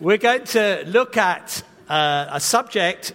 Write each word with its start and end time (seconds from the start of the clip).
We're 0.00 0.16
going 0.16 0.44
to 0.44 0.84
look 0.86 1.16
at 1.16 1.60
uh, 1.88 2.26
a 2.30 2.38
subject, 2.38 3.14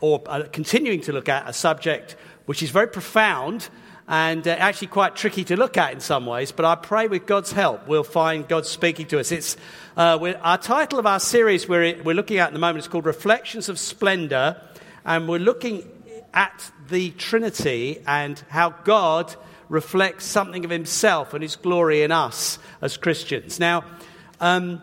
or 0.00 0.20
uh, 0.26 0.42
continuing 0.50 1.00
to 1.02 1.12
look 1.12 1.28
at 1.28 1.48
a 1.48 1.52
subject 1.52 2.16
which 2.46 2.64
is 2.64 2.70
very 2.70 2.88
profound 2.88 3.68
and 4.08 4.48
uh, 4.48 4.50
actually 4.50 4.88
quite 4.88 5.14
tricky 5.14 5.44
to 5.44 5.56
look 5.56 5.76
at 5.76 5.92
in 5.92 6.00
some 6.00 6.26
ways, 6.26 6.50
but 6.50 6.64
I 6.64 6.74
pray 6.74 7.06
with 7.06 7.26
God's 7.26 7.52
help 7.52 7.86
we'll 7.86 8.02
find 8.02 8.48
God 8.48 8.66
speaking 8.66 9.06
to 9.06 9.20
us. 9.20 9.30
It's, 9.30 9.56
uh, 9.96 10.34
our 10.42 10.58
title 10.58 10.98
of 10.98 11.06
our 11.06 11.20
series 11.20 11.68
we're, 11.68 12.02
we're 12.02 12.16
looking 12.16 12.38
at 12.38 12.48
at 12.48 12.52
the 12.52 12.58
moment 12.58 12.80
is 12.80 12.88
called 12.88 13.06
Reflections 13.06 13.68
of 13.68 13.78
Splendor, 13.78 14.60
and 15.04 15.28
we're 15.28 15.38
looking 15.38 15.88
at 16.34 16.72
the 16.88 17.10
Trinity 17.12 18.02
and 18.04 18.42
how 18.48 18.70
God 18.70 19.32
reflects 19.68 20.24
something 20.24 20.64
of 20.64 20.72
Himself 20.72 21.34
and 21.34 21.42
His 21.44 21.54
glory 21.54 22.02
in 22.02 22.10
us 22.10 22.58
as 22.82 22.96
Christians. 22.96 23.60
Now, 23.60 23.84
um, 24.40 24.82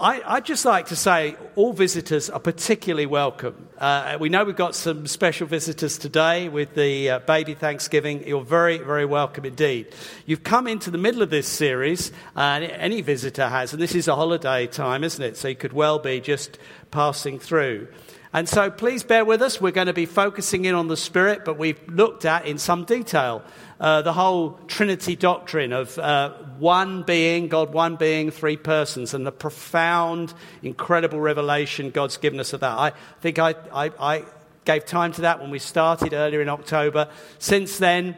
I, 0.00 0.34
would 0.34 0.44
just 0.44 0.64
like 0.64 0.86
to 0.86 0.96
say 0.96 1.36
all 1.54 1.72
visitors 1.72 2.28
are 2.28 2.40
particularly 2.40 3.06
welcome. 3.06 3.68
Uh, 3.78 4.16
we 4.18 4.28
know 4.28 4.42
we've 4.42 4.56
got 4.56 4.74
some 4.74 5.06
special 5.06 5.46
visitors 5.46 5.98
today 5.98 6.48
with 6.48 6.74
the 6.74 7.10
uh, 7.10 7.18
baby 7.20 7.54
Thanksgiving. 7.54 8.26
You're 8.26 8.42
very, 8.42 8.78
very 8.78 9.06
welcome 9.06 9.44
indeed. 9.44 9.94
You've 10.26 10.42
come 10.42 10.66
into 10.66 10.90
the 10.90 10.98
middle 10.98 11.22
of 11.22 11.30
this 11.30 11.46
series, 11.46 12.10
uh, 12.34 12.60
any 12.72 13.02
visitor 13.02 13.48
has, 13.48 13.72
and 13.72 13.80
this 13.80 13.94
is 13.94 14.08
a 14.08 14.16
holiday 14.16 14.66
time, 14.66 15.04
isn't 15.04 15.22
it? 15.22 15.36
So 15.36 15.46
you 15.46 15.54
could 15.54 15.72
well 15.72 16.00
be 16.00 16.20
just 16.20 16.58
passing 16.90 17.38
through. 17.38 17.86
And 18.32 18.48
so 18.48 18.68
please 18.68 19.04
bear 19.04 19.24
with 19.24 19.42
us. 19.42 19.60
We're 19.60 19.70
going 19.70 19.86
to 19.86 19.92
be 19.92 20.06
focusing 20.06 20.64
in 20.64 20.74
on 20.74 20.88
the 20.88 20.96
Spirit, 20.96 21.44
but 21.44 21.56
we've 21.56 21.80
looked 21.88 22.24
at 22.24 22.46
in 22.46 22.58
some 22.58 22.84
detail 22.84 23.44
uh, 23.84 24.00
the 24.00 24.14
whole 24.14 24.52
Trinity 24.66 25.14
doctrine 25.14 25.74
of 25.74 25.98
uh, 25.98 26.30
one 26.58 27.02
being, 27.02 27.48
God 27.48 27.74
one 27.74 27.96
being, 27.96 28.30
three 28.30 28.56
persons, 28.56 29.12
and 29.12 29.26
the 29.26 29.30
profound, 29.30 30.32
incredible 30.62 31.20
revelation 31.20 31.90
God's 31.90 32.16
given 32.16 32.40
us 32.40 32.54
of 32.54 32.60
that. 32.60 32.78
I 32.78 32.92
think 33.20 33.38
I, 33.38 33.54
I, 33.70 33.90
I 34.00 34.24
gave 34.64 34.86
time 34.86 35.12
to 35.12 35.20
that 35.20 35.38
when 35.38 35.50
we 35.50 35.58
started 35.58 36.14
earlier 36.14 36.40
in 36.40 36.48
October. 36.48 37.10
Since 37.38 37.76
then, 37.76 38.16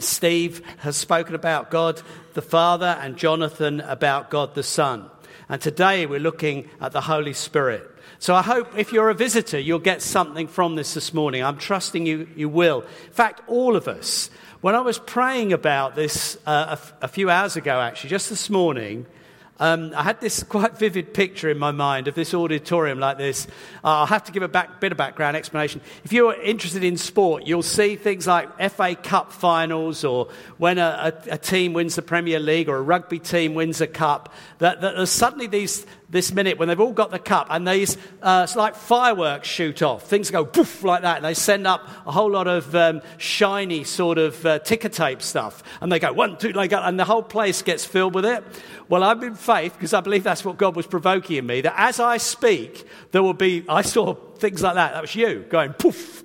Steve 0.00 0.66
has 0.78 0.96
spoken 0.96 1.36
about 1.36 1.70
God 1.70 2.02
the 2.34 2.42
Father 2.42 2.98
and 3.00 3.16
Jonathan 3.16 3.80
about 3.82 4.30
God 4.30 4.56
the 4.56 4.64
Son. 4.64 5.08
And 5.48 5.62
today 5.62 6.06
we're 6.06 6.18
looking 6.18 6.68
at 6.80 6.90
the 6.90 7.02
Holy 7.02 7.34
Spirit. 7.34 7.88
So 8.22 8.36
I 8.36 8.42
hope 8.42 8.78
if 8.78 8.92
you're 8.92 9.10
a 9.10 9.14
visitor, 9.14 9.58
you'll 9.58 9.80
get 9.80 10.00
something 10.00 10.46
from 10.46 10.76
this 10.76 10.94
this 10.94 11.12
morning. 11.12 11.42
I'm 11.42 11.58
trusting 11.58 12.06
you, 12.06 12.28
you 12.36 12.48
will. 12.48 12.82
In 12.82 13.12
fact, 13.12 13.40
all 13.48 13.74
of 13.74 13.88
us. 13.88 14.30
When 14.60 14.76
I 14.76 14.80
was 14.80 14.96
praying 14.96 15.52
about 15.52 15.96
this 15.96 16.38
uh, 16.46 16.76
a, 17.00 17.08
few 17.08 17.30
hours 17.30 17.56
ago, 17.56 17.80
actually, 17.80 18.10
just 18.10 18.30
this 18.30 18.48
morning, 18.48 19.06
um, 19.58 19.92
I 19.96 20.04
had 20.04 20.20
this 20.20 20.42
quite 20.48 20.78
vivid 20.78 21.14
picture 21.14 21.50
in 21.50 21.58
my 21.58 21.72
mind 21.72 22.06
of 22.06 22.14
this 22.14 22.32
auditorium 22.32 23.00
like 23.00 23.18
this. 23.18 23.48
Uh, 23.82 23.88
I'll 23.88 24.06
have 24.06 24.22
to 24.24 24.32
give 24.32 24.44
a 24.44 24.48
back, 24.48 24.80
bit 24.80 24.92
of 24.92 24.98
background 24.98 25.36
explanation. 25.36 25.80
If 26.04 26.12
you're 26.12 26.40
interested 26.40 26.84
in 26.84 26.98
sport, 26.98 27.44
you'll 27.48 27.64
see 27.64 27.96
things 27.96 28.28
like 28.28 28.48
FA 28.70 28.94
Cup 28.94 29.32
finals 29.32 30.04
or 30.04 30.28
when 30.58 30.78
a, 30.78 31.12
a, 31.28 31.32
a 31.32 31.38
team 31.38 31.72
wins 31.72 31.96
the 31.96 32.02
Premier 32.02 32.38
League 32.38 32.68
or 32.68 32.76
a 32.76 32.82
rugby 32.82 33.18
team 33.18 33.54
wins 33.54 33.80
a 33.80 33.88
cup. 33.88 34.32
That, 34.58 34.80
that 34.80 34.94
there's 34.94 35.10
suddenly 35.10 35.48
these 35.48 35.86
this 36.12 36.30
minute 36.30 36.58
when 36.58 36.68
they've 36.68 36.78
all 36.78 36.92
got 36.92 37.10
the 37.10 37.18
cup 37.18 37.46
and 37.50 37.66
these, 37.66 37.96
uh, 38.20 38.42
it's 38.44 38.54
like 38.54 38.76
fireworks 38.76 39.48
shoot 39.48 39.82
off. 39.82 40.04
Things 40.04 40.30
go 40.30 40.44
poof 40.44 40.84
like 40.84 41.02
that 41.02 41.16
and 41.16 41.24
they 41.24 41.32
send 41.32 41.66
up 41.66 41.88
a 42.06 42.12
whole 42.12 42.30
lot 42.30 42.46
of 42.46 42.74
um, 42.76 43.00
shiny 43.16 43.82
sort 43.82 44.18
of 44.18 44.44
uh, 44.44 44.58
ticker 44.58 44.90
tape 44.90 45.22
stuff. 45.22 45.62
And 45.80 45.90
they 45.90 45.98
go 45.98 46.12
one, 46.12 46.36
two, 46.36 46.52
like, 46.52 46.72
and 46.72 47.00
the 47.00 47.06
whole 47.06 47.22
place 47.22 47.62
gets 47.62 47.86
filled 47.86 48.14
with 48.14 48.26
it. 48.26 48.44
Well, 48.90 49.02
I'm 49.02 49.22
in 49.22 49.34
faith 49.34 49.72
because 49.72 49.94
I 49.94 50.02
believe 50.02 50.22
that's 50.22 50.44
what 50.44 50.58
God 50.58 50.76
was 50.76 50.86
provoking 50.86 51.36
in 51.36 51.46
me 51.46 51.62
that 51.62 51.74
as 51.78 51.98
I 51.98 52.18
speak, 52.18 52.86
there 53.12 53.22
will 53.22 53.32
be, 53.32 53.64
I 53.66 53.80
saw 53.80 54.12
things 54.14 54.62
like 54.62 54.74
that. 54.74 54.92
That 54.92 55.00
was 55.00 55.14
you 55.14 55.46
going 55.48 55.72
poof. 55.72 56.22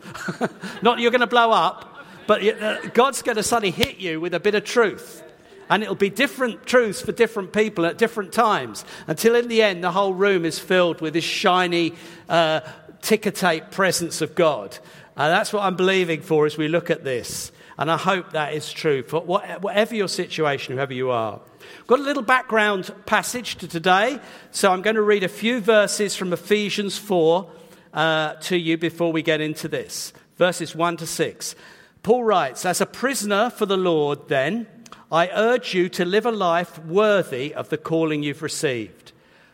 Not 0.82 1.00
you're 1.00 1.12
going 1.12 1.22
to 1.22 1.28
blow 1.28 1.52
up, 1.52 1.98
but 2.28 2.46
uh, 2.46 2.90
God's 2.90 3.22
going 3.22 3.38
to 3.38 3.44
suddenly 3.44 3.72
hit 3.72 4.00
you 4.00 4.20
with 4.20 4.34
a 4.34 4.40
bit 4.42 4.54
of 4.54 4.66
truth. 4.66 5.24
And 5.70 5.84
it'll 5.84 5.96
be 5.96 6.10
different 6.10 6.66
truths 6.66 7.02
for 7.02 7.12
different 7.12 7.54
people 7.54 7.86
at 7.86 7.98
different 7.98 8.32
times 8.32 8.86
until 9.08 9.36
in 9.36 9.48
the 9.48 9.62
end 9.62 9.84
the 9.84 9.92
whole 9.92 10.14
room 10.14 10.46
is 10.46 10.60
filled 10.60 11.02
with 11.02 11.14
this 11.14 11.24
shiny 11.24 11.94
uh, 12.30 12.62
ticker 13.02 13.32
tape 13.32 13.72
presence 13.72 14.22
of 14.22 14.36
God. 14.36 14.78
And 15.16 15.34
that's 15.34 15.52
what 15.52 15.64
I'm 15.64 15.76
believing 15.76 16.22
for 16.22 16.46
as 16.46 16.58
we 16.58 16.68
look 16.68 16.90
at 16.90 17.04
this. 17.04 17.52
And 17.80 17.92
I 17.92 17.98
hope 17.98 18.32
that 18.32 18.54
is 18.54 18.72
true 18.72 19.04
for 19.04 19.22
whatever 19.22 19.94
your 19.94 20.08
situation, 20.08 20.76
whoever 20.76 20.94
you 20.94 21.12
are. 21.12 21.40
Got 21.86 22.00
a 22.00 22.04
little 22.04 22.24
background 22.24 22.92
passage 23.06 23.58
to 23.58 23.68
today, 23.68 24.20
so 24.52 24.72
I'm 24.72 24.82
going 24.82 24.96
to 24.96 25.02
read 25.02 25.24
a 25.24 25.30
few 25.30 25.60
verses 25.60 26.16
from 26.16 26.34
Ephesians 26.34 26.98
4 26.98 27.50
uh, 27.94 28.34
to 28.34 28.58
you 28.58 28.78
before 28.78 29.12
we 29.12 29.22
get 29.22 29.42
into 29.42 29.68
this. 29.68 30.12
Verses 30.38 30.76
1 30.76 30.98
to 30.98 31.08
6. 31.08 31.56
Paul 32.04 32.24
writes, 32.24 32.66
As 32.66 32.82
a 32.82 32.86
prisoner 32.86 33.50
for 33.50 33.66
the 33.66 33.78
Lord, 33.78 34.28
then, 34.28 34.68
I 35.12 35.30
urge 35.30 35.74
you 35.74 35.88
to 35.90 36.04
live 36.04 36.26
a 36.26 36.32
life 36.32 36.78
worthy 36.80 37.54
of 37.54 37.70
the 37.70 37.78
calling 37.78 38.24
you've 38.24 38.42
received. 38.42 39.14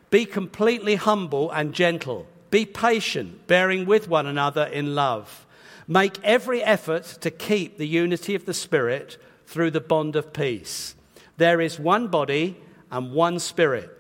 Be 0.09 0.25
completely 0.25 0.95
humble 0.95 1.51
and 1.51 1.73
gentle. 1.73 2.25
Be 2.49 2.65
patient, 2.65 3.45
bearing 3.45 3.85
with 3.85 4.07
one 4.07 4.25
another 4.25 4.65
in 4.65 4.95
love. 4.95 5.45
Make 5.87 6.23
every 6.23 6.63
effort 6.63 7.03
to 7.21 7.29
keep 7.29 7.77
the 7.77 7.87
unity 7.87 8.33
of 8.33 8.45
the 8.45 8.53
Spirit 8.53 9.17
through 9.45 9.71
the 9.71 9.81
bond 9.81 10.15
of 10.15 10.33
peace. 10.33 10.95
There 11.37 11.61
is 11.61 11.79
one 11.79 12.07
body 12.07 12.57
and 12.91 13.11
one 13.11 13.37
Spirit, 13.39 13.91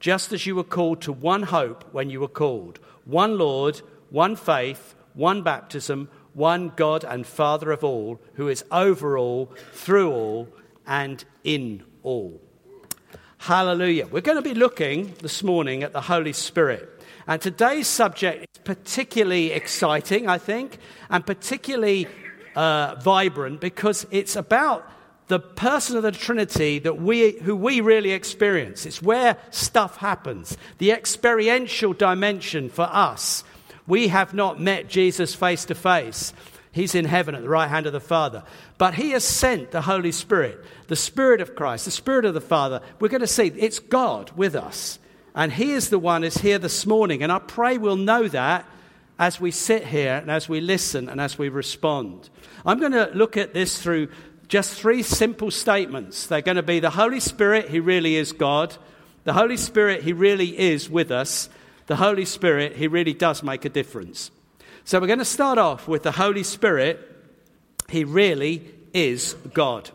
just 0.00 0.32
as 0.32 0.46
you 0.46 0.54
were 0.54 0.64
called 0.64 1.02
to 1.02 1.12
one 1.12 1.42
hope 1.42 1.84
when 1.92 2.08
you 2.08 2.20
were 2.20 2.28
called, 2.28 2.78
one 3.04 3.36
Lord, 3.36 3.82
one 4.08 4.36
faith, 4.36 4.94
one 5.14 5.42
baptism, 5.42 6.08
one 6.32 6.72
God 6.74 7.04
and 7.04 7.26
Father 7.26 7.70
of 7.70 7.84
all, 7.84 8.20
who 8.34 8.48
is 8.48 8.64
over 8.70 9.18
all, 9.18 9.52
through 9.72 10.10
all, 10.10 10.48
and 10.86 11.24
in 11.44 11.84
all. 12.02 12.40
Hallelujah. 13.38 14.06
We're 14.06 14.20
going 14.20 14.40
to 14.40 14.42
be 14.42 14.54
looking 14.54 15.14
this 15.20 15.42
morning 15.42 15.82
at 15.82 15.92
the 15.92 16.00
Holy 16.00 16.32
Spirit. 16.32 16.88
And 17.26 17.40
today's 17.42 17.88
subject 17.88 18.46
is 18.54 18.60
particularly 18.62 19.50
exciting, 19.50 20.28
I 20.28 20.38
think, 20.38 20.78
and 21.10 21.26
particularly 21.26 22.06
uh, 22.54 22.96
vibrant 23.02 23.60
because 23.60 24.06
it's 24.10 24.36
about 24.36 24.88
the 25.28 25.40
person 25.40 25.96
of 25.96 26.02
the 26.02 26.12
Trinity 26.12 26.78
that 26.80 27.00
we, 27.00 27.38
who 27.38 27.56
we 27.56 27.80
really 27.80 28.10
experience. 28.10 28.86
It's 28.86 29.02
where 29.02 29.36
stuff 29.50 29.96
happens, 29.96 30.56
the 30.78 30.92
experiential 30.92 31.94
dimension 31.94 32.68
for 32.68 32.82
us. 32.82 33.44
We 33.86 34.08
have 34.08 34.34
not 34.34 34.60
met 34.60 34.88
Jesus 34.88 35.34
face 35.34 35.64
to 35.64 35.74
face. 35.74 36.32
He's 36.72 36.94
in 36.94 37.04
heaven 37.04 37.34
at 37.34 37.42
the 37.42 37.48
right 37.48 37.68
hand 37.68 37.86
of 37.86 37.92
the 37.92 38.00
Father. 38.00 38.42
But 38.78 38.94
He 38.94 39.10
has 39.10 39.24
sent 39.24 39.70
the 39.70 39.82
Holy 39.82 40.10
Spirit, 40.10 40.64
the 40.88 40.96
Spirit 40.96 41.42
of 41.42 41.54
Christ, 41.54 41.84
the 41.84 41.90
Spirit 41.90 42.24
of 42.24 42.34
the 42.34 42.40
Father. 42.40 42.80
We're 42.98 43.08
going 43.08 43.20
to 43.20 43.26
see 43.26 43.52
it's 43.56 43.78
God 43.78 44.30
with 44.34 44.56
us. 44.56 44.98
And 45.34 45.52
He 45.52 45.72
is 45.72 45.90
the 45.90 45.98
one 45.98 46.22
who's 46.22 46.38
here 46.38 46.58
this 46.58 46.86
morning. 46.86 47.22
And 47.22 47.30
I 47.30 47.38
pray 47.38 47.76
we'll 47.76 47.96
know 47.96 48.26
that 48.28 48.66
as 49.18 49.38
we 49.38 49.50
sit 49.50 49.86
here 49.86 50.14
and 50.14 50.30
as 50.30 50.48
we 50.48 50.60
listen 50.60 51.10
and 51.10 51.20
as 51.20 51.38
we 51.38 51.50
respond. 51.50 52.30
I'm 52.64 52.80
going 52.80 52.92
to 52.92 53.10
look 53.14 53.36
at 53.36 53.52
this 53.52 53.80
through 53.80 54.08
just 54.48 54.74
three 54.74 55.02
simple 55.02 55.50
statements. 55.50 56.26
They're 56.26 56.40
going 56.40 56.56
to 56.56 56.62
be 56.62 56.80
the 56.80 56.90
Holy 56.90 57.20
Spirit, 57.20 57.68
He 57.68 57.80
really 57.80 58.16
is 58.16 58.32
God. 58.32 58.74
The 59.24 59.34
Holy 59.34 59.56
Spirit, 59.56 60.02
He 60.02 60.12
really 60.12 60.58
is 60.58 60.88
with 60.88 61.10
us. 61.10 61.48
The 61.86 61.96
Holy 61.96 62.24
Spirit, 62.24 62.76
He 62.76 62.88
really 62.88 63.12
does 63.12 63.42
make 63.42 63.64
a 63.64 63.68
difference. 63.68 64.30
So 64.84 64.98
we're 64.98 65.06
going 65.06 65.20
to 65.20 65.24
start 65.24 65.58
off 65.58 65.86
with 65.86 66.02
the 66.02 66.10
Holy 66.10 66.42
Spirit. 66.42 67.08
He 67.88 68.02
really 68.02 68.68
is 68.92 69.34
God. 69.54 69.90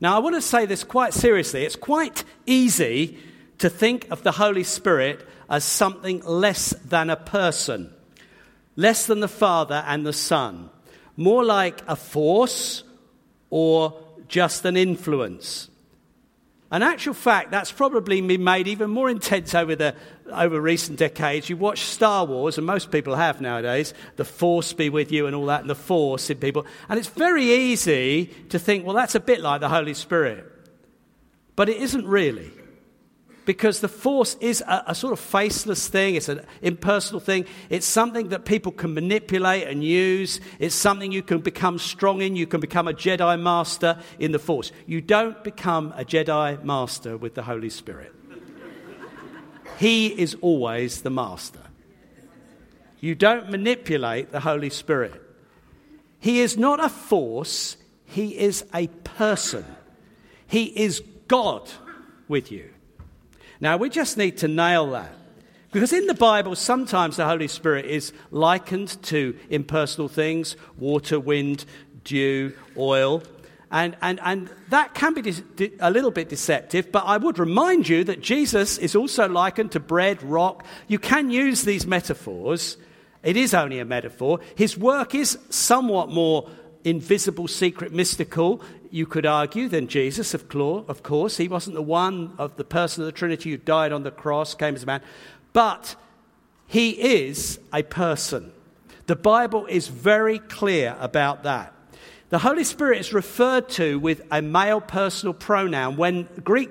Now, 0.00 0.16
I 0.16 0.20
want 0.20 0.36
to 0.36 0.42
say 0.42 0.66
this 0.66 0.84
quite 0.84 1.12
seriously. 1.12 1.64
It's 1.64 1.76
quite 1.76 2.24
easy 2.46 3.18
to 3.58 3.68
think 3.68 4.08
of 4.10 4.22
the 4.22 4.32
Holy 4.32 4.62
Spirit 4.62 5.26
as 5.50 5.64
something 5.64 6.24
less 6.24 6.70
than 6.84 7.10
a 7.10 7.16
person, 7.16 7.92
less 8.76 9.06
than 9.06 9.20
the 9.20 9.28
Father 9.28 9.84
and 9.86 10.06
the 10.06 10.12
Son, 10.12 10.70
more 11.16 11.44
like 11.44 11.82
a 11.88 11.96
force 11.96 12.84
or 13.50 14.00
just 14.28 14.64
an 14.64 14.76
influence. 14.76 15.68
In 16.72 16.82
actual 16.82 17.12
fact, 17.12 17.50
that's 17.50 17.70
probably 17.70 18.22
been 18.22 18.42
made 18.42 18.66
even 18.66 18.88
more 18.88 19.10
intense 19.10 19.54
over, 19.54 19.76
the, 19.76 19.94
over 20.32 20.58
recent 20.58 20.98
decades. 20.98 21.50
You 21.50 21.58
watch 21.58 21.80
Star 21.80 22.24
Wars, 22.24 22.56
and 22.56 22.66
most 22.66 22.90
people 22.90 23.14
have 23.14 23.42
nowadays, 23.42 23.92
the 24.16 24.24
Force 24.24 24.72
be 24.72 24.88
with 24.88 25.12
you 25.12 25.26
and 25.26 25.36
all 25.36 25.44
that, 25.46 25.60
and 25.60 25.68
the 25.68 25.74
Force 25.74 26.30
in 26.30 26.38
people. 26.38 26.64
And 26.88 26.98
it's 26.98 27.08
very 27.10 27.44
easy 27.44 28.26
to 28.48 28.58
think, 28.58 28.86
well, 28.86 28.96
that's 28.96 29.14
a 29.14 29.20
bit 29.20 29.40
like 29.40 29.60
the 29.60 29.68
Holy 29.68 29.92
Spirit. 29.92 30.50
But 31.56 31.68
it 31.68 31.76
isn't 31.76 32.06
really 32.06 32.50
because 33.44 33.80
the 33.80 33.88
force 33.88 34.36
is 34.40 34.62
a, 34.66 34.84
a, 34.88 34.94
sort 34.94 35.12
of 35.12 35.20
faceless 35.20 35.88
thing, 35.88 36.14
it's 36.14 36.28
an 36.28 36.44
impersonal 36.60 37.20
thing. 37.20 37.46
It's 37.70 37.86
something 37.86 38.28
that 38.28 38.44
people 38.44 38.72
can 38.72 38.94
manipulate 38.94 39.66
and 39.66 39.82
use. 39.82 40.40
It's 40.58 40.74
something 40.74 41.10
you 41.12 41.22
can 41.22 41.40
become 41.40 41.78
strong 41.78 42.20
in. 42.20 42.36
You 42.36 42.46
can 42.46 42.60
become 42.60 42.86
a 42.88 42.92
Jedi 42.92 43.40
master 43.40 43.98
in 44.18 44.32
the 44.32 44.38
force. 44.38 44.70
You 44.86 45.00
don't 45.00 45.42
become 45.42 45.92
a 45.96 46.04
Jedi 46.04 46.62
master 46.62 47.16
with 47.16 47.34
the 47.34 47.42
Holy 47.42 47.70
Spirit. 47.70 48.14
He 49.78 50.06
is 50.06 50.36
always 50.40 51.02
the 51.02 51.10
master. 51.10 51.58
You 53.00 53.16
don't 53.16 53.50
manipulate 53.50 54.30
the 54.30 54.40
Holy 54.40 54.70
Spirit. 54.70 55.20
He 56.20 56.38
is 56.38 56.56
not 56.56 56.78
a 56.78 56.88
force, 56.88 57.76
He 58.04 58.38
is 58.38 58.64
a 58.72 58.86
person. 58.86 59.64
He 60.46 60.66
is 60.66 61.02
God 61.26 61.68
with 62.28 62.52
you. 62.52 62.71
Now, 63.62 63.76
we 63.76 63.90
just 63.90 64.16
need 64.16 64.38
to 64.38 64.48
nail 64.48 64.90
that. 64.90 65.14
Because 65.70 65.92
in 65.92 66.08
the 66.08 66.14
Bible, 66.14 66.56
sometimes 66.56 67.16
the 67.16 67.26
Holy 67.26 67.46
Spirit 67.46 67.84
is 67.84 68.12
likened 68.32 69.00
to 69.04 69.38
impersonal 69.50 70.08
things 70.08 70.56
water, 70.76 71.20
wind, 71.20 71.64
dew, 72.02 72.54
oil. 72.76 73.22
And, 73.70 73.96
and, 74.02 74.18
and 74.24 74.50
that 74.70 74.94
can 74.94 75.14
be 75.14 75.22
de- 75.22 75.70
a 75.78 75.92
little 75.92 76.10
bit 76.10 76.28
deceptive, 76.28 76.90
but 76.90 77.04
I 77.06 77.18
would 77.18 77.38
remind 77.38 77.88
you 77.88 78.02
that 78.02 78.20
Jesus 78.20 78.78
is 78.78 78.96
also 78.96 79.28
likened 79.28 79.70
to 79.72 79.80
bread, 79.80 80.20
rock. 80.24 80.66
You 80.88 80.98
can 80.98 81.30
use 81.30 81.62
these 81.62 81.86
metaphors. 81.86 82.76
It 83.22 83.36
is 83.36 83.54
only 83.54 83.78
a 83.78 83.84
metaphor. 83.84 84.40
His 84.56 84.76
work 84.76 85.14
is 85.14 85.38
somewhat 85.50 86.08
more 86.08 86.50
invisible, 86.84 87.48
secret, 87.48 87.92
mystical, 87.92 88.60
you 88.90 89.06
could 89.06 89.26
argue, 89.26 89.68
than 89.68 89.88
Jesus, 89.88 90.34
of 90.34 90.48
course. 91.02 91.36
He 91.36 91.48
wasn't 91.48 91.74
the 91.74 91.82
one 91.82 92.34
of 92.38 92.56
the 92.56 92.64
person 92.64 93.02
of 93.02 93.06
the 93.06 93.12
Trinity 93.12 93.50
who 93.50 93.56
died 93.56 93.92
on 93.92 94.02
the 94.02 94.10
cross, 94.10 94.54
came 94.54 94.74
as 94.74 94.82
a 94.82 94.86
man. 94.86 95.02
But 95.52 95.96
he 96.66 96.90
is 97.22 97.58
a 97.72 97.82
person. 97.82 98.52
The 99.06 99.16
Bible 99.16 99.66
is 99.66 99.88
very 99.88 100.38
clear 100.38 100.96
about 101.00 101.42
that. 101.42 101.74
The 102.30 102.38
Holy 102.38 102.64
Spirit 102.64 103.00
is 103.00 103.12
referred 103.12 103.68
to 103.70 103.98
with 103.98 104.22
a 104.30 104.40
male 104.40 104.80
personal 104.80 105.34
pronoun 105.34 105.96
when 105.96 106.28
Greek 106.42 106.70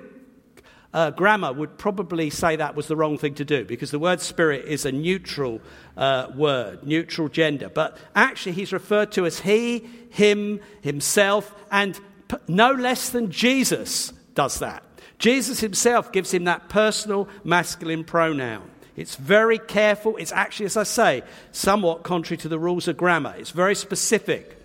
uh, 0.94 1.10
grammar 1.10 1.52
would 1.52 1.78
probably 1.78 2.30
say 2.30 2.56
that 2.56 2.74
was 2.74 2.86
the 2.86 2.96
wrong 2.96 3.16
thing 3.16 3.34
to 3.34 3.44
do 3.44 3.64
because 3.64 3.90
the 3.90 3.98
word 3.98 4.20
spirit 4.20 4.66
is 4.66 4.84
a 4.84 4.92
neutral 4.92 5.60
uh, 5.96 6.28
word, 6.36 6.86
neutral 6.86 7.28
gender. 7.28 7.68
But 7.68 7.96
actually, 8.14 8.52
he's 8.52 8.72
referred 8.72 9.12
to 9.12 9.24
as 9.24 9.40
he, 9.40 9.88
him, 10.10 10.60
himself, 10.82 11.54
and 11.70 11.98
p- 12.28 12.36
no 12.46 12.72
less 12.72 13.10
than 13.10 13.30
Jesus 13.30 14.12
does 14.34 14.58
that. 14.58 14.82
Jesus 15.18 15.60
himself 15.60 16.12
gives 16.12 16.32
him 16.32 16.44
that 16.44 16.68
personal 16.68 17.28
masculine 17.44 18.04
pronoun. 18.04 18.68
It's 18.96 19.16
very 19.16 19.58
careful. 19.58 20.16
It's 20.16 20.32
actually, 20.32 20.66
as 20.66 20.76
I 20.76 20.82
say, 20.82 21.22
somewhat 21.52 22.02
contrary 22.02 22.36
to 22.38 22.48
the 22.48 22.58
rules 22.58 22.88
of 22.88 22.96
grammar. 22.96 23.34
It's 23.38 23.50
very 23.50 23.74
specific. 23.74 24.58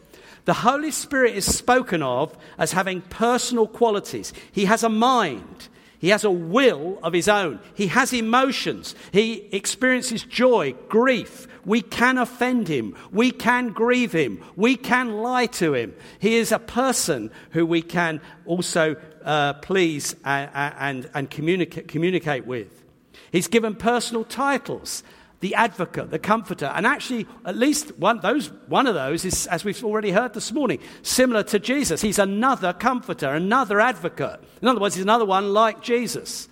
The 0.44 0.54
Holy 0.54 0.92
Spirit 0.92 1.36
is 1.36 1.46
spoken 1.46 2.02
of 2.02 2.38
as 2.58 2.72
having 2.72 3.02
personal 3.02 3.68
qualities. 3.68 4.34
He 4.52 4.66
has 4.66 4.84
a 4.84 4.90
mind. 4.90 5.70
He 6.00 6.10
has 6.10 6.24
a 6.24 6.32
will 6.32 7.00
of 7.02 7.14
his 7.14 7.28
own. 7.28 7.60
He 7.74 7.88
has 7.88 8.14
emotions. 8.14 8.96
He 9.12 9.48
experiences 9.52 10.24
joy, 10.24 10.74
grief. 10.90 11.48
We 11.66 11.82
can 11.82 12.18
offend 12.18 12.68
him. 12.68 12.96
We 13.12 13.32
can 13.32 13.70
grieve 13.70 14.12
him. 14.12 14.44
We 14.56 14.76
can 14.76 15.18
lie 15.18 15.48
to 15.48 15.74
him. 15.74 15.96
He 16.20 16.36
is 16.36 16.52
a 16.52 16.60
person 16.60 17.32
who 17.52 17.66
we 17.66 17.82
can 17.82 18.22
also 18.46 18.96
uh, 19.24 19.54
please 19.54 20.16
and, 20.24 20.50
and, 20.54 21.10
and 21.14 21.30
communicate, 21.30 21.88
communicate 21.88 22.46
with. 22.46 22.84
He's 23.32 23.48
given 23.48 23.76
personal 23.76 24.24
titles 24.24 25.04
the 25.40 25.54
advocate, 25.56 26.10
the 26.10 26.20
comforter. 26.20 26.66
And 26.66 26.86
actually, 26.86 27.28
at 27.46 27.56
least 27.56 27.98
one, 27.98 28.20
those, 28.22 28.52
one 28.68 28.88
of 28.88 28.96
those 28.96 29.24
is, 29.24 29.48
as 29.48 29.64
we've 29.64 29.84
already 29.84 30.12
heard 30.12 30.34
this 30.34 30.52
morning, 30.52 30.80
similar 31.04 31.44
to 31.44 31.60
Jesus. 31.60 32.02
He's 32.02 32.20
another 32.20 32.74
comforter, 32.74 33.30
another 33.30 33.80
advocate. 33.80 34.40
In 34.62 34.68
other 34.68 34.80
words, 34.80 34.96
he's 34.96 35.04
another 35.04 35.26
one 35.26 35.54
like 35.54 35.82
Jesus, 35.82 36.50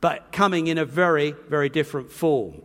but 0.00 0.32
coming 0.32 0.66
in 0.66 0.78
a 0.78 0.84
very, 0.84 1.32
very 1.48 1.68
different 1.68 2.10
form. 2.10 2.62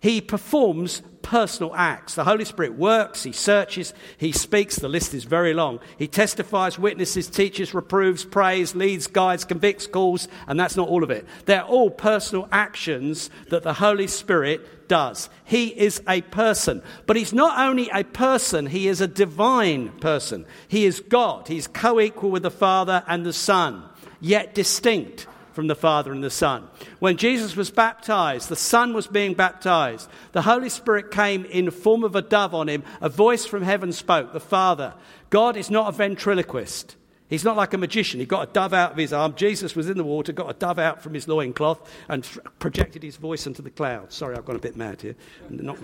He 0.00 0.20
performs 0.20 1.02
personal 1.22 1.74
acts. 1.74 2.14
The 2.14 2.24
Holy 2.24 2.44
Spirit 2.44 2.74
works, 2.74 3.22
He 3.22 3.32
searches, 3.32 3.92
He 4.16 4.32
speaks. 4.32 4.76
The 4.76 4.88
list 4.88 5.12
is 5.12 5.24
very 5.24 5.52
long. 5.52 5.80
He 5.98 6.08
testifies, 6.08 6.78
witnesses, 6.78 7.28
teaches, 7.28 7.74
reproves, 7.74 8.24
prays, 8.24 8.74
leads, 8.74 9.06
guides, 9.06 9.44
convicts, 9.44 9.86
calls, 9.86 10.28
and 10.46 10.58
that's 10.58 10.76
not 10.76 10.88
all 10.88 11.02
of 11.02 11.10
it. 11.10 11.26
They're 11.44 11.64
all 11.64 11.90
personal 11.90 12.48
actions 12.50 13.28
that 13.50 13.62
the 13.62 13.74
Holy 13.74 14.06
Spirit 14.06 14.88
does. 14.88 15.28
He 15.44 15.66
is 15.66 16.00
a 16.08 16.22
person. 16.22 16.82
But 17.06 17.16
He's 17.16 17.34
not 17.34 17.58
only 17.58 17.90
a 17.92 18.04
person, 18.04 18.66
He 18.66 18.88
is 18.88 19.00
a 19.00 19.08
divine 19.08 19.90
person. 19.98 20.46
He 20.68 20.86
is 20.86 21.00
God. 21.00 21.48
He's 21.48 21.66
co 21.66 22.00
equal 22.00 22.30
with 22.30 22.42
the 22.42 22.50
Father 22.50 23.02
and 23.06 23.26
the 23.26 23.32
Son, 23.34 23.84
yet 24.20 24.54
distinct 24.54 25.26
from 25.58 25.66
the 25.66 25.74
Father 25.74 26.12
and 26.12 26.22
the 26.22 26.30
Son. 26.30 26.68
When 27.00 27.16
Jesus 27.16 27.56
was 27.56 27.68
baptized, 27.68 28.48
the 28.48 28.54
Son 28.54 28.94
was 28.94 29.08
being 29.08 29.34
baptized. 29.34 30.08
The 30.30 30.42
Holy 30.42 30.68
Spirit 30.68 31.10
came 31.10 31.44
in 31.46 31.64
the 31.64 31.72
form 31.72 32.04
of 32.04 32.14
a 32.14 32.22
dove 32.22 32.54
on 32.54 32.68
him. 32.68 32.84
A 33.00 33.08
voice 33.08 33.44
from 33.44 33.64
heaven 33.64 33.90
spoke, 33.90 34.32
the 34.32 34.38
Father. 34.38 34.94
God 35.30 35.56
is 35.56 35.68
not 35.68 35.88
a 35.88 35.96
ventriloquist. 35.96 36.94
He's 37.28 37.42
not 37.42 37.56
like 37.56 37.74
a 37.74 37.76
magician. 37.76 38.20
He 38.20 38.26
got 38.26 38.48
a 38.48 38.52
dove 38.52 38.72
out 38.72 38.92
of 38.92 38.98
his 38.98 39.12
arm. 39.12 39.34
Jesus 39.34 39.74
was 39.74 39.90
in 39.90 39.98
the 39.98 40.04
water, 40.04 40.32
got 40.32 40.48
a 40.48 40.56
dove 40.56 40.78
out 40.78 41.02
from 41.02 41.12
his 41.12 41.26
loincloth, 41.26 41.92
and 42.08 42.24
projected 42.60 43.02
his 43.02 43.16
voice 43.16 43.44
into 43.44 43.60
the 43.60 43.70
clouds. 43.70 44.14
Sorry, 44.14 44.36
I've 44.36 44.44
gone 44.44 44.54
a 44.54 44.60
bit 44.60 44.76
mad 44.76 45.02
here. 45.02 45.16
Not, 45.50 45.76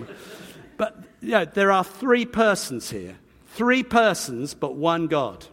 but 0.77 1.03
you 1.19 1.31
know, 1.31 1.43
there 1.43 1.73
are 1.73 1.83
three 1.83 2.25
persons 2.25 2.91
here. 2.91 3.17
Three 3.47 3.83
persons, 3.83 4.53
but 4.53 4.75
one 4.75 5.07
God. 5.07 5.47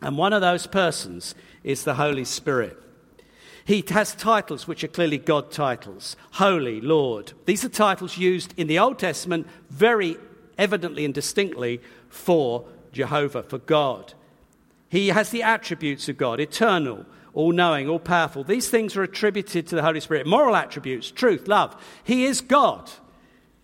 And 0.00 0.16
one 0.16 0.32
of 0.32 0.40
those 0.40 0.66
persons 0.66 1.34
is 1.62 1.84
the 1.84 1.96
Holy 1.96 2.24
Spirit. 2.24 2.84
He 3.66 3.84
has 3.90 4.14
titles 4.14 4.68
which 4.68 4.84
are 4.84 4.88
clearly 4.88 5.18
God 5.18 5.50
titles 5.50 6.14
Holy, 6.34 6.80
Lord. 6.80 7.32
These 7.46 7.64
are 7.64 7.68
titles 7.68 8.16
used 8.16 8.54
in 8.56 8.68
the 8.68 8.78
Old 8.78 9.00
Testament 9.00 9.48
very 9.70 10.16
evidently 10.56 11.04
and 11.04 11.12
distinctly 11.12 11.80
for 12.08 12.64
Jehovah, 12.92 13.42
for 13.42 13.58
God. 13.58 14.14
He 14.88 15.08
has 15.08 15.30
the 15.30 15.42
attributes 15.42 16.08
of 16.08 16.16
God 16.16 16.38
eternal, 16.38 17.06
all 17.34 17.50
knowing, 17.50 17.88
all 17.88 17.98
powerful. 17.98 18.44
These 18.44 18.68
things 18.68 18.96
are 18.96 19.02
attributed 19.02 19.66
to 19.66 19.74
the 19.74 19.82
Holy 19.82 19.98
Spirit. 19.98 20.28
Moral 20.28 20.54
attributes, 20.54 21.10
truth, 21.10 21.48
love. 21.48 21.74
He 22.04 22.24
is 22.24 22.40
God. 22.40 22.88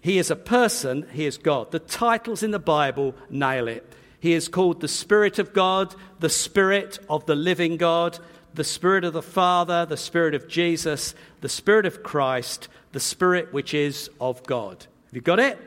He 0.00 0.18
is 0.18 0.32
a 0.32 0.36
person, 0.36 1.06
He 1.12 1.26
is 1.26 1.38
God. 1.38 1.70
The 1.70 1.78
titles 1.78 2.42
in 2.42 2.50
the 2.50 2.58
Bible 2.58 3.14
nail 3.30 3.68
it. 3.68 3.94
He 4.18 4.32
is 4.32 4.48
called 4.48 4.80
the 4.80 4.88
Spirit 4.88 5.38
of 5.38 5.52
God, 5.52 5.94
the 6.18 6.28
Spirit 6.28 6.98
of 7.08 7.24
the 7.26 7.36
living 7.36 7.76
God, 7.76 8.18
the 8.54 8.64
Spirit 8.64 9.04
of 9.04 9.12
the 9.12 9.22
Father, 9.22 9.86
the 9.86 9.96
Spirit 9.96 10.34
of 10.34 10.48
Jesus, 10.48 11.14
the 11.40 11.48
Spirit 11.48 11.86
of 11.86 12.02
Christ, 12.02 12.68
the 12.92 13.00
Spirit 13.00 13.52
which 13.52 13.74
is 13.74 14.10
of 14.20 14.42
God. 14.44 14.86
Have 15.06 15.14
you 15.14 15.20
got 15.20 15.38
it? 15.38 15.58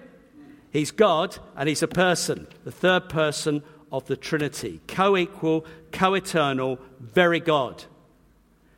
He's 0.71 0.91
God 0.91 1.37
and 1.55 1.69
He's 1.69 1.83
a 1.83 1.87
person, 1.87 2.47
the 2.63 2.71
third 2.71 3.09
person 3.09 3.63
of 3.91 4.05
the 4.07 4.17
Trinity, 4.17 4.81
co 4.87 5.15
equal, 5.15 5.65
co 5.91 6.13
eternal, 6.13 6.79
very 6.99 7.39
God. 7.39 7.85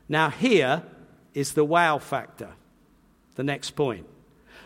Now, 0.08 0.30
here 0.30 0.84
is 1.34 1.54
the 1.54 1.66
wow 1.66 1.98
factor, 1.98 2.52
the 3.36 3.44
next 3.44 3.72
point. 3.72 4.06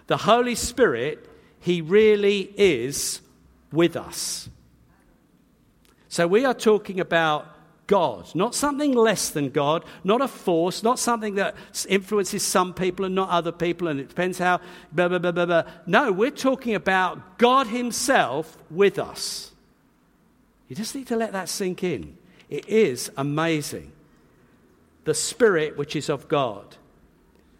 The 0.07 0.17
Holy 0.17 0.55
Spirit, 0.55 1.27
He 1.59 1.81
really 1.81 2.53
is 2.57 3.21
with 3.71 3.95
us. 3.95 4.49
So, 6.09 6.27
we 6.27 6.43
are 6.43 6.53
talking 6.53 6.99
about 6.99 7.50
God, 7.91 8.33
not 8.35 8.55
something 8.55 8.93
less 8.93 9.31
than 9.31 9.49
God, 9.49 9.83
not 10.05 10.21
a 10.21 10.27
force, 10.29 10.81
not 10.81 10.97
something 10.97 11.35
that 11.35 11.55
influences 11.89 12.41
some 12.41 12.73
people 12.73 13.03
and 13.03 13.13
not 13.13 13.27
other 13.27 13.51
people, 13.51 13.89
and 13.89 13.99
it 13.99 14.07
depends 14.07 14.37
how, 14.37 14.61
blah, 14.93 15.09
blah, 15.09 15.19
blah, 15.19 15.33
blah, 15.33 15.45
blah. 15.45 15.63
No, 15.85 16.09
we're 16.09 16.31
talking 16.31 16.73
about 16.73 17.37
God 17.37 17.67
Himself 17.67 18.57
with 18.69 18.97
us. 18.97 19.51
You 20.69 20.75
just 20.77 20.95
need 20.95 21.07
to 21.07 21.17
let 21.17 21.33
that 21.33 21.49
sink 21.49 21.83
in. 21.83 22.17
It 22.49 22.69
is 22.69 23.11
amazing. 23.17 23.91
The 25.03 25.13
Spirit, 25.13 25.77
which 25.77 25.93
is 25.93 26.07
of 26.07 26.29
God. 26.29 26.77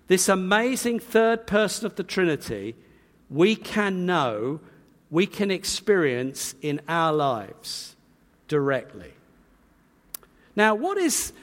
This 0.07 0.29
amazing 0.29 1.01
third 1.01 1.45
person 1.45 1.85
of 1.85 1.95
the 1.95 2.03
Trinity, 2.05 2.75
we 3.29 3.57
can 3.57 4.05
know, 4.05 4.61
we 5.09 5.27
can 5.27 5.51
experience 5.51 6.55
in 6.61 6.79
our 6.88 7.11
lives 7.11 7.97
directly. 8.47 9.11
Now, 10.55 10.75
what 10.75 10.98
is 10.98 11.34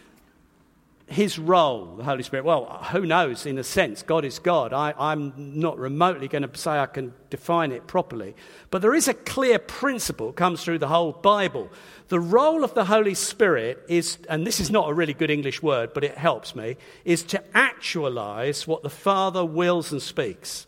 his 1.09 1.39
role, 1.39 1.97
the 1.97 2.05
Holy 2.05 2.23
Spirit? 2.23 2.45
Well, 2.45 2.67
who 2.93 3.07
knows 3.07 3.47
in 3.47 3.59
a 3.59 3.65
sense? 3.65 4.03
God 4.03 4.25
is 4.25 4.39
God. 4.39 4.73
I, 4.73 5.13
am 5.13 5.33
not 5.37 5.79
remotely 5.79 6.29
going 6.29 6.47
to 6.47 6.59
say 6.59 6.73
I 6.73 6.87
can 6.87 7.15
define 7.31 7.73
it 7.73 7.87
properly. 7.87 8.35
But 8.71 8.83
there 8.83 8.95
is 8.95 9.09
a 9.09 9.15
clear 9.15 9.59
principle 9.59 10.33
comes 10.33 10.63
through 10.63 10.79
the 10.79 10.89
whole 10.89 11.13
Bible. 11.13 11.71
The 12.09 12.21
role 12.21 12.63
of 12.63 12.75
the 12.75 12.85
Holy 12.85 13.15
Spirit 13.15 13.83
is, 13.89 14.19
and 14.29 14.47
this 14.47 14.61
is 14.61 14.71
not 14.71 14.91
a 14.91 14.95
really 14.95 15.15
good 15.15 15.31
English 15.31 15.63
word, 15.63 15.95
but 15.95 16.05
it 16.05 16.19
helps 16.19 16.55
me, 16.55 16.77
is 17.05 17.23
to 17.25 17.43
actualize 17.57 18.67
what 18.67 18.83
the 18.83 18.91
Father 18.91 19.45
wills 19.45 19.93
and 19.93 20.03
speaks. 20.03 20.67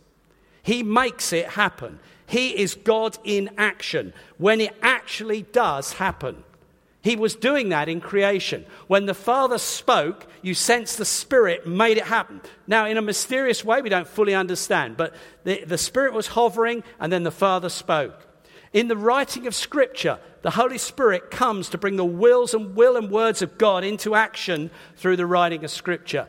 He 0.63 0.83
makes 0.83 1.33
it 1.33 1.47
happen. 1.49 2.01
He 2.27 2.57
is 2.59 2.75
God 2.75 3.19
in 3.25 3.51
action 3.59 4.13
when 4.39 4.61
it 4.61 4.75
actually 4.83 5.43
does 5.43 5.95
happen. 5.95 6.45
He 7.03 7.17
was 7.17 7.35
doing 7.35 7.71
that 7.71 7.89
in 7.89 8.01
creation. 8.01 8.67
When 8.87 9.07
the 9.07 9.15
Father 9.15 9.57
spoke, 9.57 10.27
you 10.43 10.53
sense 10.53 10.97
the 10.97 11.07
Spirit 11.07 11.67
made 11.67 11.97
it 11.97 12.05
happen. 12.05 12.43
Now, 12.67 12.87
in 12.87 12.99
a 12.99 13.03
mysterious 13.03 13.65
way, 13.65 13.81
we 13.81 13.89
don't 13.89 14.09
fully 14.09 14.35
understand, 14.35 14.99
but 14.99 15.15
the, 15.45 15.65
the 15.65 15.79
Spirit 15.79 16.13
was 16.13 16.27
hovering 16.27 16.85
and 16.99 17.11
then 17.11 17.23
the 17.23 17.31
Father 17.31 17.71
spoke. 17.71 18.27
In 18.73 18.89
the 18.89 18.97
writing 18.97 19.47
of 19.47 19.55
Scripture, 19.55 20.19
the 20.43 20.51
Holy 20.51 20.79
Spirit 20.79 21.31
comes 21.31 21.71
to 21.71 21.79
bring 21.79 21.97
the 21.97 22.05
wills 22.05 22.55
and 22.55 22.77
will 22.77 22.97
and 22.97 23.11
words 23.11 23.41
of 23.41 23.57
God 23.57 23.83
into 23.83 24.15
action 24.15 24.71
through 24.97 25.17
the 25.17 25.27
writing 25.27 25.65
of 25.65 25.71
Scripture. 25.71 26.29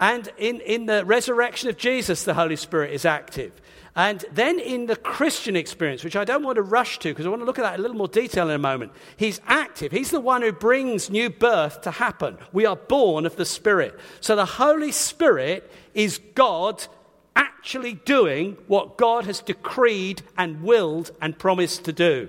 And 0.00 0.28
in, 0.38 0.60
in 0.60 0.86
the 0.86 1.04
resurrection 1.04 1.68
of 1.68 1.76
Jesus, 1.76 2.24
the 2.24 2.34
Holy 2.34 2.56
Spirit 2.56 2.92
is 2.92 3.04
active. 3.04 3.52
And 3.96 4.22
then 4.30 4.58
in 4.60 4.84
the 4.86 4.94
Christian 4.94 5.56
experience, 5.56 6.04
which 6.04 6.16
I 6.16 6.24
don't 6.24 6.42
want 6.42 6.56
to 6.56 6.62
rush 6.62 6.98
to 6.98 7.08
because 7.08 7.24
I 7.24 7.30
want 7.30 7.40
to 7.40 7.46
look 7.46 7.58
at 7.58 7.62
that 7.62 7.74
in 7.74 7.80
a 7.80 7.82
little 7.82 7.96
more 7.96 8.08
detail 8.08 8.46
in 8.50 8.54
a 8.54 8.58
moment, 8.58 8.92
he's 9.16 9.40
active. 9.46 9.90
He's 9.90 10.10
the 10.10 10.20
one 10.20 10.42
who 10.42 10.52
brings 10.52 11.08
new 11.08 11.30
birth 11.30 11.80
to 11.80 11.90
happen. 11.90 12.36
We 12.52 12.66
are 12.66 12.76
born 12.76 13.24
of 13.24 13.36
the 13.36 13.46
Spirit. 13.46 13.98
So 14.20 14.36
the 14.36 14.44
Holy 14.44 14.92
Spirit 14.92 15.72
is 15.94 16.20
God 16.34 16.86
actually 17.34 17.94
doing 17.94 18.58
what 18.66 18.98
God 18.98 19.24
has 19.24 19.40
decreed 19.40 20.20
and 20.36 20.62
willed 20.62 21.10
and 21.22 21.38
promised 21.38 21.86
to 21.86 21.92
do. 21.94 22.28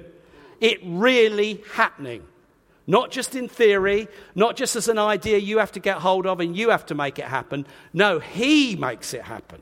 It 0.62 0.80
really 0.84 1.62
happening. 1.74 2.24
Not 2.88 3.12
just 3.12 3.36
in 3.36 3.50
theory, 3.50 4.08
not 4.36 4.56
just 4.56 4.78
as 4.78 4.88
an 4.88 4.98
idea 4.98 5.38
you 5.38 5.58
have 5.58 5.74
to 5.74 5.82
get 5.82 5.98
hold 5.98 6.26
of 6.26 6.40
and 6.40 6.56
you 6.56 6.70
have 6.70 6.86
to 6.86 6.96
make 6.96 7.20
it 7.20 7.26
happen. 7.26 7.68
No, 7.92 8.20
He 8.20 8.78
makes 8.78 9.14
it 9.14 9.24
happen. 9.24 9.62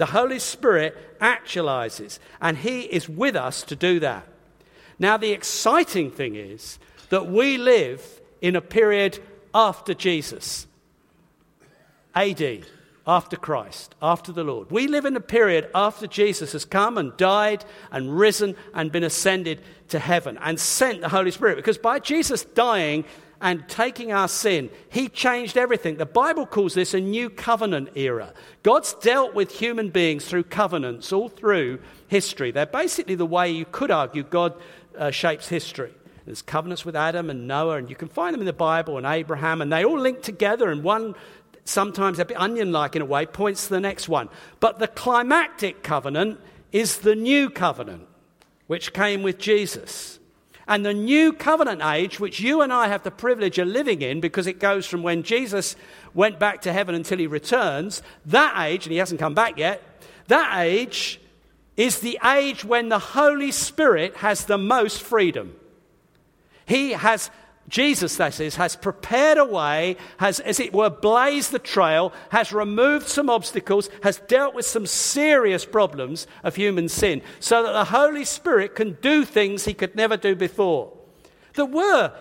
The 0.00 0.06
Holy 0.06 0.38
Spirit 0.38 1.18
actualizes, 1.20 2.20
and 2.40 2.56
He 2.56 2.84
is 2.84 3.06
with 3.06 3.36
us 3.36 3.62
to 3.64 3.76
do 3.76 4.00
that. 4.00 4.26
Now, 4.98 5.18
the 5.18 5.32
exciting 5.32 6.10
thing 6.10 6.36
is 6.36 6.78
that 7.10 7.26
we 7.26 7.58
live 7.58 8.22
in 8.40 8.56
a 8.56 8.62
period 8.62 9.18
after 9.54 9.92
Jesus, 9.92 10.66
AD, 12.14 12.64
after 13.06 13.36
Christ, 13.36 13.94
after 14.00 14.32
the 14.32 14.42
Lord. 14.42 14.70
We 14.70 14.86
live 14.86 15.04
in 15.04 15.16
a 15.16 15.20
period 15.20 15.68
after 15.74 16.06
Jesus 16.06 16.52
has 16.52 16.64
come 16.64 16.96
and 16.96 17.14
died 17.18 17.66
and 17.90 18.18
risen 18.18 18.56
and 18.72 18.90
been 18.90 19.04
ascended 19.04 19.60
to 19.88 19.98
heaven 19.98 20.38
and 20.40 20.58
sent 20.58 21.02
the 21.02 21.10
Holy 21.10 21.30
Spirit. 21.30 21.56
Because 21.56 21.76
by 21.76 21.98
Jesus 21.98 22.42
dying, 22.42 23.04
and 23.40 23.68
taking 23.68 24.12
our 24.12 24.28
sin, 24.28 24.70
He 24.88 25.08
changed 25.08 25.56
everything. 25.56 25.96
The 25.96 26.06
Bible 26.06 26.46
calls 26.46 26.74
this 26.74 26.94
a 26.94 27.00
new 27.00 27.30
covenant 27.30 27.90
era. 27.94 28.32
God's 28.62 28.94
dealt 28.94 29.34
with 29.34 29.50
human 29.50 29.90
beings 29.90 30.26
through 30.26 30.44
covenants 30.44 31.12
all 31.12 31.28
through 31.28 31.80
history. 32.08 32.50
They're 32.50 32.66
basically 32.66 33.14
the 33.14 33.26
way 33.26 33.50
you 33.50 33.64
could 33.64 33.90
argue 33.90 34.22
God 34.22 34.54
uh, 34.98 35.10
shapes 35.10 35.48
history. 35.48 35.92
There's 36.26 36.42
covenants 36.42 36.84
with 36.84 36.94
Adam 36.94 37.28
and 37.28 37.48
Noah, 37.48 37.78
and 37.78 37.90
you 37.90 37.96
can 37.96 38.08
find 38.08 38.34
them 38.34 38.40
in 38.40 38.46
the 38.46 38.52
Bible 38.52 38.98
and 38.98 39.06
Abraham, 39.06 39.60
and 39.60 39.72
they 39.72 39.84
all 39.84 39.98
link 39.98 40.22
together, 40.22 40.70
and 40.70 40.84
one, 40.84 41.16
sometimes 41.64 42.18
a 42.18 42.24
bit 42.24 42.38
onion 42.38 42.70
like 42.70 42.94
in 42.94 43.02
a 43.02 43.06
way, 43.06 43.26
points 43.26 43.64
to 43.64 43.70
the 43.70 43.80
next 43.80 44.08
one. 44.08 44.28
But 44.60 44.78
the 44.78 44.86
climactic 44.86 45.82
covenant 45.82 46.38
is 46.70 46.98
the 46.98 47.16
new 47.16 47.50
covenant, 47.50 48.06
which 48.68 48.92
came 48.92 49.24
with 49.24 49.38
Jesus. 49.38 50.19
And 50.70 50.86
the 50.86 50.94
new 50.94 51.32
covenant 51.32 51.82
age, 51.82 52.20
which 52.20 52.38
you 52.38 52.62
and 52.62 52.72
I 52.72 52.86
have 52.86 53.02
the 53.02 53.10
privilege 53.10 53.58
of 53.58 53.66
living 53.66 54.02
in 54.02 54.20
because 54.20 54.46
it 54.46 54.60
goes 54.60 54.86
from 54.86 55.02
when 55.02 55.24
Jesus 55.24 55.74
went 56.14 56.38
back 56.38 56.62
to 56.62 56.72
heaven 56.72 56.94
until 56.94 57.18
he 57.18 57.26
returns, 57.26 58.02
that 58.26 58.54
age, 58.64 58.86
and 58.86 58.92
he 58.92 58.98
hasn't 58.98 59.18
come 59.18 59.34
back 59.34 59.58
yet, 59.58 59.82
that 60.28 60.60
age 60.60 61.20
is 61.76 61.98
the 61.98 62.20
age 62.24 62.64
when 62.64 62.88
the 62.88 63.00
Holy 63.00 63.50
Spirit 63.50 64.18
has 64.18 64.44
the 64.44 64.58
most 64.58 65.02
freedom. 65.02 65.56
He 66.66 66.92
has 66.92 67.32
Jesus, 67.70 68.16
that 68.16 68.40
is, 68.40 68.56
has 68.56 68.74
prepared 68.74 69.38
a 69.38 69.44
way, 69.44 69.96
has, 70.18 70.40
as 70.40 70.58
it 70.58 70.74
were, 70.74 70.90
blazed 70.90 71.52
the 71.52 71.60
trail, 71.60 72.12
has 72.30 72.52
removed 72.52 73.06
some 73.06 73.30
obstacles, 73.30 73.88
has 74.02 74.18
dealt 74.28 74.54
with 74.54 74.66
some 74.66 74.86
serious 74.86 75.64
problems 75.64 76.26
of 76.42 76.56
human 76.56 76.88
sin, 76.88 77.22
so 77.38 77.62
that 77.62 77.72
the 77.72 77.84
Holy 77.84 78.24
Spirit 78.24 78.74
can 78.74 78.98
do 79.00 79.24
things 79.24 79.64
he 79.64 79.72
could 79.72 79.94
never 79.94 80.16
do 80.16 80.34
before. 80.34 80.92
There 81.54 81.64
were 81.64 82.12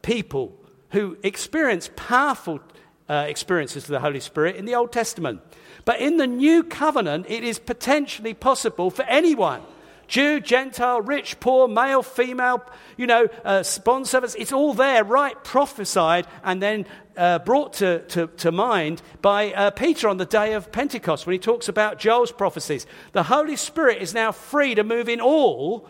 people 0.00 0.56
who 0.90 1.18
experienced 1.22 1.94
powerful 1.96 2.60
uh, 3.08 3.26
experiences 3.28 3.84
of 3.84 3.90
the 3.90 4.00
Holy 4.00 4.20
Spirit 4.20 4.56
in 4.56 4.64
the 4.64 4.74
Old 4.74 4.90
Testament. 4.90 5.42
But 5.84 6.00
in 6.00 6.16
the 6.16 6.26
new 6.26 6.62
covenant, 6.62 7.26
it 7.28 7.44
is 7.44 7.58
potentially 7.58 8.32
possible 8.32 8.90
for 8.90 9.02
anyone 9.02 9.60
Jew, 10.08 10.40
Gentile, 10.40 11.00
rich, 11.00 11.40
poor, 11.40 11.68
male, 11.68 12.02
female, 12.02 12.64
you 12.96 13.06
know, 13.06 13.28
uh, 13.44 13.64
bond 13.84 14.06
servants, 14.06 14.34
it's 14.38 14.52
all 14.52 14.74
there, 14.74 15.04
right? 15.04 15.42
Prophesied 15.44 16.26
and 16.42 16.62
then 16.62 16.86
uh, 17.16 17.38
brought 17.40 17.74
to, 17.74 18.00
to, 18.08 18.26
to, 18.26 18.52
mind 18.52 19.02
by 19.22 19.52
uh, 19.52 19.70
Peter 19.70 20.08
on 20.08 20.16
the 20.16 20.26
day 20.26 20.54
of 20.54 20.72
Pentecost 20.72 21.26
when 21.26 21.32
he 21.32 21.38
talks 21.38 21.68
about 21.68 21.98
Joel's 21.98 22.32
prophecies. 22.32 22.86
The 23.12 23.24
Holy 23.24 23.56
Spirit 23.56 24.02
is 24.02 24.14
now 24.14 24.32
free 24.32 24.74
to 24.74 24.84
move 24.84 25.08
in 25.08 25.20
all 25.20 25.88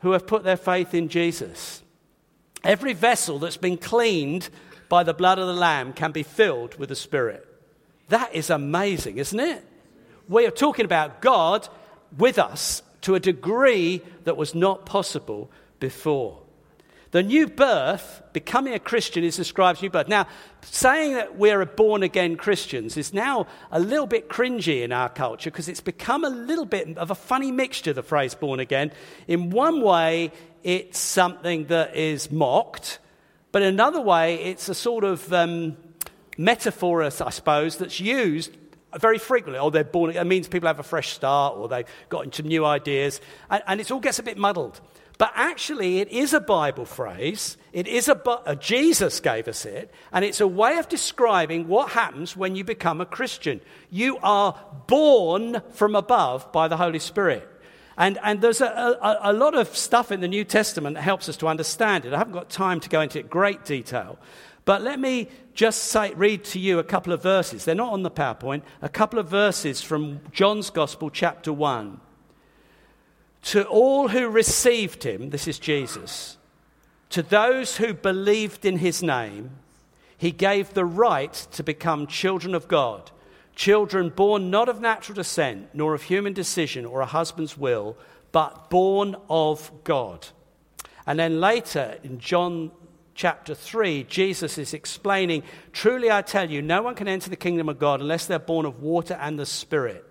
who 0.00 0.12
have 0.12 0.26
put 0.26 0.44
their 0.44 0.56
faith 0.56 0.94
in 0.94 1.08
Jesus. 1.08 1.82
Every 2.64 2.92
vessel 2.94 3.38
that's 3.38 3.56
been 3.56 3.78
cleaned 3.78 4.48
by 4.88 5.02
the 5.02 5.14
blood 5.14 5.38
of 5.38 5.46
the 5.46 5.54
Lamb 5.54 5.92
can 5.92 6.12
be 6.12 6.22
filled 6.22 6.76
with 6.76 6.88
the 6.88 6.96
Spirit. 6.96 7.46
That 8.08 8.34
is 8.34 8.50
amazing, 8.50 9.18
isn't 9.18 9.38
it? 9.38 9.64
We 10.28 10.46
are 10.46 10.52
talking 10.52 10.84
about 10.84 11.20
God 11.20 11.68
with 12.16 12.38
us 12.38 12.82
to 13.06 13.14
a 13.14 13.20
degree 13.20 14.02
that 14.24 14.36
was 14.36 14.52
not 14.52 14.84
possible 14.84 15.48
before. 15.78 16.40
The 17.12 17.22
new 17.22 17.46
birth, 17.46 18.20
becoming 18.32 18.74
a 18.74 18.80
Christian, 18.80 19.22
is 19.22 19.36
described 19.36 19.78
as 19.78 19.82
new 19.82 19.90
birth. 19.90 20.08
Now, 20.08 20.26
saying 20.62 21.14
that 21.14 21.38
we're 21.38 21.64
born 21.64 22.02
again 22.02 22.36
Christians 22.36 22.96
is 22.96 23.14
now 23.14 23.46
a 23.70 23.78
little 23.78 24.08
bit 24.08 24.28
cringy 24.28 24.82
in 24.82 24.90
our 24.90 25.08
culture 25.08 25.52
because 25.52 25.68
it's 25.68 25.80
become 25.80 26.24
a 26.24 26.28
little 26.28 26.64
bit 26.64 26.98
of 26.98 27.12
a 27.12 27.14
funny 27.14 27.52
mixture, 27.52 27.92
the 27.92 28.02
phrase 28.02 28.34
born 28.34 28.58
again. 28.58 28.90
In 29.28 29.50
one 29.50 29.82
way, 29.82 30.32
it's 30.64 30.98
something 30.98 31.66
that 31.66 31.94
is 31.94 32.32
mocked, 32.32 32.98
but 33.52 33.62
in 33.62 33.68
another 33.68 34.00
way, 34.00 34.34
it's 34.42 34.68
a 34.68 34.74
sort 34.74 35.04
of 35.04 35.32
um, 35.32 35.76
metaphor, 36.36 37.04
I 37.04 37.10
suppose, 37.10 37.76
that's 37.76 38.00
used 38.00 38.56
very 38.98 39.18
frequently, 39.18 39.58
or 39.58 39.66
oh, 39.66 39.70
they're 39.70 39.84
born, 39.84 40.16
it 40.16 40.24
means 40.24 40.48
people 40.48 40.66
have 40.66 40.80
a 40.80 40.84
fresh 40.84 41.10
start 41.10 41.56
or 41.56 41.68
they've 41.68 41.86
got 42.08 42.24
into 42.24 42.42
new 42.42 42.64
ideas, 42.64 43.20
and, 43.50 43.62
and 43.66 43.80
it 43.80 43.90
all 43.90 44.00
gets 44.00 44.18
a 44.18 44.22
bit 44.22 44.36
muddled. 44.38 44.80
But 45.18 45.32
actually, 45.34 46.00
it 46.00 46.08
is 46.08 46.34
a 46.34 46.40
Bible 46.40 46.84
phrase. 46.84 47.56
It 47.72 47.88
is 47.88 48.08
a, 48.08 48.20
a, 48.26 48.30
uh, 48.30 48.54
Jesus 48.54 49.20
gave 49.20 49.48
us 49.48 49.64
it, 49.64 49.90
and 50.12 50.24
it's 50.24 50.42
a 50.42 50.46
way 50.46 50.76
of 50.76 50.88
describing 50.88 51.68
what 51.68 51.90
happens 51.90 52.36
when 52.36 52.54
you 52.54 52.64
become 52.64 53.00
a 53.00 53.06
Christian. 53.06 53.60
You 53.90 54.18
are 54.22 54.58
born 54.86 55.62
from 55.72 55.94
above 55.94 56.52
by 56.52 56.68
the 56.68 56.76
Holy 56.76 56.98
Spirit. 56.98 57.48
And, 57.98 58.18
and 58.22 58.42
there's 58.42 58.60
a, 58.60 58.66
a, 58.66 59.18
a 59.22 59.32
lot 59.32 59.54
of 59.54 59.74
stuff 59.74 60.12
in 60.12 60.20
the 60.20 60.28
New 60.28 60.44
Testament 60.44 60.96
that 60.96 61.02
helps 61.02 61.30
us 61.30 61.38
to 61.38 61.48
understand 61.48 62.04
it. 62.04 62.12
I 62.12 62.18
haven't 62.18 62.34
got 62.34 62.50
time 62.50 62.80
to 62.80 62.88
go 62.90 63.00
into 63.00 63.18
it 63.18 63.30
great 63.30 63.64
detail. 63.64 64.18
But 64.66 64.82
let 64.82 65.00
me 65.00 65.28
just 65.54 65.96
read 66.16 66.44
to 66.44 66.58
you 66.58 66.78
a 66.78 66.84
couple 66.84 67.12
of 67.12 67.22
verses. 67.22 67.64
They're 67.64 67.74
not 67.74 67.92
on 67.92 68.02
the 68.02 68.10
PowerPoint. 68.10 68.62
A 68.82 68.88
couple 68.88 69.18
of 69.18 69.28
verses 69.28 69.80
from 69.80 70.20
John's 70.32 70.70
Gospel, 70.70 71.08
chapter 71.08 71.52
1. 71.52 72.00
To 73.42 73.64
all 73.64 74.08
who 74.08 74.28
received 74.28 75.04
him, 75.04 75.30
this 75.30 75.46
is 75.46 75.60
Jesus, 75.60 76.36
to 77.10 77.22
those 77.22 77.76
who 77.76 77.94
believed 77.94 78.64
in 78.64 78.78
his 78.78 79.04
name, 79.04 79.52
he 80.18 80.32
gave 80.32 80.74
the 80.74 80.84
right 80.84 81.32
to 81.52 81.62
become 81.62 82.08
children 82.08 82.52
of 82.52 82.66
God, 82.66 83.12
children 83.54 84.08
born 84.08 84.50
not 84.50 84.68
of 84.68 84.80
natural 84.80 85.14
descent, 85.14 85.68
nor 85.74 85.94
of 85.94 86.02
human 86.02 86.32
decision 86.32 86.84
or 86.84 87.02
a 87.02 87.06
husband's 87.06 87.56
will, 87.56 87.96
but 88.32 88.68
born 88.68 89.14
of 89.30 89.70
God. 89.84 90.26
And 91.06 91.20
then 91.20 91.40
later 91.40 91.98
in 92.02 92.18
John 92.18 92.72
chapter 93.16 93.54
3, 93.54 94.04
Jesus 94.04 94.58
is 94.58 94.72
explaining 94.72 95.42
Truly 95.72 96.10
I 96.10 96.22
tell 96.22 96.50
you, 96.50 96.62
no 96.62 96.82
one 96.82 96.94
can 96.94 97.08
enter 97.08 97.30
the 97.30 97.36
kingdom 97.36 97.68
of 97.68 97.78
God 97.78 98.00
unless 98.00 98.26
they're 98.26 98.38
born 98.38 98.66
of 98.66 98.80
water 98.80 99.18
and 99.20 99.38
the 99.38 99.46
Spirit. 99.46 100.04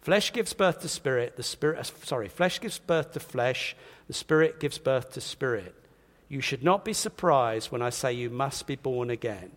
Flesh 0.00 0.32
gives 0.32 0.54
birth 0.54 0.80
to 0.80 0.88
spirit, 0.88 1.36
the 1.36 1.42
spirit, 1.42 1.78
uh, 1.78 2.04
sorry, 2.04 2.28
flesh 2.28 2.58
gives 2.60 2.78
birth 2.78 3.12
to 3.12 3.20
flesh, 3.20 3.76
the 4.06 4.14
spirit 4.14 4.58
gives 4.58 4.78
birth 4.78 5.12
to 5.12 5.20
spirit. 5.20 5.74
You 6.28 6.40
should 6.40 6.62
not 6.62 6.84
be 6.86 6.94
surprised 6.94 7.70
when 7.70 7.82
I 7.82 7.90
say 7.90 8.12
you 8.12 8.30
must 8.30 8.66
be 8.66 8.76
born 8.76 9.10
again. 9.10 9.50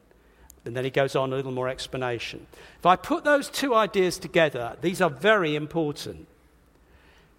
And 0.65 0.75
then 0.75 0.83
he 0.83 0.89
goes 0.89 1.15
on 1.15 1.31
a 1.31 1.35
little 1.35 1.51
more 1.51 1.69
explanation. 1.69 2.45
If 2.79 2.85
I 2.85 2.95
put 2.95 3.23
those 3.23 3.49
two 3.49 3.73
ideas 3.73 4.17
together, 4.17 4.75
these 4.81 5.01
are 5.01 5.09
very 5.09 5.55
important. 5.55 6.27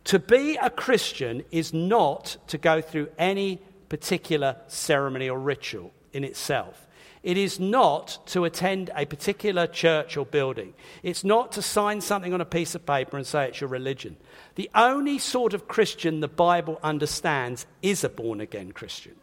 To 0.04 0.18
be 0.18 0.56
a 0.56 0.70
Christian 0.70 1.42
is 1.50 1.74
not 1.74 2.36
to 2.48 2.58
go 2.58 2.80
through 2.80 3.08
any 3.18 3.60
particular 3.94 4.56
ceremony 4.66 5.30
or 5.30 5.38
ritual 5.38 5.92
in 6.12 6.24
itself. 6.24 6.88
It 7.22 7.36
is 7.36 7.60
not 7.60 8.18
to 8.26 8.44
attend 8.44 8.90
a 8.96 9.06
particular 9.06 9.68
church 9.68 10.16
or 10.16 10.26
building. 10.26 10.74
It's 11.04 11.22
not 11.22 11.52
to 11.52 11.62
sign 11.62 12.00
something 12.00 12.34
on 12.34 12.40
a 12.40 12.44
piece 12.44 12.74
of 12.74 12.84
paper 12.84 13.16
and 13.16 13.24
say 13.24 13.46
it's 13.46 13.60
your 13.60 13.70
religion. 13.70 14.16
The 14.56 14.68
only 14.74 15.18
sort 15.18 15.54
of 15.54 15.68
Christian 15.68 16.18
the 16.18 16.26
Bible 16.26 16.80
understands 16.82 17.66
is 17.82 18.02
a 18.02 18.08
born 18.08 18.40
again 18.40 18.72
Christian. 18.72 19.14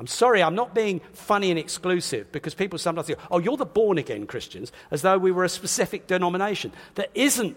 I'm 0.00 0.06
sorry, 0.06 0.42
I'm 0.42 0.54
not 0.54 0.74
being 0.74 1.02
funny 1.12 1.50
and 1.50 1.58
exclusive 1.58 2.32
because 2.32 2.54
people 2.54 2.78
sometimes 2.78 3.08
say, 3.08 3.16
oh, 3.30 3.38
you're 3.38 3.58
the 3.58 3.66
born 3.66 3.98
again 3.98 4.26
Christians, 4.26 4.72
as 4.90 5.02
though 5.02 5.18
we 5.18 5.30
were 5.30 5.44
a 5.44 5.48
specific 5.50 6.06
denomination. 6.06 6.72
There 6.94 7.08
isn't, 7.12 7.54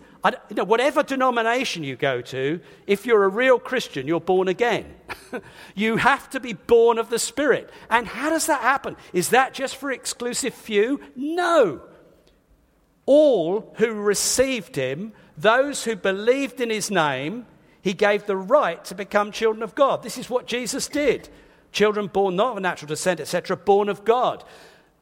you 0.50 0.56
know, 0.58 0.66
whatever 0.66 1.04
denomination 1.04 1.86
you 1.86 1.96
go 1.96 2.20
to, 2.20 2.60
if 2.86 3.06
you're 3.06 3.24
a 3.24 3.30
real 3.30 3.60
Christian, 3.60 4.08
you're 4.08 4.20
born 4.20 4.50
again. 4.50 4.94
you 5.74 5.96
have 5.96 6.30
to 6.32 6.42
be 6.42 6.52
born 6.52 6.98
of 6.98 7.10
the 7.10 7.18
Spirit. 7.18 7.70
And 7.90 8.06
how 8.06 8.30
does 8.30 8.48
that 8.48 8.60
happen? 8.60 8.98
Is 9.14 9.30
that 9.30 9.54
just 9.54 9.78
for 9.78 9.90
exclusive 9.90 10.54
few? 10.54 11.00
No. 11.16 11.80
All 13.06 13.74
who 13.78 13.94
received 13.94 14.76
him, 14.76 15.14
those 15.38 15.86
who 15.86 15.96
believed 15.96 16.60
in 16.60 16.70
his 16.70 16.92
name, 16.92 17.46
he 17.82 17.94
gave 17.94 18.26
the 18.26 18.36
right 18.36 18.84
to 18.84 18.96
become 18.96 19.32
children 19.32 19.64
of 19.64 19.76
God. 19.76 20.04
This 20.04 20.18
is 20.18 20.30
what 20.30 20.46
Jesus 20.46 20.90
did 20.90 21.30
children 21.74 22.08
born 22.08 22.36
not 22.36 22.56
of 22.56 22.64
natural 22.64 22.88
descent, 22.88 23.20
etc., 23.20 23.58
born 23.58 23.90
of 23.90 24.06
God. 24.06 24.44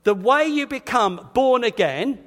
The 0.04 0.16
way 0.16 0.48
you 0.48 0.66
become 0.66 1.30
born 1.34 1.63
again 1.63 2.24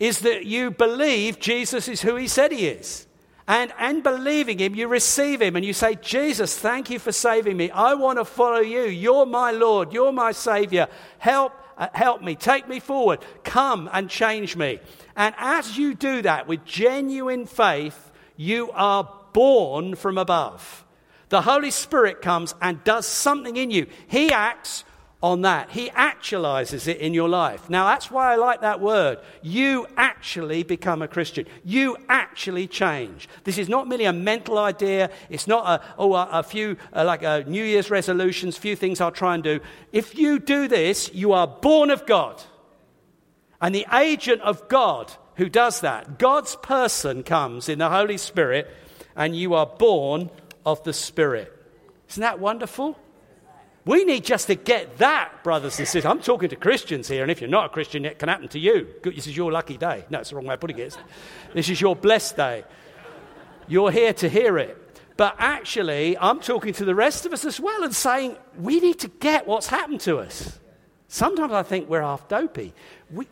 is 0.00 0.20
that 0.20 0.44
you 0.44 0.72
believe 0.72 1.38
Jesus 1.38 1.86
is 1.86 2.02
who 2.02 2.16
he 2.16 2.26
said 2.26 2.50
he 2.50 2.66
is. 2.66 3.06
And, 3.46 3.72
and 3.78 4.02
believing 4.02 4.58
him, 4.58 4.74
you 4.74 4.88
receive 4.88 5.42
him 5.42 5.56
and 5.56 5.64
you 5.64 5.72
say, 5.72 5.96
Jesus, 5.96 6.58
thank 6.58 6.90
you 6.90 6.98
for 6.98 7.12
saving 7.12 7.56
me. 7.56 7.70
I 7.70 7.94
want 7.94 8.18
to 8.18 8.24
follow 8.24 8.60
you. 8.60 8.82
You're 8.82 9.26
my 9.26 9.50
Lord. 9.50 9.92
You're 9.92 10.12
my 10.12 10.32
Savior. 10.32 10.88
Help, 11.18 11.52
uh, 11.76 11.88
help 11.92 12.22
me. 12.22 12.34
Take 12.34 12.68
me 12.68 12.80
forward. 12.80 13.20
Come 13.44 13.90
and 13.92 14.08
change 14.08 14.56
me. 14.56 14.80
And 15.16 15.34
as 15.38 15.76
you 15.76 15.94
do 15.94 16.22
that 16.22 16.48
with 16.48 16.64
genuine 16.64 17.46
faith, 17.46 18.10
you 18.36 18.70
are 18.72 19.08
born 19.32 19.94
from 19.94 20.18
above 20.18 20.81
the 21.32 21.40
Holy 21.40 21.70
Spirit 21.70 22.20
comes 22.20 22.54
and 22.60 22.84
does 22.84 23.06
something 23.06 23.56
in 23.56 23.70
you. 23.70 23.86
He 24.06 24.30
acts 24.30 24.84
on 25.22 25.40
that, 25.42 25.70
He 25.70 25.88
actualizes 25.88 26.86
it 26.86 26.98
in 26.98 27.14
your 27.14 27.28
life. 27.28 27.70
Now, 27.70 27.86
that's 27.86 28.10
why 28.10 28.32
I 28.32 28.36
like 28.36 28.60
that 28.60 28.80
word. 28.80 29.18
You 29.40 29.86
actually 29.96 30.62
become 30.62 31.00
a 31.00 31.08
Christian, 31.08 31.46
you 31.64 31.96
actually 32.10 32.66
change. 32.66 33.30
This 33.44 33.56
is 33.56 33.70
not 33.70 33.88
merely 33.88 34.04
a 34.04 34.12
mental 34.12 34.58
idea, 34.58 35.10
it's 35.30 35.46
not 35.46 35.64
a, 35.66 35.94
oh, 35.96 36.12
a, 36.12 36.28
a 36.32 36.42
few, 36.42 36.76
uh, 36.92 37.02
like 37.06 37.22
a 37.22 37.44
New 37.46 37.64
Year's 37.64 37.90
resolutions, 37.90 38.58
few 38.58 38.76
things 38.76 39.00
I'll 39.00 39.10
try 39.10 39.34
and 39.34 39.42
do. 39.42 39.60
If 39.90 40.18
you 40.18 40.38
do 40.38 40.68
this, 40.68 41.14
you 41.14 41.32
are 41.32 41.46
born 41.46 41.90
of 41.90 42.04
God. 42.04 42.42
And 43.58 43.74
the 43.74 43.86
agent 43.90 44.42
of 44.42 44.68
God 44.68 45.10
who 45.36 45.48
does 45.48 45.80
that, 45.80 46.18
God's 46.18 46.56
person 46.56 47.22
comes 47.22 47.70
in 47.70 47.78
the 47.78 47.88
Holy 47.88 48.18
Spirit, 48.18 48.70
and 49.16 49.34
you 49.34 49.54
are 49.54 49.66
born 49.66 50.28
of 50.64 50.82
the 50.84 50.92
Spirit. 50.92 51.52
Isn't 52.08 52.20
that 52.20 52.38
wonderful? 52.40 52.98
We 53.84 54.04
need 54.04 54.24
just 54.24 54.46
to 54.46 54.54
get 54.54 54.98
that, 54.98 55.42
brothers 55.42 55.78
and 55.78 55.88
sisters. 55.88 56.04
I'm 56.04 56.20
talking 56.20 56.48
to 56.50 56.56
Christians 56.56 57.08
here, 57.08 57.22
and 57.22 57.30
if 57.32 57.40
you're 57.40 57.50
not 57.50 57.66
a 57.66 57.68
Christian, 57.68 58.04
it 58.04 58.18
can 58.18 58.28
happen 58.28 58.46
to 58.48 58.58
you. 58.58 58.86
This 59.02 59.26
is 59.26 59.36
your 59.36 59.50
lucky 59.50 59.76
day. 59.76 60.04
No, 60.08 60.20
it's 60.20 60.30
the 60.30 60.36
wrong 60.36 60.46
way 60.46 60.54
of 60.54 60.60
putting 60.60 60.78
it. 60.78 60.96
This 61.52 61.68
is 61.68 61.80
your 61.80 61.96
blessed 61.96 62.36
day. 62.36 62.64
You're 63.66 63.90
here 63.90 64.12
to 64.12 64.28
hear 64.28 64.58
it. 64.58 64.78
But 65.16 65.34
actually, 65.38 66.16
I'm 66.16 66.40
talking 66.40 66.72
to 66.74 66.84
the 66.84 66.94
rest 66.94 67.26
of 67.26 67.32
us 67.32 67.44
as 67.44 67.58
well 67.58 67.82
and 67.82 67.94
saying, 67.94 68.36
we 68.56 68.78
need 68.80 69.00
to 69.00 69.08
get 69.08 69.46
what's 69.46 69.66
happened 69.66 70.00
to 70.02 70.18
us. 70.18 70.58
Sometimes 71.08 71.52
I 71.52 71.62
think 71.62 71.88
we're 71.88 72.02
half 72.02 72.28
dopey. 72.28 72.72
We, 73.10 73.26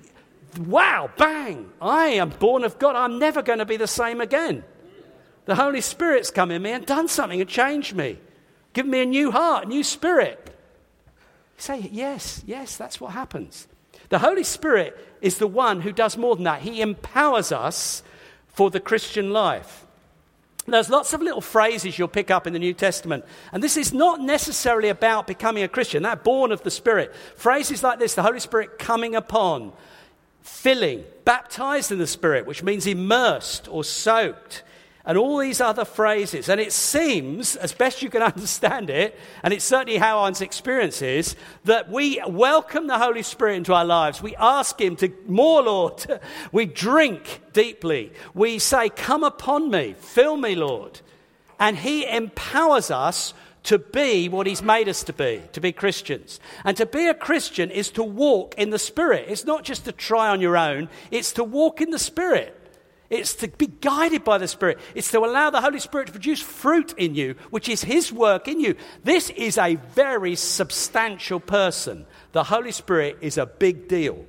wow, 0.58 1.10
bang, 1.16 1.70
I 1.80 2.08
am 2.08 2.30
born 2.30 2.64
of 2.64 2.78
God. 2.78 2.96
I'm 2.96 3.18
never 3.18 3.40
going 3.40 3.60
to 3.60 3.64
be 3.64 3.76
the 3.76 3.86
same 3.86 4.20
again. 4.20 4.64
The 5.50 5.56
Holy 5.56 5.80
Spirit's 5.80 6.30
come 6.30 6.52
in 6.52 6.62
me 6.62 6.70
and 6.70 6.86
done 6.86 7.08
something 7.08 7.40
and 7.40 7.50
changed 7.50 7.92
me, 7.92 8.18
given 8.72 8.92
me 8.92 9.02
a 9.02 9.04
new 9.04 9.32
heart, 9.32 9.64
a 9.64 9.68
new 9.68 9.82
spirit. 9.82 10.38
You 10.46 11.60
say, 11.60 11.88
yes, 11.90 12.44
yes, 12.46 12.76
that's 12.76 13.00
what 13.00 13.14
happens. 13.14 13.66
The 14.10 14.20
Holy 14.20 14.44
Spirit 14.44 14.96
is 15.20 15.38
the 15.38 15.48
one 15.48 15.80
who 15.80 15.90
does 15.90 16.16
more 16.16 16.36
than 16.36 16.44
that. 16.44 16.62
He 16.62 16.80
empowers 16.80 17.50
us 17.50 18.04
for 18.46 18.70
the 18.70 18.78
Christian 18.78 19.32
life. 19.32 19.88
There's 20.68 20.88
lots 20.88 21.14
of 21.14 21.20
little 21.20 21.40
phrases 21.40 21.98
you'll 21.98 22.06
pick 22.06 22.30
up 22.30 22.46
in 22.46 22.52
the 22.52 22.60
New 22.60 22.72
Testament. 22.72 23.24
And 23.50 23.60
this 23.60 23.76
is 23.76 23.92
not 23.92 24.20
necessarily 24.20 24.88
about 24.88 25.26
becoming 25.26 25.64
a 25.64 25.68
Christian, 25.68 26.04
that 26.04 26.22
born 26.22 26.52
of 26.52 26.62
the 26.62 26.70
Spirit. 26.70 27.12
Phrases 27.34 27.82
like 27.82 27.98
this 27.98 28.14
the 28.14 28.22
Holy 28.22 28.38
Spirit 28.38 28.78
coming 28.78 29.16
upon, 29.16 29.72
filling, 30.42 31.02
baptized 31.24 31.90
in 31.90 31.98
the 31.98 32.06
Spirit, 32.06 32.46
which 32.46 32.62
means 32.62 32.86
immersed 32.86 33.66
or 33.68 33.82
soaked, 33.82 34.62
and 35.04 35.16
all 35.16 35.38
these 35.38 35.60
other 35.60 35.84
phrases. 35.84 36.48
And 36.48 36.60
it 36.60 36.72
seems, 36.72 37.56
as 37.56 37.72
best 37.72 38.02
you 38.02 38.10
can 38.10 38.22
understand 38.22 38.90
it, 38.90 39.18
and 39.42 39.52
it's 39.52 39.64
certainly 39.64 39.98
how 39.98 40.20
our 40.20 40.30
experience 40.40 41.02
is, 41.02 41.36
that 41.64 41.90
we 41.90 42.22
welcome 42.26 42.86
the 42.86 42.98
Holy 42.98 43.22
Spirit 43.22 43.56
into 43.56 43.74
our 43.74 43.84
lives. 43.84 44.22
We 44.22 44.36
ask 44.36 44.80
Him 44.80 44.96
to, 44.96 45.12
more 45.26 45.62
Lord. 45.62 46.04
We 46.52 46.66
drink 46.66 47.40
deeply. 47.52 48.12
We 48.34 48.58
say, 48.58 48.88
Come 48.88 49.24
upon 49.24 49.70
me, 49.70 49.94
fill 49.98 50.36
me, 50.36 50.54
Lord. 50.54 51.00
And 51.58 51.76
He 51.76 52.06
empowers 52.06 52.90
us 52.90 53.34
to 53.64 53.78
be 53.78 54.28
what 54.28 54.46
He's 54.46 54.62
made 54.62 54.88
us 54.88 55.04
to 55.04 55.12
be, 55.12 55.42
to 55.52 55.60
be 55.60 55.72
Christians. 55.72 56.40
And 56.64 56.76
to 56.76 56.86
be 56.86 57.06
a 57.06 57.14
Christian 57.14 57.70
is 57.70 57.90
to 57.92 58.02
walk 58.02 58.54
in 58.56 58.70
the 58.70 58.78
Spirit. 58.78 59.26
It's 59.28 59.44
not 59.44 59.64
just 59.64 59.84
to 59.84 59.92
try 59.92 60.28
on 60.28 60.40
your 60.40 60.56
own, 60.56 60.88
it's 61.10 61.32
to 61.34 61.44
walk 61.44 61.80
in 61.80 61.90
the 61.90 61.98
Spirit. 61.98 62.59
It's 63.10 63.34
to 63.36 63.48
be 63.48 63.66
guided 63.66 64.22
by 64.22 64.38
the 64.38 64.46
Spirit. 64.46 64.78
It's 64.94 65.10
to 65.10 65.18
allow 65.18 65.50
the 65.50 65.60
Holy 65.60 65.80
Spirit 65.80 66.06
to 66.06 66.12
produce 66.12 66.40
fruit 66.40 66.94
in 66.96 67.16
you, 67.16 67.34
which 67.50 67.68
is 67.68 67.82
His 67.82 68.12
work 68.12 68.46
in 68.46 68.60
you. 68.60 68.76
This 69.02 69.30
is 69.30 69.58
a 69.58 69.74
very 69.74 70.36
substantial 70.36 71.40
person. 71.40 72.06
The 72.30 72.44
Holy 72.44 72.70
Spirit 72.70 73.18
is 73.20 73.36
a 73.36 73.46
big 73.46 73.88
deal. 73.88 74.24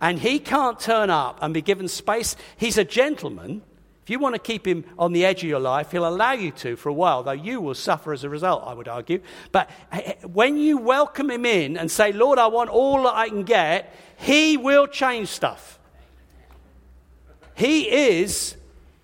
And 0.00 0.18
He 0.18 0.38
can't 0.38 0.80
turn 0.80 1.10
up 1.10 1.40
and 1.42 1.52
be 1.52 1.60
given 1.60 1.88
space. 1.88 2.36
He's 2.56 2.78
a 2.78 2.84
gentleman. 2.84 3.60
If 4.02 4.08
you 4.08 4.18
want 4.18 4.34
to 4.34 4.38
keep 4.38 4.66
Him 4.66 4.84
on 4.98 5.12
the 5.12 5.26
edge 5.26 5.42
of 5.42 5.50
your 5.50 5.60
life, 5.60 5.90
He'll 5.90 6.08
allow 6.08 6.32
you 6.32 6.52
to 6.52 6.76
for 6.76 6.88
a 6.88 6.94
while, 6.94 7.22
though 7.22 7.32
you 7.32 7.60
will 7.60 7.74
suffer 7.74 8.14
as 8.14 8.24
a 8.24 8.30
result, 8.30 8.64
I 8.66 8.72
would 8.72 8.88
argue. 8.88 9.20
But 9.52 9.68
eh, 9.92 10.00
eh, 10.04 10.14
when 10.26 10.56
you 10.56 10.78
welcome 10.78 11.30
Him 11.30 11.44
in 11.44 11.76
and 11.76 11.90
say, 11.90 12.12
Lord, 12.12 12.38
I 12.38 12.46
want 12.46 12.70
all 12.70 13.02
that 13.02 13.14
I 13.14 13.28
can 13.28 13.42
get, 13.42 13.94
He 14.16 14.56
will 14.56 14.86
change 14.86 15.28
stuff. 15.28 15.75
He 17.56 17.90
is 17.90 18.54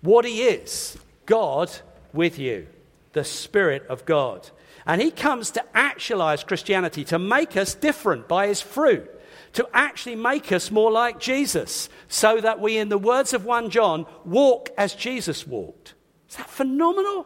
what 0.01 0.25
He 0.25 0.43
is 0.43 0.97
God 1.25 1.71
with 2.13 2.37
you, 2.37 2.67
the 3.13 3.23
Spirit 3.23 3.85
of 3.89 4.05
God. 4.05 4.49
And 4.85 5.01
He 5.01 5.09
comes 5.09 5.51
to 5.51 5.63
actualize 5.75 6.43
Christianity, 6.43 7.03
to 7.05 7.17
make 7.17 7.57
us 7.57 7.73
different 7.73 8.27
by 8.27 8.47
His 8.47 8.61
fruit, 8.61 9.09
to 9.53 9.67
actually 9.73 10.15
make 10.15 10.51
us 10.51 10.69
more 10.69 10.91
like 10.91 11.19
Jesus, 11.19 11.89
so 12.07 12.39
that 12.41 12.59
we, 12.59 12.77
in 12.77 12.89
the 12.89 12.97
words 12.97 13.33
of 13.33 13.43
1 13.43 13.71
John, 13.71 14.05
walk 14.23 14.69
as 14.77 14.93
Jesus 14.93 15.47
walked. 15.47 15.95
Is 16.29 16.35
that 16.35 16.49
phenomenal? 16.49 17.25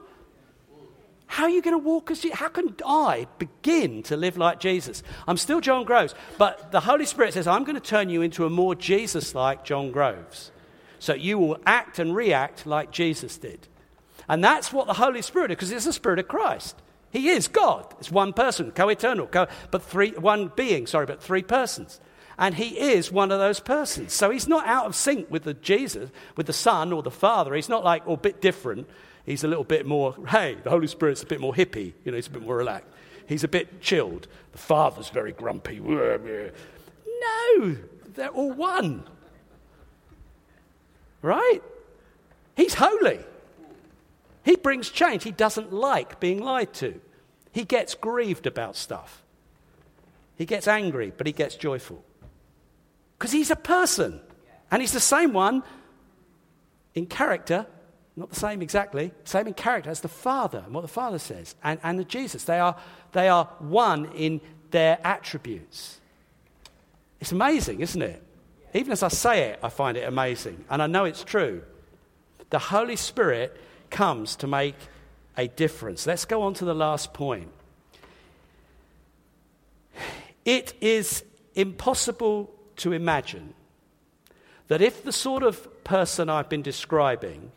How 1.26 1.44
are 1.44 1.50
you 1.50 1.62
going 1.62 1.78
to 1.78 1.84
walk 1.84 2.10
as 2.10 2.22
Jesus? 2.22 2.40
How 2.40 2.48
can 2.48 2.74
I 2.86 3.28
begin 3.38 4.02
to 4.04 4.16
live 4.16 4.38
like 4.38 4.62
Jesus? 4.62 5.04
I'm 5.28 5.36
still 5.36 5.60
John 5.60 5.84
Groves, 5.84 6.16
but 6.38 6.72
the 6.72 6.80
Holy 6.80 7.06
Spirit 7.06 7.34
says, 7.34 7.48
I'm 7.48 7.66
going 7.66 7.76
to 7.76 7.82
turn 7.82 8.10
you 8.10 8.22
into 8.22 8.46
a 8.46 8.50
more 8.50 8.76
Jesus 8.76 9.36
like 9.36 9.66
John 9.66 9.92
Groves. 9.92 10.52
So 11.00 11.14
you 11.14 11.38
will 11.38 11.58
act 11.66 12.00
and 12.00 12.16
react 12.16 12.66
like 12.66 12.92
Jesus 12.92 13.38
did. 13.38 13.68
And 14.30 14.44
that's 14.44 14.74
what 14.74 14.88
the 14.88 14.94
Holy 14.94 15.22
Spirit 15.22 15.52
is, 15.52 15.56
because 15.56 15.72
it's 15.72 15.86
the 15.86 15.94
Spirit 15.94 16.20
of 16.20 16.28
Christ. 16.28 16.76
He 17.12 17.30
is 17.30 17.48
God. 17.48 17.94
It's 18.00 18.12
one 18.12 18.34
person, 18.34 18.72
co-eternal, 18.72 19.28
co- 19.28 19.48
but 19.72 19.84
three, 19.84 20.12
one 20.12 20.52
being, 20.56 20.88
sorry, 20.88 21.06
but 21.06 21.22
three 21.22 21.44
persons. 21.44 22.00
And 22.38 22.54
he 22.54 22.78
is 22.78 23.12
one 23.12 23.32
of 23.32 23.40
those 23.40 23.60
persons. 23.60 24.14
So 24.14 24.30
he's 24.30 24.48
not 24.48 24.68
out 24.68 24.86
of 24.86 24.96
sync 24.96 25.32
with 25.32 25.44
the 25.44 25.54
Jesus, 25.56 26.12
with 26.36 26.46
the 26.46 26.54
Son 26.54 26.94
or 26.94 27.02
the 27.02 27.10
Father. 27.10 27.56
He's 27.56 27.70
not 27.70 27.84
like, 27.84 28.04
oh, 28.06 28.14
a 28.14 28.18
bit 28.18 28.42
different. 28.42 28.88
He's 29.26 29.44
a 29.44 29.48
little 29.48 29.64
bit 29.64 29.86
more, 29.86 30.16
hey, 30.28 30.58
the 30.64 30.70
Holy 30.70 30.88
Spirit's 30.88 31.24
a 31.24 31.26
bit 31.26 31.40
more 31.40 31.54
hippie. 31.54 31.94
You 32.04 32.12
know, 32.12 32.16
he's 32.16 32.28
a 32.28 32.32
bit 32.32 32.44
more 32.44 32.58
relaxed. 32.58 32.90
He's 33.28 33.44
a 33.44 33.48
bit 33.48 33.82
chilled. 33.82 34.28
The 34.52 34.58
Father's 34.58 35.10
very 35.10 35.32
grumpy. 35.32 35.80
No, 37.20 37.76
they're 38.14 38.30
all 38.30 38.52
one. 38.52 39.04
Right? 41.22 41.62
He's 42.56 42.74
holy. 42.74 43.20
He 44.44 44.56
brings 44.56 44.90
change. 44.90 45.24
He 45.24 45.32
doesn't 45.32 45.74
like 45.74 46.20
being 46.20 46.42
lied 46.42 46.74
to. 46.76 47.00
He 47.52 47.66
gets 47.66 47.96
grieved 47.96 48.48
about 48.48 48.76
stuff. 48.76 49.24
He 50.38 50.46
gets 50.46 50.68
angry, 50.68 51.12
but 51.16 51.28
he 51.28 51.34
gets 51.34 51.56
joyful. 51.56 52.04
Because 53.18 53.32
he's 53.32 53.52
a 53.52 53.56
person. 53.56 54.22
And 54.70 54.82
he's 54.82 54.94
the 54.94 55.00
same 55.00 55.34
one 55.34 55.64
in 56.94 57.08
character, 57.08 57.66
not 58.16 58.30
the 58.30 58.40
same 58.40 58.62
exactly, 58.62 59.12
same 59.24 59.48
in 59.48 59.54
character 59.54 59.90
as 59.90 60.02
the 60.02 60.08
Father 60.08 60.64
and 60.66 60.74
what 60.74 60.82
the 60.82 60.88
Father 60.88 61.20
says, 61.20 61.56
and, 61.64 61.80
and 61.84 62.00
the 62.00 62.04
Jesus. 62.04 62.44
They 62.44 62.60
are, 62.60 62.76
they 63.12 63.30
are 63.30 63.46
one 63.60 64.12
in 64.14 64.42
their 64.72 65.00
attributes. 65.04 66.00
It's 67.20 67.32
amazing, 67.32 67.82
isn't 67.82 68.02
it? 68.02 68.24
Even 68.78 68.92
as 68.92 69.02
I 69.02 69.08
say 69.08 69.50
it, 69.50 69.60
I 69.64 69.70
find 69.70 69.98
it 69.98 70.08
amazing. 70.08 70.64
And 70.70 70.84
I 70.84 70.88
know 70.88 71.06
it's 71.06 71.24
true. 71.24 71.64
The 72.52 72.60
Holy 72.60 72.96
Spirit 72.96 73.60
comes 73.90 74.36
to 74.38 74.48
make 74.48 74.76
a 75.36 75.48
difference. 75.48 76.06
Let's 76.06 76.26
go 76.26 76.44
on 76.44 76.54
to 76.56 76.66
the 76.66 76.76
last 76.76 77.12
point. 77.12 77.50
It 80.46 80.76
is 80.80 81.24
impossible 81.56 82.54
to 82.78 82.92
imagine 82.94 83.56
that 84.68 84.82
if 84.82 85.04
the 85.04 85.12
sort 85.12 85.42
of 85.42 85.84
person 85.84 86.30
I've 86.30 86.48
been 86.48 86.62
describing 86.62 87.52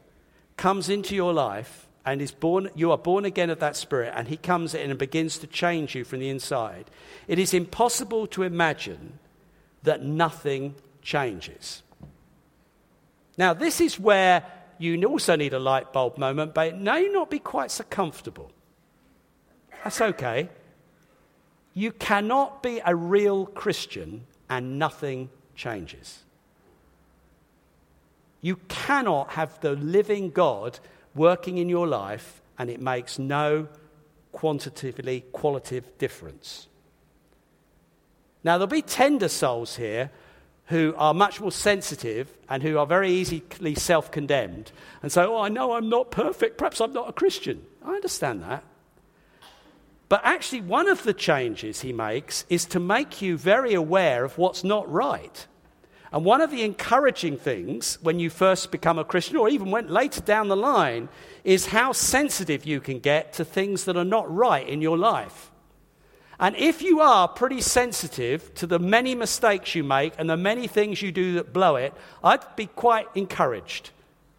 comes 0.56 0.88
into 0.88 1.14
your 1.14 1.34
life 1.34 1.86
and 2.06 2.22
is 2.22 2.32
born, 2.32 2.70
you 2.74 2.92
are 2.92 2.98
born 2.98 3.26
again 3.26 3.50
of 3.50 3.60
that 3.60 3.76
spirit, 3.76 4.14
and 4.16 4.26
he 4.28 4.38
comes 4.38 4.74
in 4.74 4.88
and 4.88 4.98
begins 4.98 5.38
to 5.38 5.46
change 5.46 5.94
you 5.94 6.02
from 6.02 6.20
the 6.20 6.30
inside, 6.30 6.86
it 7.28 7.38
is 7.38 7.52
impossible 7.52 8.26
to 8.28 8.42
imagine 8.42 9.18
that 9.82 10.02
nothing 10.02 10.74
changes. 11.02 11.82
Now, 13.36 13.54
this 13.54 13.80
is 13.80 13.98
where 13.98 14.44
you 14.78 15.02
also 15.04 15.36
need 15.36 15.52
a 15.52 15.58
light 15.58 15.92
bulb 15.92 16.18
moment, 16.18 16.54
but 16.54 16.68
it 16.68 16.78
may 16.78 17.08
not 17.08 17.30
be 17.30 17.38
quite 17.38 17.70
so 17.70 17.84
comfortable. 17.84 18.50
That's 19.84 20.00
okay. 20.00 20.48
You 21.74 21.92
cannot 21.92 22.62
be 22.62 22.80
a 22.84 22.94
real 22.94 23.46
Christian 23.46 24.26
and 24.48 24.78
nothing 24.78 25.30
changes. 25.54 26.24
You 28.40 28.56
cannot 28.68 29.32
have 29.32 29.60
the 29.60 29.72
living 29.72 30.30
God 30.30 30.78
working 31.14 31.58
in 31.58 31.68
your 31.68 31.86
life 31.86 32.40
and 32.58 32.70
it 32.70 32.80
makes 32.80 33.18
no 33.18 33.68
quantitatively 34.32 35.24
qualitative 35.32 35.98
difference. 35.98 36.68
Now, 38.42 38.56
there'll 38.56 38.68
be 38.68 38.82
tender 38.82 39.28
souls 39.28 39.76
here 39.76 40.10
who 40.70 40.94
are 40.96 41.12
much 41.12 41.40
more 41.40 41.52
sensitive 41.52 42.32
and 42.48 42.62
who 42.62 42.78
are 42.78 42.86
very 42.86 43.10
easily 43.10 43.74
self 43.74 44.10
condemned 44.10 44.72
and 45.02 45.12
say, 45.12 45.22
Oh, 45.22 45.38
I 45.38 45.48
know 45.48 45.72
I'm 45.72 45.88
not 45.88 46.10
perfect. 46.10 46.58
Perhaps 46.58 46.80
I'm 46.80 46.92
not 46.92 47.08
a 47.08 47.12
Christian. 47.12 47.66
I 47.84 47.90
understand 47.90 48.42
that. 48.44 48.64
But 50.08 50.22
actually, 50.24 50.62
one 50.62 50.88
of 50.88 51.02
the 51.02 51.12
changes 51.12 51.80
he 51.80 51.92
makes 51.92 52.44
is 52.48 52.64
to 52.66 52.80
make 52.80 53.20
you 53.20 53.36
very 53.36 53.74
aware 53.74 54.24
of 54.24 54.38
what's 54.38 54.64
not 54.64 54.90
right. 54.90 55.46
And 56.12 56.24
one 56.24 56.40
of 56.40 56.50
the 56.50 56.62
encouraging 56.62 57.36
things 57.36 57.98
when 58.02 58.18
you 58.18 58.30
first 58.30 58.72
become 58.72 58.98
a 58.98 59.04
Christian, 59.04 59.36
or 59.36 59.48
even 59.48 59.70
went 59.70 59.90
later 59.90 60.20
down 60.20 60.48
the 60.48 60.56
line, 60.56 61.08
is 61.44 61.66
how 61.66 61.92
sensitive 61.92 62.64
you 62.64 62.80
can 62.80 62.98
get 62.98 63.32
to 63.34 63.44
things 63.44 63.84
that 63.84 63.96
are 63.96 64.04
not 64.04 64.32
right 64.32 64.68
in 64.68 64.82
your 64.82 64.98
life. 64.98 65.49
And 66.40 66.56
if 66.56 66.80
you 66.80 67.00
are 67.00 67.28
pretty 67.28 67.60
sensitive 67.60 68.54
to 68.54 68.66
the 68.66 68.78
many 68.78 69.14
mistakes 69.14 69.74
you 69.74 69.84
make 69.84 70.14
and 70.16 70.28
the 70.28 70.38
many 70.38 70.66
things 70.66 71.02
you 71.02 71.12
do 71.12 71.34
that 71.34 71.52
blow 71.52 71.76
it, 71.76 71.92
I'd 72.24 72.56
be 72.56 72.64
quite 72.64 73.06
encouraged. 73.14 73.90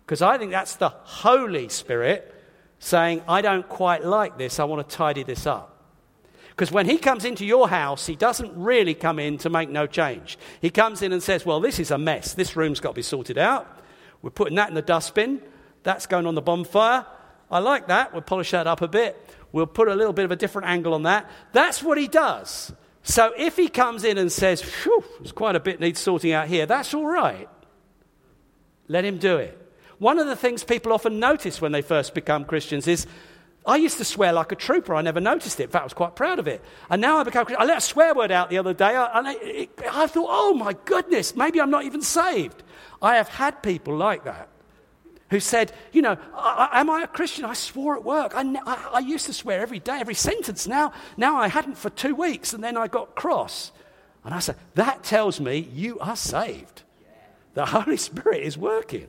Because 0.03 0.23
I 0.23 0.39
think 0.39 0.51
that's 0.51 0.75
the 0.75 0.89
Holy 0.89 1.69
Spirit 1.69 2.33
saying, 2.79 3.21
I 3.27 3.41
don't 3.41 3.69
quite 3.69 4.03
like 4.03 4.39
this, 4.39 4.59
I 4.59 4.63
want 4.63 4.89
to 4.89 4.95
tidy 4.95 5.21
this 5.21 5.45
up. 5.45 5.77
Because 6.49 6.71
when 6.71 6.87
he 6.87 6.97
comes 6.97 7.23
into 7.23 7.45
your 7.45 7.69
house, 7.69 8.07
he 8.07 8.15
doesn't 8.15 8.51
really 8.55 8.95
come 8.95 9.19
in 9.19 9.37
to 9.37 9.51
make 9.51 9.69
no 9.69 9.85
change. 9.85 10.39
He 10.59 10.71
comes 10.71 11.03
in 11.03 11.13
and 11.13 11.21
says, 11.21 11.45
Well, 11.45 11.59
this 11.59 11.79
is 11.79 11.91
a 11.91 11.97
mess. 11.97 12.33
This 12.33 12.55
room's 12.55 12.79
got 12.79 12.89
to 12.89 12.95
be 12.95 13.01
sorted 13.03 13.37
out. 13.37 13.79
We're 14.21 14.31
putting 14.31 14.55
that 14.55 14.69
in 14.69 14.75
the 14.75 14.81
dustbin. 14.81 15.41
That's 15.83 16.07
going 16.07 16.25
on 16.25 16.35
the 16.35 16.41
bonfire. 16.41 17.05
I 17.49 17.59
like 17.59 17.87
that. 17.87 18.11
We'll 18.11 18.21
polish 18.21 18.51
that 18.51 18.67
up 18.67 18.81
a 18.81 18.87
bit. 18.87 19.30
We'll 19.51 19.67
put 19.67 19.87
a 19.87 19.95
little 19.95 20.13
bit 20.13 20.25
of 20.25 20.31
a 20.31 20.35
different 20.35 20.67
angle 20.67 20.93
on 20.93 21.03
that. 21.03 21.29
That's 21.51 21.83
what 21.83 21.97
he 21.97 22.07
does. 22.07 22.71
So 23.03 23.33
if 23.37 23.57
he 23.57 23.67
comes 23.67 24.03
in 24.03 24.17
and 24.17 24.31
says, 24.31 24.61
Phew, 24.61 25.03
there's 25.19 25.31
quite 25.31 25.55
a 25.55 25.59
bit 25.59 25.79
needs 25.79 25.99
sorting 25.99 26.31
out 26.31 26.47
here, 26.47 26.65
that's 26.65 26.93
all 26.93 27.05
right. 27.05 27.49
Let 28.87 29.05
him 29.05 29.17
do 29.17 29.37
it. 29.37 29.57
One 29.97 30.19
of 30.19 30.27
the 30.27 30.35
things 30.35 30.63
people 30.63 30.93
often 30.93 31.19
notice 31.19 31.61
when 31.61 31.71
they 31.71 31.81
first 31.81 32.13
become 32.13 32.45
Christians 32.45 32.87
is 32.87 33.07
I 33.65 33.75
used 33.75 33.99
to 33.99 34.05
swear 34.05 34.33
like 34.33 34.51
a 34.51 34.55
trooper. 34.55 34.95
I 34.95 35.01
never 35.01 35.19
noticed 35.19 35.59
it. 35.59 35.65
In 35.65 35.69
fact, 35.69 35.83
I 35.83 35.85
was 35.85 35.93
quite 35.93 36.15
proud 36.15 36.39
of 36.39 36.47
it. 36.47 36.63
And 36.89 36.99
now 36.99 37.19
I 37.19 37.23
become. 37.23 37.45
I 37.57 37.65
let 37.65 37.77
a 37.77 37.81
swear 37.81 38.15
word 38.15 38.31
out 38.31 38.49
the 38.49 38.57
other 38.57 38.73
day, 38.73 38.95
I, 38.95 39.35
it, 39.41 39.69
I 39.91 40.07
thought, 40.07 40.27
oh 40.29 40.55
my 40.55 40.75
goodness, 40.85 41.35
maybe 41.35 41.61
I'm 41.61 41.69
not 41.69 41.85
even 41.85 42.01
saved. 42.01 42.63
I 43.01 43.17
have 43.17 43.27
had 43.27 43.61
people 43.61 43.95
like 43.95 44.23
that 44.23 44.50
who 45.31 45.39
said, 45.39 45.71
you 45.93 46.01
know, 46.01 46.17
am 46.37 46.89
I 46.89 47.03
a 47.03 47.07
Christian? 47.07 47.45
I 47.45 47.53
swore 47.53 47.95
at 47.95 48.03
work. 48.03 48.33
I, 48.35 48.41
I, 48.41 48.89
I 48.95 48.99
used 48.99 49.25
to 49.27 49.33
swear 49.33 49.61
every 49.61 49.79
day, 49.79 49.97
every 49.99 50.13
sentence. 50.13 50.67
Now, 50.67 50.91
now 51.15 51.37
I 51.37 51.47
hadn't 51.47 51.77
for 51.77 51.89
two 51.89 52.13
weeks, 52.13 52.53
and 52.53 52.61
then 52.63 52.77
I 52.77 52.87
got 52.87 53.15
cross. 53.15 53.71
And 54.25 54.33
I 54.33 54.39
said, 54.39 54.57
that 54.75 55.03
tells 55.03 55.39
me 55.39 55.57
you 55.57 55.97
are 55.99 56.17
saved. 56.17 56.83
The 57.53 57.65
Holy 57.65 57.97
Spirit 57.97 58.43
is 58.43 58.57
working. 58.57 59.07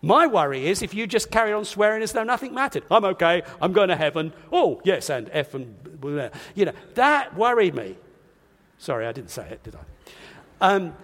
My 0.00 0.28
worry 0.28 0.68
is 0.68 0.80
if 0.80 0.94
you 0.94 1.08
just 1.08 1.30
carry 1.30 1.52
on 1.52 1.64
swearing 1.64 2.04
as 2.04 2.12
though 2.12 2.22
nothing 2.22 2.54
mattered. 2.54 2.84
I'm 2.88 3.04
okay, 3.04 3.42
I'm 3.60 3.72
going 3.72 3.88
to 3.88 3.96
heaven. 3.96 4.32
Oh, 4.52 4.80
yes, 4.84 5.10
and 5.10 5.28
F 5.32 5.54
and 5.54 5.74
you 6.54 6.66
know, 6.66 6.72
that 6.94 7.36
worried 7.36 7.74
me. 7.74 7.96
Sorry, 8.78 9.06
I 9.06 9.12
didn't 9.12 9.30
say 9.30 9.48
it, 9.50 9.64
did 9.64 9.74
I? 9.74 9.80
Um, 10.60 10.94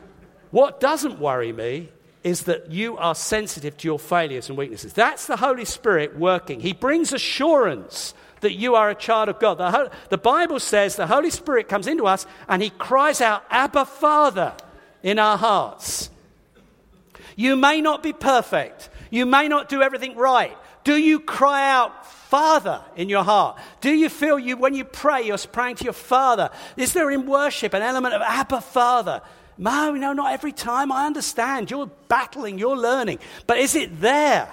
what 0.53 0.79
doesn't 0.79 1.19
worry 1.19 1.53
me 1.53 1.89
is 2.25 2.45
that 2.45 2.73
you 2.73 2.97
are 2.97 3.15
sensitive 3.15 3.77
to 3.77 3.87
your 3.87 3.99
failures 3.99 4.49
and 4.49 4.57
weaknesses. 4.57 4.95
That's 4.95 5.27
the 5.27 5.37
Holy 5.37 5.67
Spirit 5.67 6.19
working. 6.19 6.59
He 6.59 6.73
brings 6.73 7.13
assurance 7.13 8.15
that 8.41 8.55
you 8.55 8.75
are 8.75 8.91
a 8.91 8.95
child 8.95 9.29
of 9.29 9.39
God. 9.39 9.59
The, 9.59 9.91
the 10.09 10.19
Bible 10.19 10.59
says 10.59 10.97
the 10.97 11.07
Holy 11.07 11.31
Spirit 11.31 11.69
comes 11.69 11.87
into 11.87 12.07
us 12.07 12.27
and 12.49 12.63
he 12.63 12.71
cries 12.71 13.21
out, 13.21 13.45
Abba, 13.51 13.85
Father, 13.85 14.55
in 15.03 15.19
our 15.19 15.37
hearts. 15.37 16.09
You 17.37 17.57
may 17.57 17.83
not 17.83 18.03
be 18.03 18.15
perfect. 18.15 18.89
You 19.11 19.27
may 19.27 19.47
not 19.47 19.69
do 19.69 19.83
everything 19.83 20.17
right. 20.17 20.57
Do 20.83 20.97
you 20.97 21.21
cry 21.21 21.71
out, 21.71 22.07
Father, 22.07 22.83
in 22.97 23.09
your 23.09 23.25
heart? 23.25 23.59
Do 23.81 23.91
you 23.91 24.09
feel 24.09 24.39
you, 24.39 24.57
when 24.57 24.75
you 24.75 24.85
pray, 24.85 25.23
you're 25.23 25.39
praying 25.39 25.77
to 25.77 25.85
your 25.85 25.93
Father? 25.93 26.51
Is 26.77 26.95
there 26.95 27.11
in 27.11 27.27
worship 27.27 27.75
an 27.75 27.83
element 27.83 28.15
of 28.15 28.23
Abba, 28.23 28.61
Father? 28.61 29.23
No, 29.57 29.93
no, 29.93 30.13
not 30.13 30.33
every 30.33 30.53
time. 30.53 30.91
I 30.91 31.07
understand. 31.07 31.71
You're 31.71 31.91
battling, 32.09 32.59
you're 32.59 32.77
learning. 32.77 33.19
But 33.47 33.59
is 33.59 33.75
it 33.75 34.01
there? 34.01 34.53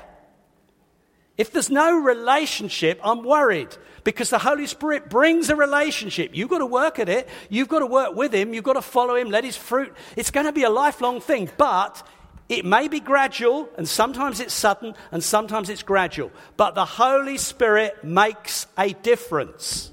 If 1.38 1.52
there's 1.52 1.70
no 1.70 1.98
relationship, 1.98 3.00
I'm 3.04 3.24
worried 3.24 3.76
because 4.04 4.30
the 4.30 4.40
Holy 4.40 4.68
Spirit 4.68 5.10
brings 5.10 5.50
a 5.50 5.56
relationship. 5.56 6.32
You've 6.34 6.50
got 6.50 6.60
to 6.60 6.66
work 6.66 7.00
at 7.00 7.10
it. 7.10 7.30
You've 7.50 7.68
got 7.68 7.80
to 7.80 7.86
work 7.86 8.16
with 8.16 8.34
Him. 8.34 8.54
You've 8.54 8.64
got 8.64 8.74
to 8.74 8.82
follow 8.82 9.16
Him, 9.16 9.30
let 9.30 9.44
His 9.44 9.58
fruit. 9.58 9.94
It's 10.16 10.32
going 10.32 10.46
to 10.46 10.52
be 10.52 10.64
a 10.64 10.70
lifelong 10.70 11.22
thing, 11.22 11.50
but 11.58 12.06
it 12.50 12.66
may 12.66 12.88
be 12.90 13.00
gradual, 13.00 13.70
and 13.78 13.88
sometimes 13.88 14.40
it's 14.40 14.54
sudden, 14.54 14.94
and 15.12 15.24
sometimes 15.24 15.70
it's 15.70 15.84
gradual. 15.84 16.32
But 16.58 16.76
the 16.76 16.86
Holy 16.86 17.38
Spirit 17.38 18.04
makes 18.04 18.68
a 18.78 18.94
difference. 18.94 19.90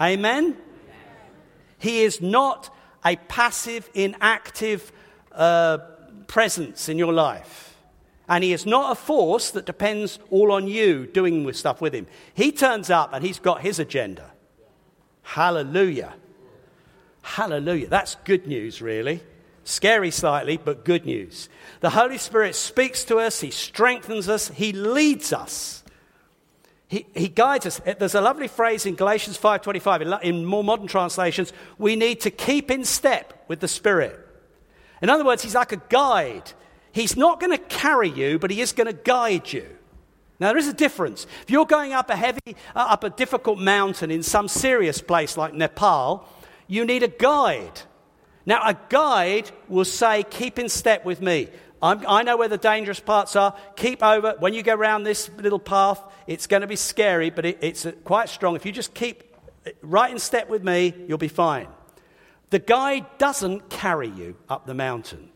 Amen? 0.00 0.56
He 1.78 2.02
is 2.02 2.20
not 2.20 2.72
a 3.04 3.16
passive, 3.16 3.90
inactive 3.94 4.92
uh, 5.32 5.78
presence 6.26 6.88
in 6.88 6.98
your 6.98 7.12
life. 7.12 7.76
And 8.28 8.44
he 8.44 8.52
is 8.52 8.64
not 8.64 8.92
a 8.92 8.94
force 8.94 9.50
that 9.50 9.66
depends 9.66 10.18
all 10.30 10.52
on 10.52 10.68
you 10.68 11.06
doing 11.06 11.52
stuff 11.52 11.80
with 11.80 11.94
him. 11.94 12.06
He 12.34 12.52
turns 12.52 12.88
up 12.88 13.12
and 13.12 13.24
he's 13.24 13.38
got 13.38 13.60
his 13.60 13.78
agenda. 13.78 14.30
Hallelujah. 15.22 16.14
Hallelujah. 17.22 17.88
That's 17.88 18.16
good 18.24 18.46
news, 18.46 18.82
really. 18.82 19.22
Scary 19.64 20.10
slightly, 20.10 20.56
but 20.56 20.84
good 20.84 21.06
news. 21.06 21.48
The 21.80 21.90
Holy 21.90 22.18
Spirit 22.18 22.56
speaks 22.56 23.04
to 23.04 23.18
us, 23.18 23.40
He 23.40 23.50
strengthens 23.50 24.28
us, 24.28 24.48
He 24.48 24.72
leads 24.72 25.32
us. 25.32 25.81
He, 26.92 27.28
guides 27.28 27.64
us. 27.64 27.80
There's 27.98 28.14
a 28.14 28.20
lovely 28.20 28.48
phrase 28.48 28.84
in 28.84 28.96
Galatians 28.96 29.38
5.25, 29.38 30.22
in 30.22 30.44
more 30.44 30.62
modern 30.62 30.86
translations, 30.86 31.50
we 31.78 31.96
need 31.96 32.20
to 32.20 32.30
keep 32.30 32.70
in 32.70 32.84
step 32.84 33.46
with 33.48 33.60
the 33.60 33.68
Spirit. 33.68 34.20
In 35.00 35.08
other 35.08 35.24
words, 35.24 35.42
He's 35.42 35.54
like 35.54 35.72
a 35.72 35.80
guide. 35.88 36.52
He's 36.92 37.16
not 37.16 37.40
going 37.40 37.56
to 37.56 37.64
carry 37.64 38.10
you, 38.10 38.38
but 38.38 38.50
He 38.50 38.60
is 38.60 38.72
going 38.72 38.88
to 38.88 38.92
guide 38.92 39.50
you. 39.50 39.66
Now, 40.38 40.48
there 40.48 40.58
is 40.58 40.68
a 40.68 40.74
difference. 40.74 41.26
If 41.42 41.50
you're 41.50 41.64
going 41.64 41.94
up 41.94 42.10
a 42.10 42.16
heavy, 42.16 42.56
uh, 42.76 42.80
up 42.80 43.04
a 43.04 43.10
difficult 43.10 43.58
mountain 43.58 44.10
in 44.10 44.22
some 44.22 44.46
serious 44.46 45.00
place 45.00 45.38
like 45.38 45.54
Nepal, 45.54 46.28
you 46.66 46.84
need 46.84 47.02
a 47.02 47.08
guide. 47.08 47.80
Now, 48.44 48.68
a 48.68 48.76
guide 48.90 49.50
will 49.66 49.86
say, 49.86 50.24
Keep 50.24 50.58
in 50.58 50.68
step 50.68 51.06
with 51.06 51.22
me. 51.22 51.48
I'm, 51.82 52.04
i 52.06 52.22
know 52.22 52.36
where 52.36 52.48
the 52.48 52.58
dangerous 52.58 53.00
parts 53.00 53.34
are. 53.34 53.56
Keep 53.74 54.02
over. 54.02 54.36
When 54.38 54.54
you 54.54 54.62
go 54.62 54.74
around 54.74 55.02
this 55.02 55.28
little 55.36 55.58
path, 55.58 56.00
it's 56.28 56.46
going 56.46 56.60
to 56.60 56.68
be 56.68 56.76
scary, 56.76 57.30
but 57.30 57.44
it, 57.44 57.58
it's 57.60 57.84
uh, 57.84 57.92
quite 58.04 58.28
strong. 58.28 58.54
If 58.54 58.64
you 58.64 58.72
just 58.72 58.94
keep 58.94 59.34
uh, 59.66 59.70
right 59.82 60.10
in 60.10 60.18
step 60.20 60.48
with 60.48 60.62
me, 60.62 60.94
you'll 61.08 61.18
be 61.18 61.28
fine. 61.28 61.66
The 62.50 62.60
guide 62.60 63.06
doesn't 63.18 63.68
carry 63.68 64.08
you 64.08 64.36
up 64.48 64.66
the 64.66 64.74
mountain. 64.74 65.30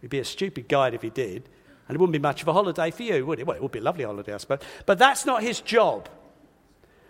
He'd 0.00 0.10
be 0.10 0.18
a 0.18 0.24
stupid 0.24 0.68
guide 0.68 0.94
if 0.94 1.02
he 1.02 1.10
did, 1.10 1.48
and 1.86 1.94
it 1.94 2.00
wouldn't 2.00 2.12
be 2.12 2.18
much 2.18 2.42
of 2.42 2.48
a 2.48 2.52
holiday 2.52 2.90
for 2.90 3.04
you, 3.04 3.24
would 3.24 3.38
it? 3.38 3.46
Well, 3.46 3.56
it 3.56 3.62
would 3.62 3.70
be 3.70 3.78
a 3.78 3.82
lovely 3.82 4.04
holiday, 4.04 4.34
I 4.34 4.38
suppose. 4.38 4.60
But 4.84 4.98
that's 4.98 5.24
not 5.24 5.42
his 5.42 5.60
job. 5.60 6.08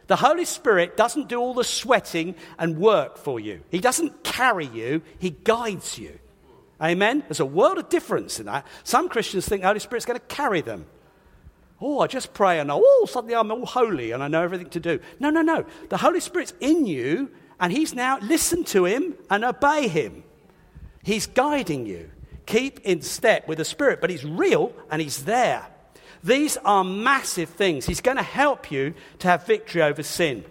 The 0.08 0.16
Holy 0.16 0.44
Spirit 0.44 0.96
doesn't 0.96 1.28
do 1.28 1.38
all 1.38 1.54
the 1.54 1.64
sweating 1.64 2.34
and 2.58 2.76
work 2.76 3.16
for 3.16 3.40
you. 3.40 3.62
He 3.70 3.78
doesn't 3.78 4.24
carry 4.24 4.66
you, 4.66 5.00
He 5.18 5.30
guides 5.30 5.98
you. 5.98 6.18
Amen? 6.82 7.22
There's 7.28 7.40
a 7.40 7.46
world 7.46 7.78
of 7.78 7.88
difference 7.88 8.40
in 8.40 8.46
that. 8.46 8.66
Some 8.82 9.08
Christians 9.08 9.46
think 9.46 9.62
the 9.62 9.68
Holy 9.68 9.78
Spirit's 9.78 10.06
going 10.06 10.18
to 10.18 10.26
carry 10.26 10.62
them. 10.62 10.86
Oh, 11.80 12.00
I 12.00 12.06
just 12.06 12.34
pray 12.34 12.58
and 12.60 12.70
oh, 12.72 13.06
suddenly 13.10 13.34
I'm 13.34 13.50
all 13.52 13.66
holy 13.66 14.12
and 14.12 14.22
I 14.22 14.28
know 14.28 14.42
everything 14.42 14.70
to 14.70 14.80
do. 14.80 15.00
No, 15.20 15.30
no, 15.30 15.42
no. 15.42 15.64
The 15.88 15.96
Holy 15.96 16.20
Spirit's 16.20 16.54
in 16.60 16.86
you 16.86 17.30
And 17.62 17.72
he's 17.72 17.94
now, 17.94 18.18
listen 18.18 18.64
to 18.64 18.84
him 18.84 19.14
and 19.30 19.44
obey 19.44 19.86
him. 19.86 20.24
He's 21.04 21.28
guiding 21.28 21.86
you. 21.86 22.10
Keep 22.44 22.80
in 22.80 23.02
step 23.02 23.46
with 23.46 23.58
the 23.58 23.64
Spirit, 23.64 24.00
but 24.00 24.10
he's 24.10 24.24
real 24.24 24.72
and 24.90 25.00
he's 25.00 25.24
there. 25.24 25.64
These 26.24 26.56
are 26.64 26.82
massive 26.82 27.50
things. 27.50 27.86
He's 27.86 28.00
going 28.00 28.16
to 28.16 28.22
help 28.24 28.72
you 28.72 28.94
to 29.20 29.28
have 29.28 29.46
victory 29.46 29.80
over 29.80 30.02
sin. 30.02 30.44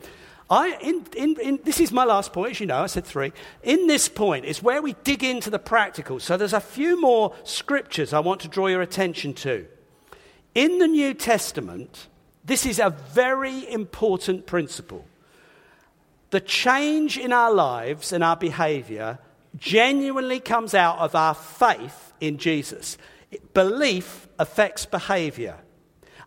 I, 0.52 0.78
in, 0.82 1.06
in, 1.16 1.40
in, 1.40 1.60
this 1.64 1.80
is 1.80 1.94
my 1.94 2.04
last 2.04 2.34
point, 2.34 2.52
as 2.52 2.60
you 2.60 2.66
know, 2.66 2.84
I 2.84 2.88
said 2.88 3.06
three. 3.06 3.32
In 3.64 3.88
this 3.88 4.10
point 4.10 4.44
is 4.44 4.62
where 4.62 4.82
we 4.82 4.96
dig 5.06 5.24
into 5.24 5.50
the 5.50 5.58
practical. 5.58 6.20
So 6.20 6.36
there's 6.36 6.52
a 6.52 6.60
few 6.60 7.00
more 7.00 7.34
scriptures 7.46 8.12
I 8.12 8.20
want 8.20 8.42
to 8.42 8.50
draw 8.50 8.68
your 8.68 8.82
attention 8.82 9.34
to. 9.36 9.66
In 10.54 10.80
the 10.80 10.88
New 10.88 11.14
Testament, 11.14 12.10
this 12.44 12.66
is 12.66 12.80
a 12.80 12.90
very 12.90 13.72
important 13.72 14.46
principle. 14.46 15.06
The 16.32 16.42
change 16.42 17.18
in 17.18 17.32
our 17.32 17.54
lives 17.54 18.12
and 18.12 18.22
our 18.22 18.36
behavior 18.36 19.20
genuinely 19.58 20.42
comes 20.42 20.74
out 20.74 20.98
of 21.00 21.16
our 21.16 21.34
faith 21.34 22.12
in 22.20 22.38
Jesus. 22.38 22.98
Belief 23.54 24.28
affects 24.38 24.86
behavior, 24.86 25.60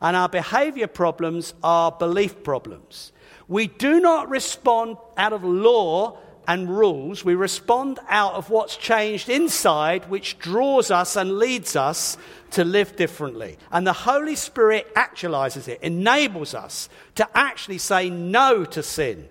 and 0.01 0.17
our 0.17 0.31
behavior 0.31 0.87
problems 0.87 1.53
are 1.63 1.93
belief 1.93 2.43
problems. 2.43 3.13
We 3.49 3.67
do 3.67 4.01
not 4.01 4.29
respond 4.29 4.97
out 5.17 5.33
of 5.33 5.45
law 5.45 6.19
and 6.47 6.69
rules. 6.69 7.25
We 7.25 7.35
respond 7.35 7.99
out 8.09 8.35
of 8.35 8.51
what's 8.51 8.77
changed 8.77 9.29
inside, 9.29 10.09
which 10.09 10.39
draws 10.39 10.91
us 10.91 11.17
and 11.17 11.39
leads 11.39 11.77
us 11.77 12.17
to 12.53 12.65
live 12.65 12.97
differently. 12.97 13.59
And 13.71 13.87
the 13.87 13.93
Holy 13.93 14.37
Spirit 14.37 14.93
actualizes 14.95 15.69
it, 15.69 15.81
enables 15.83 16.55
us 16.55 16.89
to 17.17 17.29
actually 17.35 17.79
say 17.79 18.11
no 18.11 18.65
to 18.67 18.83
sin, 18.83 19.29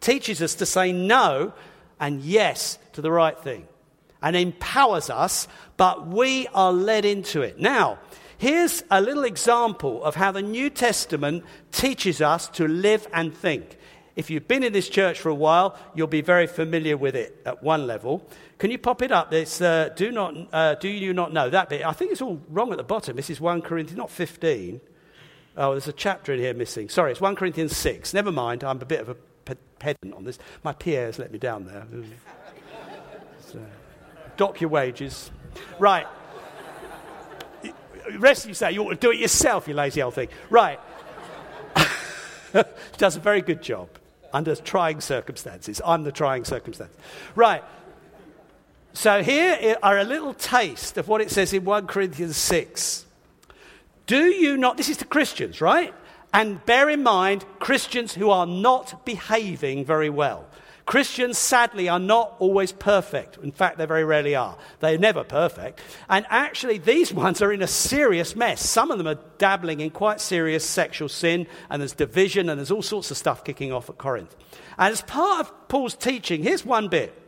teaches 0.00 0.40
us 0.40 0.54
to 0.56 0.66
say 0.66 0.92
no 0.92 1.52
and 2.00 2.22
yes 2.22 2.78
to 2.92 3.00
the 3.02 3.12
right 3.12 3.38
thing, 3.38 3.66
and 4.22 4.36
empowers 4.36 5.10
us, 5.10 5.48
but 5.76 6.06
we 6.06 6.46
are 6.54 6.72
led 6.72 7.04
into 7.04 7.42
it. 7.42 7.58
Now, 7.58 7.98
Here's 8.42 8.82
a 8.90 9.00
little 9.00 9.22
example 9.22 10.02
of 10.02 10.16
how 10.16 10.32
the 10.32 10.42
New 10.42 10.68
Testament 10.68 11.44
teaches 11.70 12.20
us 12.20 12.48
to 12.48 12.66
live 12.66 13.06
and 13.12 13.32
think. 13.32 13.78
If 14.16 14.30
you've 14.30 14.48
been 14.48 14.64
in 14.64 14.72
this 14.72 14.88
church 14.88 15.20
for 15.20 15.28
a 15.28 15.34
while, 15.34 15.78
you'll 15.94 16.08
be 16.08 16.22
very 16.22 16.48
familiar 16.48 16.96
with 16.96 17.14
it 17.14 17.40
at 17.46 17.62
one 17.62 17.86
level. 17.86 18.28
Can 18.58 18.72
you 18.72 18.78
pop 18.78 19.00
it 19.00 19.12
up? 19.12 19.32
It's, 19.32 19.60
uh, 19.60 19.90
do, 19.94 20.10
not, 20.10 20.34
uh, 20.52 20.74
do 20.74 20.88
you 20.88 21.14
not 21.14 21.32
know 21.32 21.50
that 21.50 21.68
bit? 21.68 21.86
I 21.86 21.92
think 21.92 22.10
it's 22.10 22.20
all 22.20 22.42
wrong 22.48 22.72
at 22.72 22.78
the 22.78 22.82
bottom. 22.82 23.14
This 23.14 23.30
is 23.30 23.40
1 23.40 23.62
Corinthians, 23.62 23.96
not 23.96 24.10
15. 24.10 24.80
Oh, 25.56 25.70
there's 25.70 25.86
a 25.86 25.92
chapter 25.92 26.32
in 26.32 26.40
here 26.40 26.52
missing. 26.52 26.88
Sorry, 26.88 27.12
it's 27.12 27.20
1 27.20 27.36
Corinthians 27.36 27.76
6. 27.76 28.12
Never 28.12 28.32
mind, 28.32 28.64
I'm 28.64 28.82
a 28.82 28.84
bit 28.84 29.02
of 29.02 29.08
a 29.10 29.54
pedant 29.78 30.14
on 30.14 30.24
this. 30.24 30.40
My 30.64 30.74
has 30.84 31.20
let 31.20 31.30
me 31.30 31.38
down 31.38 31.66
there. 31.66 31.86
So, 33.40 33.60
dock 34.36 34.60
your 34.60 34.70
wages. 34.70 35.30
Right 35.78 36.06
rest 38.18 38.44
of 38.44 38.48
you 38.48 38.54
say 38.54 38.72
you 38.72 38.82
ought 38.82 38.90
to 38.90 38.96
do 38.96 39.10
it 39.10 39.18
yourself, 39.18 39.68
you 39.68 39.74
lazy 39.74 40.02
old 40.02 40.14
thing. 40.14 40.28
Right. 40.50 40.80
Does 42.98 43.16
a 43.16 43.20
very 43.20 43.42
good 43.42 43.62
job 43.62 43.88
under 44.32 44.54
trying 44.56 45.00
circumstances. 45.00 45.80
I'm 45.84 46.04
the 46.04 46.12
trying 46.12 46.44
circumstance. 46.44 46.94
Right. 47.34 47.62
So 48.94 49.22
here 49.22 49.76
are 49.82 49.98
a 49.98 50.04
little 50.04 50.34
taste 50.34 50.98
of 50.98 51.08
what 51.08 51.20
it 51.20 51.30
says 51.30 51.52
in 51.52 51.64
1 51.64 51.86
Corinthians 51.86 52.36
6. 52.36 53.06
Do 54.06 54.24
you 54.24 54.56
not, 54.56 54.76
this 54.76 54.88
is 54.88 54.98
to 54.98 55.04
Christians, 55.04 55.60
right? 55.60 55.94
And 56.34 56.64
bear 56.66 56.88
in 56.90 57.02
mind, 57.02 57.44
Christians 57.58 58.14
who 58.14 58.30
are 58.30 58.46
not 58.46 59.04
behaving 59.04 59.84
very 59.84 60.10
well. 60.10 60.46
Christians, 60.86 61.38
sadly, 61.38 61.88
are 61.88 61.98
not 61.98 62.34
always 62.38 62.72
perfect. 62.72 63.38
In 63.38 63.52
fact, 63.52 63.78
they 63.78 63.86
very 63.86 64.04
rarely 64.04 64.34
are. 64.34 64.56
They're 64.80 64.98
never 64.98 65.22
perfect. 65.24 65.80
And 66.08 66.26
actually, 66.28 66.78
these 66.78 67.12
ones 67.14 67.40
are 67.40 67.52
in 67.52 67.62
a 67.62 67.66
serious 67.66 68.34
mess. 68.34 68.68
Some 68.68 68.90
of 68.90 68.98
them 68.98 69.06
are 69.06 69.18
dabbling 69.38 69.80
in 69.80 69.90
quite 69.90 70.20
serious 70.20 70.64
sexual 70.64 71.08
sin, 71.08 71.46
and 71.70 71.80
there's 71.80 71.92
division, 71.94 72.48
and 72.48 72.58
there's 72.58 72.70
all 72.70 72.82
sorts 72.82 73.10
of 73.10 73.16
stuff 73.16 73.44
kicking 73.44 73.72
off 73.72 73.88
at 73.88 73.98
Corinth. 73.98 74.34
And 74.78 74.92
as 74.92 75.02
part 75.02 75.40
of 75.40 75.68
Paul's 75.68 75.94
teaching, 75.94 76.42
here's 76.42 76.64
one 76.64 76.88
bit. 76.88 77.18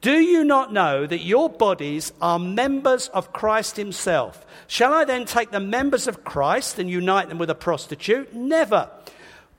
Do 0.00 0.18
you 0.18 0.42
not 0.42 0.72
know 0.72 1.06
that 1.06 1.20
your 1.20 1.48
bodies 1.48 2.12
are 2.20 2.38
members 2.38 3.06
of 3.08 3.32
Christ 3.32 3.76
Himself? 3.76 4.44
Shall 4.66 4.92
I 4.92 5.04
then 5.04 5.26
take 5.26 5.52
the 5.52 5.60
members 5.60 6.08
of 6.08 6.24
Christ 6.24 6.80
and 6.80 6.90
unite 6.90 7.28
them 7.28 7.38
with 7.38 7.50
a 7.50 7.54
prostitute? 7.54 8.34
Never. 8.34 8.90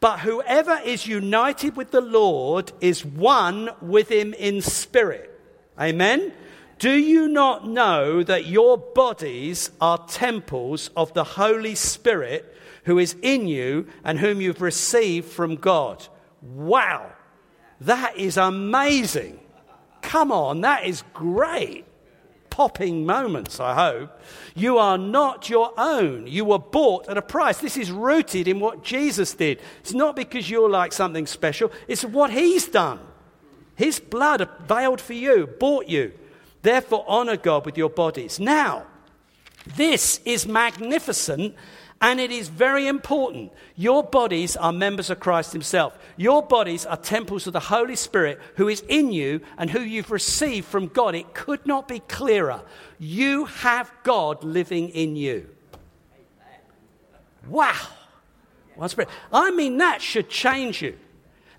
But 0.03 0.19
whoever 0.19 0.81
is 0.83 1.07
united 1.07 1.77
with 1.77 1.91
the 1.91 2.01
Lord 2.01 2.73
is 2.81 3.05
one 3.05 3.69
with 3.81 4.09
him 4.11 4.33
in 4.33 4.61
spirit. 4.61 5.31
Amen? 5.79 6.33
Do 6.77 6.91
you 6.91 7.29
not 7.29 7.65
know 7.69 8.21
that 8.21 8.45
your 8.45 8.77
bodies 8.77 9.71
are 9.79 10.05
temples 10.09 10.89
of 10.97 11.13
the 11.13 11.23
Holy 11.23 11.73
Spirit 11.75 12.53
who 12.83 12.99
is 12.99 13.15
in 13.21 13.47
you 13.47 13.87
and 14.03 14.19
whom 14.19 14.41
you've 14.41 14.61
received 14.61 15.29
from 15.29 15.55
God? 15.55 16.05
Wow, 16.41 17.09
that 17.79 18.17
is 18.17 18.35
amazing. 18.35 19.39
Come 20.01 20.33
on, 20.33 20.59
that 20.59 20.85
is 20.85 21.05
great 21.13 21.85
popping 22.53 23.03
moments, 23.03 23.59
I 23.59 23.73
hope. 23.73 24.11
You 24.53 24.77
are 24.77 24.99
not 24.99 25.49
your 25.49 25.73
own. 25.75 26.27
You 26.27 26.45
were 26.45 26.59
bought 26.59 27.09
at 27.09 27.17
a 27.17 27.21
price. 27.23 27.57
This 27.57 27.77
is 27.77 27.91
rooted 27.91 28.47
in 28.47 28.59
what 28.59 28.83
Jesus 28.83 29.33
did. 29.33 29.59
It's 29.79 29.91
not 29.91 30.15
because 30.15 30.47
you're 30.47 30.69
like 30.69 30.93
something 30.93 31.25
special, 31.25 31.71
it's 31.87 32.05
what 32.05 32.29
He's 32.29 32.67
done. 32.67 32.99
His 33.75 33.99
blood 33.99 34.47
veiled 34.67 35.01
for 35.01 35.13
you, 35.13 35.47
bought 35.59 35.89
you. 35.89 36.13
Therefore, 36.61 37.03
honor 37.07 37.37
God 37.37 37.65
with 37.65 37.75
your 37.75 37.89
bodies. 37.89 38.39
Now, 38.39 38.85
this 39.75 40.21
is 40.23 40.47
magnificent 40.47 41.55
and 42.03 42.19
it 42.19 42.31
is 42.31 42.49
very 42.49 42.87
important. 42.87 43.53
Your 43.77 44.03
bodies 44.03 44.57
are 44.57 44.73
members 44.73 45.09
of 45.09 45.21
Christ 45.21 45.53
Himself. 45.53 45.97
Your 46.17 46.43
bodies 46.43 46.85
are 46.85 46.97
temples 46.97 47.47
of 47.47 47.53
the 47.53 47.61
Holy 47.61 47.95
Spirit 47.95 48.41
who 48.57 48.67
is 48.67 48.83
in 48.89 49.13
you 49.13 49.39
and 49.57 49.69
who 49.69 49.79
you've 49.79 50.11
received 50.11 50.67
from 50.67 50.87
God. 50.87 51.15
It 51.15 51.33
could 51.33 51.65
not 51.65 51.87
be 51.87 51.99
clearer. 51.99 52.61
You 52.99 53.45
have 53.45 53.89
God 54.03 54.43
living 54.43 54.89
in 54.89 55.15
you. 55.15 55.49
Wow. 57.47 57.87
I 59.31 59.51
mean, 59.51 59.77
that 59.77 60.01
should 60.01 60.29
change 60.29 60.81
you. 60.81 60.97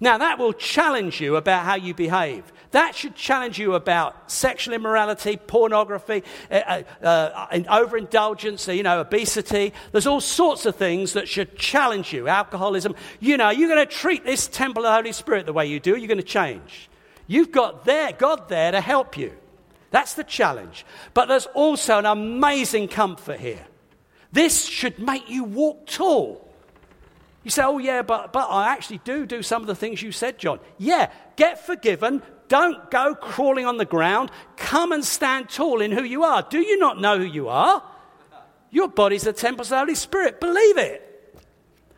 Now, 0.00 0.18
that 0.18 0.38
will 0.38 0.52
challenge 0.52 1.20
you 1.20 1.36
about 1.36 1.64
how 1.64 1.76
you 1.76 1.94
behave. 1.94 2.52
That 2.72 2.96
should 2.96 3.14
challenge 3.14 3.58
you 3.58 3.74
about 3.74 4.30
sexual 4.30 4.74
immorality, 4.74 5.36
pornography, 5.36 6.24
uh, 6.50 6.82
uh, 7.02 7.62
overindulgence, 7.70 8.66
you 8.66 8.82
know, 8.82 9.00
obesity. 9.00 9.72
There's 9.92 10.08
all 10.08 10.20
sorts 10.20 10.66
of 10.66 10.74
things 10.74 11.12
that 11.12 11.28
should 11.28 11.56
challenge 11.56 12.12
you. 12.12 12.26
Alcoholism. 12.26 12.96
You 13.20 13.36
know, 13.36 13.44
are 13.44 13.52
you're 13.52 13.68
going 13.68 13.86
to 13.86 13.92
treat 13.92 14.24
this 14.24 14.48
temple 14.48 14.84
of 14.84 14.90
the 14.90 14.94
Holy 14.94 15.12
Spirit 15.12 15.46
the 15.46 15.52
way 15.52 15.66
you 15.66 15.78
do, 15.78 15.96
you're 15.96 16.08
going 16.08 16.18
to 16.18 16.24
change. 16.24 16.90
You've 17.26 17.52
got 17.52 17.84
there, 17.84 18.12
God 18.12 18.48
there 18.48 18.72
to 18.72 18.80
help 18.80 19.16
you. 19.16 19.32
That's 19.90 20.14
the 20.14 20.24
challenge. 20.24 20.84
But 21.14 21.28
there's 21.28 21.46
also 21.46 21.98
an 21.98 22.06
amazing 22.06 22.88
comfort 22.88 23.38
here. 23.38 23.64
This 24.32 24.64
should 24.64 24.98
make 24.98 25.30
you 25.30 25.44
walk 25.44 25.86
tall. 25.86 26.43
You 27.44 27.50
say, 27.50 27.62
oh, 27.62 27.78
yeah, 27.78 28.02
but, 28.02 28.32
but 28.32 28.48
I 28.50 28.72
actually 28.72 28.98
do 29.04 29.26
do 29.26 29.42
some 29.42 29.62
of 29.62 29.68
the 29.68 29.74
things 29.74 30.02
you 30.02 30.12
said, 30.12 30.38
John. 30.38 30.58
Yeah, 30.78 31.10
get 31.36 31.64
forgiven, 31.64 32.22
don't 32.48 32.90
go 32.90 33.14
crawling 33.14 33.66
on 33.66 33.76
the 33.76 33.84
ground. 33.84 34.30
Come 34.56 34.92
and 34.92 35.04
stand 35.04 35.50
tall 35.50 35.80
in 35.80 35.92
who 35.92 36.02
you 36.02 36.24
are. 36.24 36.42
Do 36.42 36.58
you 36.58 36.78
not 36.78 37.00
know 37.00 37.18
who 37.18 37.24
you 37.24 37.48
are? 37.48 37.82
Your 38.70 38.88
body's 38.88 39.22
the 39.22 39.32
temple 39.32 39.62
of 39.62 39.68
the 39.68 39.78
Holy 39.78 39.94
Spirit. 39.94 40.40
Believe 40.40 40.78
it. 40.78 41.00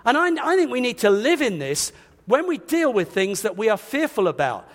And 0.04 0.16
I, 0.16 0.52
I 0.52 0.56
think 0.56 0.70
we 0.70 0.80
need 0.80 0.98
to 0.98 1.10
live 1.10 1.40
in 1.40 1.58
this 1.58 1.92
when 2.26 2.46
we 2.46 2.58
deal 2.58 2.92
with 2.92 3.12
things 3.12 3.42
that 3.42 3.56
we 3.56 3.68
are 3.68 3.76
fearful 3.76 4.28
about. 4.28 4.68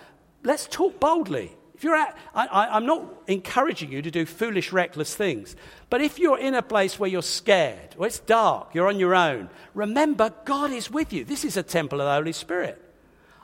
Let's 0.44 0.68
talk 0.68 1.00
boldly. 1.00 1.52
If 1.82 1.86
you're 1.86 1.96
at, 1.96 2.16
I, 2.36 2.78
am 2.78 2.86
not 2.86 3.12
encouraging 3.26 3.92
you 3.92 4.04
to 4.04 4.12
do 4.12 4.24
foolish, 4.24 4.72
reckless 4.72 5.16
things. 5.16 5.56
But 5.90 6.02
if 6.02 6.20
you're 6.20 6.38
in 6.38 6.54
a 6.54 6.62
place 6.62 7.00
where 7.00 7.10
you're 7.10 7.24
scared, 7.24 7.96
or 7.98 8.06
it's 8.06 8.20
dark, 8.20 8.76
you're 8.76 8.88
on 8.88 9.00
your 9.00 9.16
own, 9.16 9.50
remember 9.74 10.32
God 10.46 10.70
is 10.70 10.92
with 10.92 11.12
you. 11.12 11.26
This 11.26 11.44
is 11.44 11.58
a 11.58 11.64
temple 11.64 12.00
of 12.00 12.06
the 12.06 12.14
Holy 12.14 12.34
Spirit. 12.34 12.80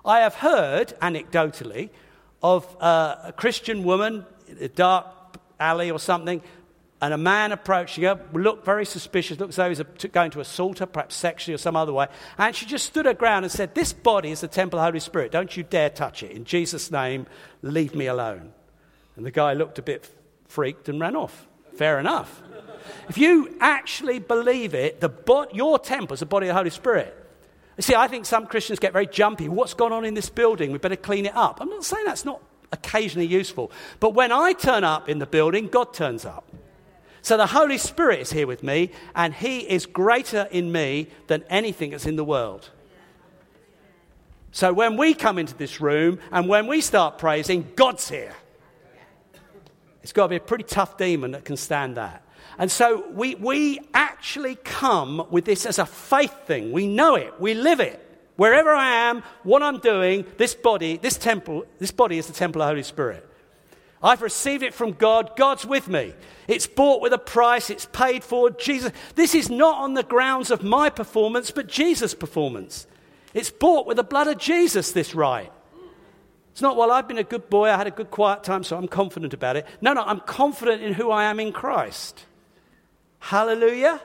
I 0.05 0.19
have 0.19 0.35
heard, 0.35 0.93
anecdotally, 1.01 1.89
of 2.43 2.63
uh, 2.79 3.15
a 3.23 3.33
Christian 3.33 3.83
woman 3.83 4.23
in 4.47 4.59
a 4.61 4.67
dark 4.67 5.07
alley 5.59 5.89
or 5.89 5.97
something, 5.97 6.43
and 6.99 7.13
a 7.13 7.17
man 7.17 7.51
approaching 7.51 8.05
her, 8.05 8.19
looked 8.33 8.65
very 8.65 8.85
suspicious, 8.85 9.39
looked 9.39 9.51
as 9.51 9.55
though 9.57 9.65
he 9.65 9.69
was 9.69 10.11
going 10.11 10.31
to 10.31 10.39
assault 10.39 10.79
her, 10.79 10.87
perhaps 10.87 11.15
sexually 11.15 11.53
or 11.53 11.59
some 11.59 11.75
other 11.75 11.93
way. 11.93 12.07
And 12.39 12.55
she 12.55 12.65
just 12.65 12.87
stood 12.87 13.05
her 13.05 13.13
ground 13.13 13.45
and 13.45 13.51
said, 13.51 13.75
This 13.75 13.93
body 13.93 14.31
is 14.31 14.41
the 14.41 14.47
temple 14.47 14.79
of 14.79 14.81
the 14.81 14.85
Holy 14.85 14.99
Spirit. 14.99 15.31
Don't 15.31 15.55
you 15.55 15.63
dare 15.63 15.91
touch 15.91 16.23
it. 16.23 16.31
In 16.31 16.43
Jesus' 16.43 16.89
name, 16.89 17.27
leave 17.61 17.93
me 17.93 18.07
alone. 18.07 18.51
And 19.15 19.25
the 19.25 19.31
guy 19.31 19.53
looked 19.53 19.77
a 19.77 19.83
bit 19.83 20.09
freaked 20.47 20.89
and 20.89 20.99
ran 20.99 21.15
off. 21.15 21.47
Fair 21.75 21.99
enough. 21.99 22.41
if 23.09 23.17
you 23.17 23.55
actually 23.59 24.17
believe 24.17 24.73
it, 24.73 24.99
the 24.99 25.09
bo- 25.09 25.47
your 25.53 25.77
temple 25.77 26.15
is 26.15 26.21
the 26.21 26.25
body 26.25 26.47
of 26.47 26.49
the 26.49 26.57
Holy 26.57 26.71
Spirit. 26.71 27.15
You 27.77 27.83
see, 27.83 27.93
I 27.93 28.07
think 28.07 28.25
some 28.25 28.47
Christians 28.47 28.79
get 28.79 28.91
very 28.91 29.05
jumpy. 29.05 29.47
What's 29.47 29.75
gone 29.75 29.93
on 29.93 30.03
in 30.03 30.15
this 30.15 30.29
building? 30.29 30.71
We 30.71 30.79
better 30.79 30.95
clean 30.95 31.27
it 31.27 31.35
up. 31.35 31.61
I'm 31.61 31.69
not 31.69 31.83
saying 31.85 32.05
that's 32.05 32.25
not 32.25 32.41
occasionally 32.71 33.27
useful. 33.27 33.71
But 33.99 34.15
when 34.15 34.31
I 34.31 34.53
turn 34.53 34.83
up 34.83 35.07
in 35.07 35.19
the 35.19 35.27
building, 35.27 35.67
God 35.67 35.93
turns 35.93 36.25
up. 36.25 36.51
So 37.27 37.35
the 37.35 37.45
Holy 37.45 37.77
Spirit 37.77 38.21
is 38.21 38.31
here 38.31 38.47
with 38.47 38.63
me, 38.63 38.89
and 39.13 39.33
He 39.33 39.59
is 39.59 39.85
greater 39.85 40.47
in 40.49 40.71
me 40.71 41.07
than 41.27 41.43
anything 41.49 41.91
that's 41.91 42.05
in 42.05 42.15
the 42.15 42.23
world. 42.23 42.69
So 44.53 44.71
when 44.71 44.95
we 44.95 45.13
come 45.13 45.37
into 45.37 45.53
this 45.53 45.81
room 45.81 46.19
and 46.31 46.47
when 46.47 46.67
we 46.67 46.79
start 46.79 47.17
praising, 47.17 47.69
God's 47.75 48.07
here. 48.07 48.33
It's 50.01 50.13
got 50.13 50.23
to 50.23 50.29
be 50.29 50.35
a 50.37 50.39
pretty 50.39 50.63
tough 50.63 50.97
demon 50.97 51.31
that 51.31 51.43
can 51.43 51.57
stand 51.57 51.97
that. 51.97 52.23
And 52.57 52.71
so 52.71 53.05
we, 53.11 53.35
we 53.35 53.81
actually 53.93 54.55
come 54.55 55.27
with 55.29 55.43
this 55.43 55.65
as 55.65 55.79
a 55.79 55.85
faith 55.85 56.45
thing. 56.45 56.71
We 56.71 56.87
know 56.87 57.15
it, 57.15 57.37
we 57.41 57.55
live 57.55 57.81
it. 57.81 58.01
Wherever 58.37 58.73
I 58.73 59.09
am, 59.09 59.21
what 59.43 59.61
I'm 59.61 59.79
doing, 59.79 60.25
this 60.37 60.55
body, 60.55 60.95
this 60.95 61.17
temple, 61.17 61.65
this 61.77 61.91
body 61.91 62.19
is 62.19 62.27
the 62.27 62.33
temple 62.33 62.61
of 62.61 62.67
the 62.67 62.69
Holy 62.69 62.83
Spirit. 62.83 63.29
I've 64.01 64.21
received 64.21 64.63
it 64.63 64.73
from 64.73 64.91
God. 64.93 65.35
God's 65.35 65.65
with 65.65 65.87
me. 65.87 66.13
It's 66.47 66.67
bought 66.67 67.01
with 67.01 67.13
a 67.13 67.17
price. 67.17 67.69
It's 67.69 67.85
paid 67.85 68.23
for. 68.23 68.51
Jesus. 68.51 68.91
This 69.15 69.33
is 69.33 69.49
not 69.49 69.81
on 69.81 69.95
the 69.95 70.03
grounds 70.03 70.51
of 70.51 70.63
my 70.63 70.89
performance, 70.89 71.51
but 71.51 71.67
Jesus' 71.67 72.13
performance. 72.13 72.87
It's 73.33 73.51
bought 73.51 73.87
with 73.87 73.97
the 73.97 74.03
blood 74.03 74.27
of 74.27 74.37
Jesus, 74.37 74.91
this 74.91 75.13
right. 75.15 75.51
It's 76.51 76.61
not, 76.61 76.75
well, 76.75 76.91
I've 76.91 77.07
been 77.07 77.19
a 77.19 77.23
good 77.23 77.49
boy. 77.49 77.69
I 77.69 77.77
had 77.77 77.87
a 77.87 77.91
good 77.91 78.09
quiet 78.09 78.43
time, 78.43 78.63
so 78.63 78.77
I'm 78.77 78.87
confident 78.87 79.33
about 79.33 79.57
it. 79.57 79.67
No, 79.81 79.93
no, 79.93 80.01
I'm 80.03 80.21
confident 80.21 80.81
in 80.81 80.93
who 80.93 81.11
I 81.11 81.25
am 81.25 81.39
in 81.39 81.51
Christ. 81.51 82.25
Hallelujah. 83.19 84.01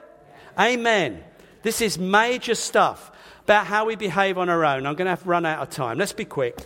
Amen. 0.59 1.24
This 1.62 1.81
is 1.81 1.98
major 1.98 2.55
stuff 2.55 3.11
about 3.44 3.66
how 3.66 3.87
we 3.87 3.96
behave 3.96 4.37
on 4.37 4.48
our 4.48 4.64
own. 4.64 4.87
I'm 4.87 4.94
going 4.96 5.07
to 5.07 5.11
have 5.11 5.22
to 5.22 5.28
run 5.28 5.46
out 5.46 5.61
of 5.61 5.70
time. 5.70 5.98
Let's 5.98 6.12
be 6.12 6.24
quick. 6.24 6.59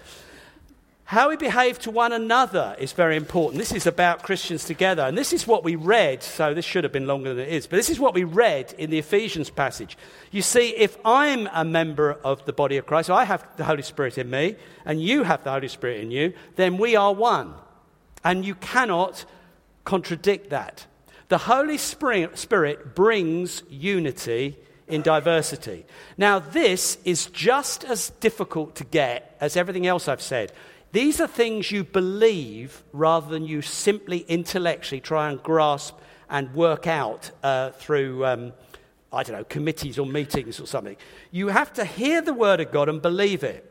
How 1.06 1.28
we 1.28 1.36
behave 1.36 1.78
to 1.80 1.92
one 1.92 2.12
another 2.12 2.74
is 2.80 2.90
very 2.90 3.14
important. 3.14 3.58
This 3.58 3.70
is 3.70 3.86
about 3.86 4.24
Christians 4.24 4.64
together. 4.64 5.04
And 5.04 5.16
this 5.16 5.32
is 5.32 5.46
what 5.46 5.62
we 5.62 5.76
read, 5.76 6.20
so 6.20 6.52
this 6.52 6.64
should 6.64 6.82
have 6.82 6.92
been 6.92 7.06
longer 7.06 7.32
than 7.32 7.46
it 7.46 7.52
is, 7.52 7.68
but 7.68 7.76
this 7.76 7.90
is 7.90 8.00
what 8.00 8.12
we 8.12 8.24
read 8.24 8.74
in 8.76 8.90
the 8.90 8.98
Ephesians 8.98 9.48
passage. 9.48 9.96
You 10.32 10.42
see, 10.42 10.70
if 10.70 10.98
I'm 11.04 11.48
a 11.52 11.64
member 11.64 12.14
of 12.24 12.44
the 12.44 12.52
body 12.52 12.76
of 12.76 12.86
Christ, 12.86 13.08
I 13.08 13.24
have 13.24 13.46
the 13.56 13.62
Holy 13.62 13.84
Spirit 13.84 14.18
in 14.18 14.28
me, 14.28 14.56
and 14.84 15.00
you 15.00 15.22
have 15.22 15.44
the 15.44 15.52
Holy 15.52 15.68
Spirit 15.68 16.00
in 16.00 16.10
you, 16.10 16.32
then 16.56 16.76
we 16.76 16.96
are 16.96 17.14
one. 17.14 17.54
And 18.24 18.44
you 18.44 18.56
cannot 18.56 19.26
contradict 19.84 20.50
that. 20.50 20.86
The 21.28 21.38
Holy 21.38 21.78
Spirit 21.78 22.96
brings 22.96 23.62
unity 23.70 24.58
in 24.88 25.02
diversity. 25.02 25.86
Now, 26.16 26.40
this 26.40 26.98
is 27.04 27.26
just 27.26 27.84
as 27.84 28.10
difficult 28.10 28.74
to 28.76 28.84
get 28.84 29.36
as 29.40 29.56
everything 29.56 29.86
else 29.86 30.08
I've 30.08 30.20
said. 30.20 30.52
These 30.96 31.20
are 31.20 31.26
things 31.26 31.70
you 31.70 31.84
believe 31.84 32.82
rather 32.94 33.28
than 33.28 33.44
you 33.44 33.60
simply 33.60 34.20
intellectually 34.28 34.98
try 34.98 35.28
and 35.28 35.42
grasp 35.42 35.98
and 36.30 36.54
work 36.54 36.86
out 36.86 37.32
uh, 37.42 37.72
through, 37.72 38.24
um, 38.24 38.54
I 39.12 39.22
don't 39.22 39.36
know, 39.36 39.44
committees 39.44 39.98
or 39.98 40.06
meetings 40.06 40.58
or 40.58 40.66
something. 40.66 40.96
You 41.30 41.48
have 41.48 41.70
to 41.74 41.84
hear 41.84 42.22
the 42.22 42.32
Word 42.32 42.60
of 42.60 42.72
God 42.72 42.88
and 42.88 43.02
believe 43.02 43.44
it. 43.44 43.70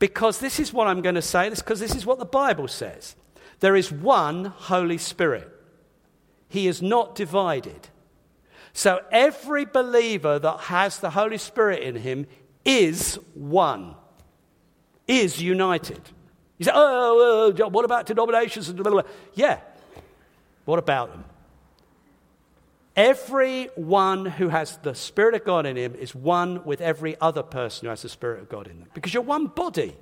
Because 0.00 0.40
this 0.40 0.58
is 0.58 0.72
what 0.72 0.88
I'm 0.88 1.00
going 1.00 1.14
to 1.14 1.22
say, 1.22 1.48
because 1.48 1.78
this 1.78 1.94
is 1.94 2.04
what 2.04 2.18
the 2.18 2.24
Bible 2.24 2.66
says. 2.66 3.14
There 3.60 3.76
is 3.76 3.92
one 3.92 4.46
Holy 4.46 4.98
Spirit. 4.98 5.48
He 6.48 6.66
is 6.66 6.82
not 6.82 7.14
divided. 7.14 7.86
So 8.72 9.00
every 9.12 9.64
believer 9.64 10.40
that 10.40 10.58
has 10.62 10.98
the 10.98 11.10
Holy 11.10 11.38
Spirit 11.38 11.84
in 11.84 11.94
him 11.94 12.26
is 12.64 13.14
one, 13.34 13.94
is 15.06 15.40
united. 15.40 16.00
You 16.58 16.64
say, 16.64 16.72
oh, 16.74 17.52
oh, 17.54 17.54
oh, 17.56 17.64
oh 17.64 17.68
what 17.68 17.84
about 17.84 18.06
denominations? 18.06 18.72
Yeah, 19.34 19.60
what 20.64 20.78
about 20.78 21.10
them? 21.10 21.24
Everyone 22.96 24.26
who 24.26 24.48
has 24.48 24.76
the 24.78 24.92
Spirit 24.92 25.36
of 25.36 25.44
God 25.44 25.66
in 25.66 25.76
him 25.76 25.94
is 25.94 26.16
one 26.16 26.64
with 26.64 26.80
every 26.80 27.18
other 27.20 27.44
person 27.44 27.86
who 27.86 27.90
has 27.90 28.02
the 28.02 28.08
Spirit 28.08 28.40
of 28.40 28.48
God 28.48 28.66
in 28.66 28.80
them. 28.80 28.88
Because 28.92 29.14
you're 29.14 29.22
one 29.22 29.46
body. 29.46 29.96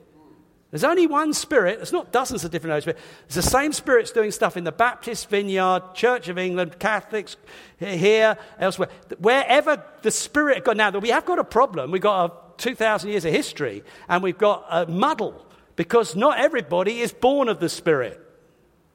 There's 0.71 0.83
only 0.83 1.07
one 1.07 1.35
Spirit. 1.35 1.77
There's 1.77 1.93
not 1.93 2.11
dozens 2.11 2.43
of 2.43 2.51
different 2.51 2.73
Holy 2.73 2.81
Spirit. 2.81 2.99
It's 3.27 3.35
the 3.35 3.43
same 3.43 3.73
Spirit's 3.73 4.11
doing 4.13 4.31
stuff 4.31 4.57
in 4.57 4.65
the 4.65 4.73
Baptist 4.73 5.29
Vineyard, 5.29 5.95
Church 5.95 6.29
of 6.29 6.39
England, 6.39 6.79
Catholics, 6.79 7.37
here, 7.79 8.39
elsewhere. 8.59 8.89
Wherever 9.19 9.85
the 10.03 10.11
Spirit 10.11 10.59
of 10.59 10.65
God. 10.65 10.79
Now, 10.79 10.91
we 10.99 11.11
have 11.11 11.27
got 11.27 11.39
a 11.39 11.45
problem. 11.45 11.91
We've 11.91 12.03
got 12.03 12.31
a 12.31 12.35
2,000 12.57 13.11
years 13.11 13.25
of 13.25 13.33
history, 13.33 13.85
and 14.09 14.23
we've 14.23 14.39
got 14.39 14.65
a 14.71 14.87
muddle 14.87 15.46
because 15.77 16.17
not 16.17 16.39
everybody 16.39 17.01
is 17.01 17.13
born 17.13 17.49
of 17.49 17.61
the 17.61 17.69
Spirit. 17.69 18.21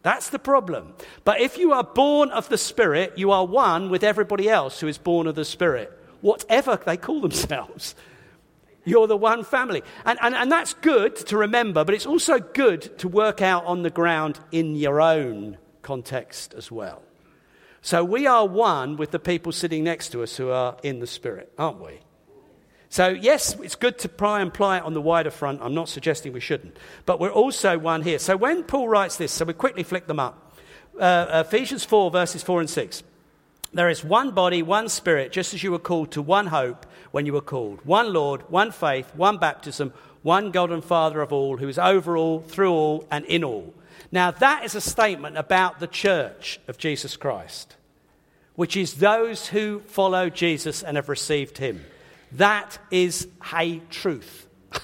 That's 0.02 0.30
the 0.30 0.39
problem. 0.39 0.96
But 1.24 1.41
if 1.41 1.58
you 1.58 1.74
are 1.74 1.84
born 1.84 2.30
of 2.32 2.50
the 2.50 2.58
Spirit, 2.58 3.13
you 3.17 3.32
are 3.32 3.46
one 3.46 3.89
with 3.89 4.04
everybody 4.04 4.50
else 4.50 4.80
who 4.80 4.88
is 4.88 4.98
born 4.98 5.28
of 5.28 5.36
the 5.36 5.46
Spirit, 5.46 5.91
whatever 6.22 6.80
they 6.84 6.98
call 6.98 7.22
themselves. 7.22 7.96
You're 8.84 9.06
the 9.06 9.17
one 9.17 9.44
family. 9.44 9.84
And, 10.06 10.17
and, 10.22 10.34
and 10.34 10.52
that's 10.52 10.74
good 10.74 11.15
to 11.28 11.38
remember, 11.38 11.86
but 11.86 11.94
it's 11.94 12.08
also 12.08 12.39
good 12.39 12.98
to 12.98 13.08
work 13.08 13.41
out 13.41 13.65
on 13.65 13.84
the 13.84 13.91
ground 13.91 14.39
in 14.52 14.76
your 14.76 15.00
own 15.00 15.58
context 15.84 16.56
as 16.56 16.72
well. 16.72 17.04
So 17.84 18.04
we 18.04 18.26
are 18.26 18.46
one 18.48 18.98
with 18.98 19.12
the 19.12 19.20
people 19.20 19.52
sitting 19.52 19.84
next 19.84 20.10
to 20.10 20.24
us 20.24 20.36
who 20.38 20.50
are 20.50 20.78
in 20.82 21.00
the 21.00 21.08
Spirit, 21.08 21.52
aren't 21.60 21.80
we? 21.80 22.00
So, 22.91 23.08
yes, 23.08 23.56
it's 23.62 23.75
good 23.75 23.97
to 23.99 24.10
pry 24.10 24.41
and 24.41 24.54
ply 24.54 24.77
it 24.77 24.84
on 24.84 24.93
the 24.93 25.01
wider 25.01 25.32
front. 25.32 25.62
I'm 25.63 25.73
not 25.73 25.88
suggesting 25.88 26.34
we 26.34 26.41
shouldn't. 26.41 26.75
But 27.06 27.21
we're 27.21 27.32
also 27.32 27.80
one 27.80 28.04
here. 28.04 28.19
So, 28.19 28.36
when 28.36 28.63
Paul 28.63 28.89
writes 28.89 29.15
this, 29.15 29.32
so 29.32 29.45
we 29.45 29.54
quickly 29.54 29.84
flick 29.84 30.08
them 30.08 30.19
up 30.19 30.51
uh, 30.99 31.43
Ephesians 31.47 31.86
4, 31.86 32.12
verses 32.12 32.43
4 32.43 32.60
and 32.62 32.69
6. 32.69 33.04
There 33.73 33.89
is 33.89 34.04
one 34.04 34.32
body, 34.32 34.62
one 34.62 34.89
spirit, 34.89 35.32
just 35.32 35.54
as 35.54 35.63
you 35.63 35.71
were 35.71 35.80
called 35.80 36.12
to 36.12 36.21
one 36.21 36.47
hope 36.47 36.86
when 37.12 37.25
you 37.25 37.32
were 37.32 37.39
called. 37.39 37.80
One 37.86 38.12
Lord, 38.12 38.41
one 38.49 38.71
faith, 38.71 39.15
one 39.15 39.38
baptism, 39.38 39.93
one 40.21 40.51
God 40.51 40.69
and 40.69 40.84
Father 40.84 41.21
of 41.21 41.32
all, 41.32 41.56
who 41.58 41.69
is 41.69 41.80
over 41.80 42.17
all, 42.17 42.41
through 42.41 42.73
all, 42.73 43.08
and 43.10 43.23
in 43.25 43.45
all. 43.45 43.73
Now, 44.12 44.32
that 44.32 44.65
is 44.65 44.75
a 44.75 44.82
statement 44.82 45.38
about 45.38 45.80
the 45.80 45.88
church 45.88 46.60
of 46.67 46.77
Jesus 46.77 47.15
Christ, 47.15 47.77
which 48.56 48.75
is 48.75 48.95
those 48.95 49.47
who 49.47 49.80
follow 49.80 50.30
Jesus 50.30 50.84
and 50.84 50.97
have 50.97 51.08
received 51.08 51.58
him. 51.58 51.86
That 52.34 52.78
is 52.89 53.28
a 53.54 53.80
truth. 53.89 54.48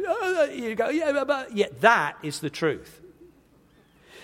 Uh, 0.00 0.12
uh, 0.12 0.44
you 0.44 0.74
go, 0.74 0.88
yeah, 0.88 1.24
but 1.24 1.54
yeah, 1.54 1.66
that 1.80 2.16
is 2.22 2.40
the 2.40 2.48
truth. 2.48 3.02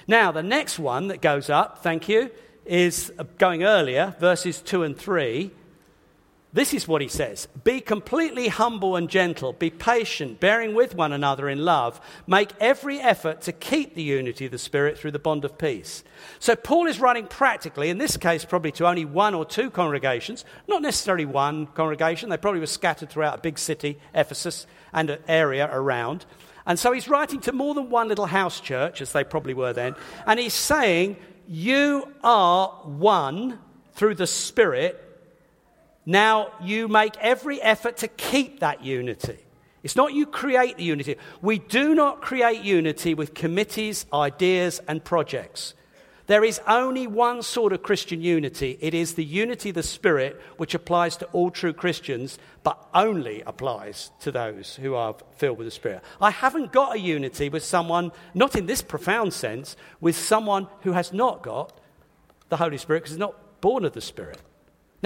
Now, 0.08 0.32
the 0.32 0.42
next 0.42 0.78
one 0.78 1.08
that 1.08 1.20
goes 1.20 1.50
up, 1.50 1.82
thank 1.82 2.08
you, 2.08 2.30
is 2.64 3.12
uh, 3.18 3.24
going 3.36 3.62
earlier, 3.62 4.16
verses 4.18 4.62
2 4.62 4.84
and 4.84 4.96
3. 4.96 5.50
This 6.56 6.72
is 6.72 6.88
what 6.88 7.02
he 7.02 7.08
says 7.08 7.48
Be 7.64 7.82
completely 7.82 8.48
humble 8.48 8.96
and 8.96 9.10
gentle, 9.10 9.52
be 9.52 9.68
patient, 9.68 10.40
bearing 10.40 10.74
with 10.74 10.94
one 10.94 11.12
another 11.12 11.50
in 11.50 11.66
love. 11.66 12.00
Make 12.26 12.50
every 12.58 12.98
effort 12.98 13.42
to 13.42 13.52
keep 13.52 13.94
the 13.94 14.02
unity 14.02 14.46
of 14.46 14.52
the 14.52 14.58
Spirit 14.58 14.96
through 14.96 15.10
the 15.10 15.18
bond 15.18 15.44
of 15.44 15.58
peace. 15.58 16.02
So, 16.38 16.56
Paul 16.56 16.86
is 16.86 16.98
writing 16.98 17.26
practically, 17.26 17.90
in 17.90 17.98
this 17.98 18.16
case, 18.16 18.46
probably 18.46 18.72
to 18.72 18.86
only 18.86 19.04
one 19.04 19.34
or 19.34 19.44
two 19.44 19.68
congregations, 19.68 20.46
not 20.66 20.80
necessarily 20.80 21.26
one 21.26 21.66
congregation, 21.66 22.30
they 22.30 22.38
probably 22.38 22.60
were 22.60 22.66
scattered 22.66 23.10
throughout 23.10 23.38
a 23.38 23.42
big 23.42 23.58
city, 23.58 23.98
Ephesus, 24.14 24.66
and 24.94 25.10
an 25.10 25.18
area 25.28 25.68
around. 25.70 26.24
And 26.64 26.78
so 26.78 26.90
he's 26.90 27.06
writing 27.06 27.40
to 27.40 27.52
more 27.52 27.74
than 27.74 27.90
one 27.90 28.08
little 28.08 28.24
house 28.24 28.60
church, 28.60 29.02
as 29.02 29.12
they 29.12 29.24
probably 29.24 29.52
were 29.52 29.74
then, 29.74 29.94
and 30.26 30.40
he's 30.40 30.54
saying, 30.54 31.18
You 31.46 32.10
are 32.24 32.68
one 32.84 33.58
through 33.92 34.14
the 34.14 34.26
Spirit 34.26 35.02
now 36.06 36.52
you 36.62 36.86
make 36.86 37.16
every 37.18 37.60
effort 37.60 37.98
to 37.98 38.08
keep 38.08 38.60
that 38.60 38.84
unity. 38.84 39.38
It's 39.82 39.96
not 39.96 40.14
you 40.14 40.26
create 40.26 40.78
the 40.78 40.84
unity. 40.84 41.16
We 41.42 41.58
do 41.58 41.94
not 41.94 42.22
create 42.22 42.62
unity 42.62 43.14
with 43.14 43.34
committees, 43.34 44.06
ideas, 44.12 44.80
and 44.88 45.04
projects. 45.04 45.74
There 46.26 46.42
is 46.42 46.60
only 46.66 47.06
one 47.06 47.42
sort 47.42 47.72
of 47.72 47.84
Christian 47.84 48.20
unity. 48.20 48.78
It 48.80 48.94
is 48.94 49.14
the 49.14 49.24
unity 49.24 49.68
of 49.68 49.76
the 49.76 49.84
Spirit, 49.84 50.40
which 50.56 50.74
applies 50.74 51.16
to 51.18 51.26
all 51.26 51.50
true 51.50 51.72
Christians, 51.72 52.36
but 52.64 52.84
only 52.94 53.42
applies 53.46 54.10
to 54.20 54.32
those 54.32 54.74
who 54.74 54.94
are 54.94 55.14
filled 55.36 55.58
with 55.58 55.68
the 55.68 55.70
Spirit. 55.70 56.02
I 56.20 56.32
haven't 56.32 56.72
got 56.72 56.96
a 56.96 57.00
unity 57.00 57.48
with 57.48 57.62
someone, 57.62 58.10
not 58.34 58.56
in 58.56 58.66
this 58.66 58.82
profound 58.82 59.34
sense, 59.34 59.76
with 60.00 60.16
someone 60.16 60.66
who 60.80 60.92
has 60.92 61.12
not 61.12 61.44
got 61.44 61.78
the 62.48 62.56
Holy 62.56 62.78
Spirit 62.78 63.00
because 63.00 63.12
he's 63.12 63.18
not 63.18 63.60
born 63.60 63.84
of 63.84 63.92
the 63.92 64.00
Spirit. 64.00 64.40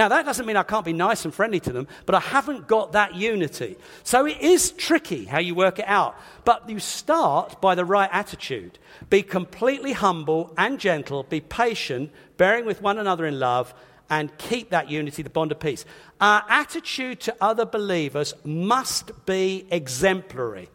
Now, 0.00 0.08
that 0.08 0.24
doesn't 0.24 0.46
mean 0.46 0.56
I 0.56 0.62
can't 0.62 0.86
be 0.86 0.94
nice 0.94 1.26
and 1.26 1.34
friendly 1.34 1.60
to 1.60 1.74
them, 1.74 1.86
but 2.06 2.14
I 2.14 2.20
haven't 2.20 2.66
got 2.66 2.92
that 2.92 3.16
unity. 3.16 3.76
So 4.02 4.24
it 4.24 4.40
is 4.40 4.70
tricky 4.70 5.26
how 5.26 5.40
you 5.40 5.54
work 5.54 5.78
it 5.78 5.84
out. 5.86 6.18
But 6.46 6.70
you 6.70 6.78
start 6.78 7.60
by 7.60 7.74
the 7.74 7.84
right 7.84 8.08
attitude. 8.10 8.78
Be 9.10 9.22
completely 9.22 9.92
humble 9.92 10.54
and 10.56 10.80
gentle, 10.80 11.24
be 11.24 11.42
patient, 11.42 12.12
bearing 12.38 12.64
with 12.64 12.80
one 12.80 12.96
another 12.96 13.26
in 13.26 13.38
love, 13.38 13.74
and 14.08 14.38
keep 14.38 14.70
that 14.70 14.88
unity, 14.88 15.20
the 15.22 15.28
bond 15.28 15.52
of 15.52 15.60
peace. 15.60 15.84
Our 16.18 16.44
attitude 16.48 17.20
to 17.20 17.36
other 17.38 17.66
believers 17.66 18.32
must 18.42 19.26
be 19.26 19.66
exemplary. 19.70 20.70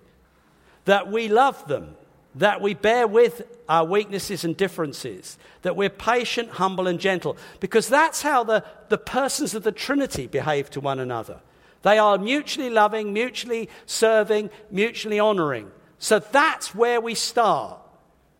That 0.83 1.11
we 1.11 1.29
love 1.29 1.67
them, 1.67 1.95
that 2.35 2.61
we 2.61 2.73
bear 2.73 3.07
with 3.07 3.43
our 3.67 3.85
weaknesses 3.85 4.43
and 4.43 4.55
differences, 4.55 5.37
that 5.61 5.75
we're 5.75 5.89
patient, 5.89 6.49
humble, 6.51 6.87
and 6.87 6.99
gentle, 6.99 7.37
because 7.59 7.87
that's 7.87 8.21
how 8.21 8.43
the, 8.43 8.63
the 8.89 8.97
persons 8.97 9.55
of 9.55 9.63
the 9.63 9.71
Trinity 9.71 10.27
behave 10.27 10.69
to 10.71 10.81
one 10.81 10.99
another. 10.99 11.39
They 11.81 11.97
are 11.97 12.17
mutually 12.17 12.69
loving, 12.69 13.13
mutually 13.13 13.69
serving, 13.85 14.49
mutually 14.69 15.19
honoring. 15.19 15.71
So 15.99 16.19
that's 16.19 16.75
where 16.75 16.99
we 16.99 17.15
start. 17.15 17.79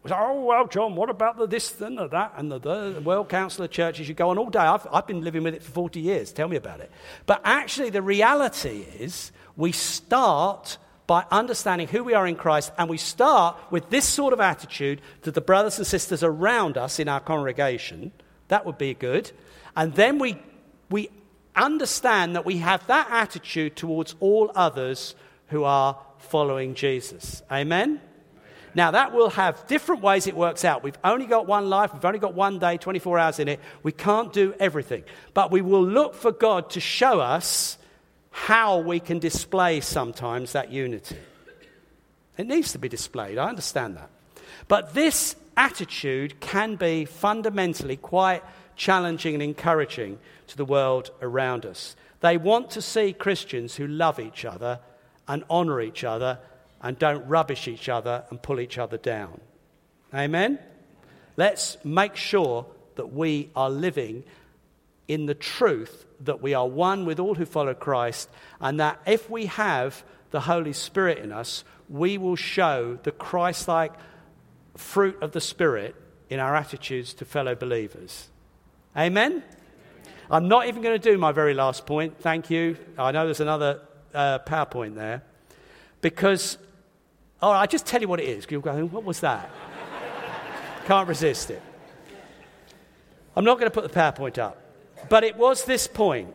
We 0.04 0.10
say, 0.10 0.16
oh, 0.20 0.44
well, 0.44 0.68
John, 0.68 0.96
what 0.96 1.10
about 1.10 1.38
the 1.38 1.48
this 1.48 1.80
and 1.82 1.98
the 1.98 2.08
that 2.08 2.34
and 2.38 2.52
the, 2.52 2.60
the 2.60 3.02
World 3.04 3.30
Council 3.30 3.66
of 3.66 3.72
Churches? 3.72 4.08
You 4.08 4.14
go 4.14 4.30
on 4.30 4.38
all 4.38 4.50
day. 4.50 4.60
I've, 4.60 4.86
I've 4.92 5.08
been 5.08 5.22
living 5.22 5.44
with 5.44 5.56
it 5.56 5.64
for 5.64 5.72
40 5.72 6.00
years. 6.00 6.32
Tell 6.32 6.48
me 6.48 6.58
about 6.58 6.80
it. 6.80 6.92
But 7.26 7.42
actually, 7.44 7.90
the 7.92 8.02
reality 8.02 8.86
is 9.00 9.32
we 9.56 9.72
start 9.72 10.78
by 11.08 11.26
understanding 11.32 11.88
who 11.88 12.04
we 12.04 12.14
are 12.14 12.26
in 12.26 12.36
Christ, 12.36 12.72
and 12.78 12.90
we 12.90 12.98
start 12.98 13.58
with 13.70 13.90
this 13.90 14.06
sort 14.06 14.34
of 14.34 14.40
attitude 14.40 15.02
to 15.22 15.32
the 15.32 15.42
brothers 15.42 15.78
and 15.78 15.86
sisters 15.86 16.24
around 16.24 16.78
us 16.78 17.00
in 17.00 17.08
our 17.08 17.20
congregation. 17.20 18.12
That 18.48 18.66
would 18.66 18.78
be 18.78 18.94
good. 18.94 19.32
And 19.76 19.94
then 19.94 20.20
we, 20.20 20.42
we 20.90 21.10
understand 21.56 22.36
that 22.36 22.46
we 22.46 22.58
have 22.58 22.86
that 22.88 23.08
attitude 23.12 23.76
towards 23.76 24.16
all 24.20 24.52
others 24.56 25.16
who 25.48 25.64
are 25.64 25.98
following 26.18 26.74
Jesus. 26.74 27.44
Amen? 27.52 28.02
Now, 28.74 28.92
that 28.92 29.14
will 29.14 29.30
have 29.30 29.66
different 29.68 30.02
ways 30.02 30.28
it 30.28 30.36
works 30.36 30.66
out. 30.66 30.84
We've 30.84 30.98
only 31.04 31.28
got 31.28 31.48
one 31.48 31.70
life, 31.70 31.94
we've 31.94 32.04
only 32.04 32.20
got 32.20 32.34
one 32.34 32.60
day, 32.60 32.78
24 32.78 33.20
hours 33.20 33.40
in 33.40 33.48
it. 33.48 33.60
We 33.84 33.94
can't 33.94 34.34
do 34.34 34.54
everything. 34.60 35.04
But 35.34 35.50
we 35.50 35.62
will 35.62 35.86
look 35.86 36.14
for 36.14 36.32
God 36.32 36.72
to 36.72 36.80
show 36.82 37.22
us 37.22 37.78
how 38.36 38.80
we 38.80 39.00
can 39.00 39.18
display 39.18 39.80
sometimes 39.80 40.52
that 40.52 40.70
unity. 40.70 41.16
It 42.38 42.46
needs 42.46 42.74
to 42.74 42.78
be 42.78 42.90
displayed, 42.90 43.38
I 43.38 43.48
understand 43.48 43.96
that. 43.96 44.10
But 44.68 44.94
this 44.94 45.38
attitude 45.56 46.42
can 46.42 46.76
be 46.76 47.06
fundamentally 47.06 47.96
quite 47.96 48.44
challenging 48.76 49.36
and 49.36 49.42
encouraging 49.42 50.20
to 50.48 50.58
the 50.58 50.66
world 50.66 51.12
around 51.22 51.66
us. 51.66 51.96
They 52.20 52.36
want 52.36 52.72
to 52.72 52.82
see 52.82 53.14
Christians 53.14 53.78
who 53.78 53.88
love 53.88 54.20
each 54.20 54.44
other 54.44 54.82
and 55.30 55.46
honor 55.50 55.80
each 55.80 56.04
other 56.04 56.38
and 56.82 57.00
don't 57.00 57.26
rubbish 57.30 57.70
each 57.70 57.88
other 57.88 58.26
and 58.30 58.42
pull 58.42 58.60
each 58.60 58.78
other 58.78 58.98
down. 58.98 59.40
Amen? 60.14 60.60
Let's 61.38 61.78
make 61.86 62.18
sure 62.18 62.66
that 62.96 63.14
we 63.14 63.50
are 63.56 63.70
living 63.70 64.26
in 65.08 65.26
the 65.26 65.36
truth 65.36 66.06
that 66.22 66.42
we 66.42 66.54
are 66.54 66.68
one 66.68 67.06
with 67.06 67.20
all 67.20 67.36
who 67.36 67.46
follow 67.46 67.74
Christ, 67.74 68.30
and 68.60 68.80
that 68.80 69.00
if 69.06 69.30
we 69.30 69.46
have 69.46 70.04
the 70.32 70.42
Holy 70.42 70.74
Spirit 70.74 71.20
in 71.20 71.32
us, 71.32 71.64
we 71.90 72.18
will 72.18 72.36
show 72.36 72.98
the 73.04 73.12
Christ 73.12 73.68
like 73.68 73.94
fruit 74.76 75.22
of 75.22 75.32
the 75.32 75.42
Spirit 75.42 75.96
in 76.30 76.40
our 76.40 76.56
attitudes 76.56 77.14
to 77.16 77.26
fellow 77.26 77.56
believers. 77.56 78.30
Amen? 78.98 79.44
I'm 80.30 80.48
not 80.48 80.68
even 80.68 80.82
going 80.82 81.00
to 81.00 81.12
do 81.12 81.18
my 81.18 81.32
very 81.32 81.54
last 81.54 81.86
point. 81.86 82.20
Thank 82.20 82.50
you. 82.50 82.78
I 82.98 83.12
know 83.12 83.26
there's 83.26 83.40
another 83.42 83.82
uh, 84.14 84.40
PowerPoint 84.40 84.96
there. 84.96 85.24
Because, 86.02 86.58
oh, 87.42 87.52
I 87.52 87.68
just 87.68 87.86
tell 87.86 88.02
you 88.02 88.08
what 88.08 88.20
it 88.20 88.28
is. 88.28 88.48
You'll 88.50 88.62
go, 88.62 88.86
what 88.86 89.04
was 89.04 89.20
that? 89.20 89.50
Can't 90.86 91.08
resist 91.08 91.52
it. 91.52 91.62
I'm 93.36 93.44
not 93.44 93.60
going 93.60 93.70
to 93.70 93.74
put 93.74 93.84
the 93.84 94.00
PowerPoint 94.00 94.38
up. 94.38 94.65
But 95.10 95.24
it 95.24 95.38
was 95.38 95.66
this 95.66 95.88
point 95.88 96.34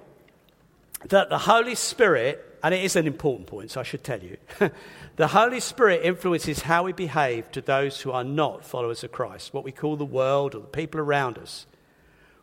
that 1.07 1.31
the 1.31 1.39
Holy 1.39 1.75
Spirit, 1.75 2.59
and 2.63 2.75
it 2.75 2.85
is 2.85 2.97
an 2.97 3.07
important 3.07 3.47
point, 3.47 3.71
so 3.71 3.81
I 3.81 3.85
should 3.85 4.05
tell 4.05 4.21
you, 4.23 4.37
the 5.17 5.29
Holy 5.29 5.61
Spirit 5.61 6.03
influences 6.05 6.61
how 6.61 6.85
we 6.85 6.93
behave 6.93 7.51
to 7.53 7.61
those 7.61 8.01
who 8.01 8.13
are 8.13 8.25
not 8.25 8.65
followers 8.65 9.03
of 9.03 9.13
Christ, 9.13 9.55
what 9.55 9.65
we 9.65 9.73
call 9.73 9.97
the 9.97 10.05
world 10.05 10.55
or 10.55 10.61
the 10.61 10.67
people 10.67 11.01
around 11.01 11.39
us. 11.39 11.67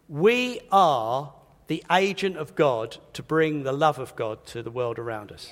We 0.10 0.62
are 0.72 1.34
the 1.68 1.84
agent 1.92 2.38
of 2.38 2.56
God 2.56 2.98
to 3.14 3.22
bring 3.22 3.64
the 3.64 3.74
love 3.74 4.00
of 4.00 4.16
God 4.16 4.46
to 4.48 4.64
the 4.64 4.72
world 4.72 4.98
around 4.98 5.32
us. 5.32 5.52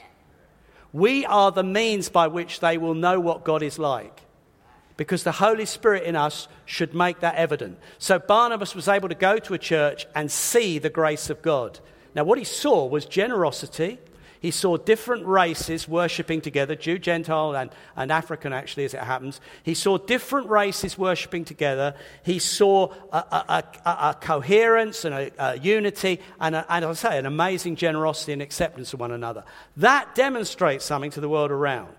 We 0.94 1.26
are 1.26 1.52
the 1.52 1.64
means 1.64 2.08
by 2.10 2.28
which 2.28 2.62
they 2.62 2.78
will 2.78 2.94
know 2.94 3.20
what 3.20 3.44
God 3.44 3.62
is 3.62 3.78
like. 3.78 4.25
Because 4.98 5.24
the 5.24 5.34
Holy 5.34 5.66
Spirit 5.66 6.04
in 6.04 6.16
us 6.16 6.48
should 6.66 6.94
make 6.94 7.20
that 7.20 7.36
evident. 7.36 7.78
So 7.98 8.18
Barnabas 8.18 8.76
was 8.76 8.88
able 8.88 9.10
to 9.10 9.16
go 9.16 9.38
to 9.40 9.54
a 9.54 9.58
church 9.60 10.08
and 10.16 10.32
see 10.32 10.80
the 10.80 10.90
grace 10.90 11.30
of 11.30 11.42
God. 11.42 11.80
Now, 12.14 12.24
what 12.24 12.38
he 12.38 12.46
saw 12.46 12.86
was 12.86 13.06
generosity, 13.06 14.00
he 14.40 14.52
saw 14.52 14.78
different 14.78 15.26
races 15.26 15.88
worshipping 15.88 16.40
together 16.40 16.76
Jew, 16.76 17.00
Gentile, 17.00 17.56
and, 17.56 17.72
and 17.96 18.12
African, 18.12 18.54
actually, 18.54 18.86
as 18.86 18.94
it 18.94 19.00
happens. 19.00 19.42
He 19.64 19.74
saw 19.74 19.98
different 19.98 20.50
races 20.50 20.98
worshipping 20.98 21.46
together. 21.46 21.96
He 22.24 22.38
saw 22.40 22.94
a, 23.12 23.18
a, 23.18 23.64
a, 23.86 23.90
a 23.90 24.18
coherence 24.22 25.04
and 25.04 25.32
a, 25.38 25.58
unity, 25.58 26.22
and, 26.40 26.56
and 26.56 26.86
I 26.86 26.94
say, 26.94 27.18
an 27.18 27.26
amazing 27.26 27.76
generosity 27.76 28.34
and 28.34 28.42
acceptance 28.42 28.94
of 28.94 29.00
one 29.00 29.12
another. 29.12 29.44
That 29.78 30.14
demonstrates 30.16 30.86
something 30.86 31.12
to 31.12 31.22
the 31.22 31.30
world 31.30 31.52
around. 31.52 31.96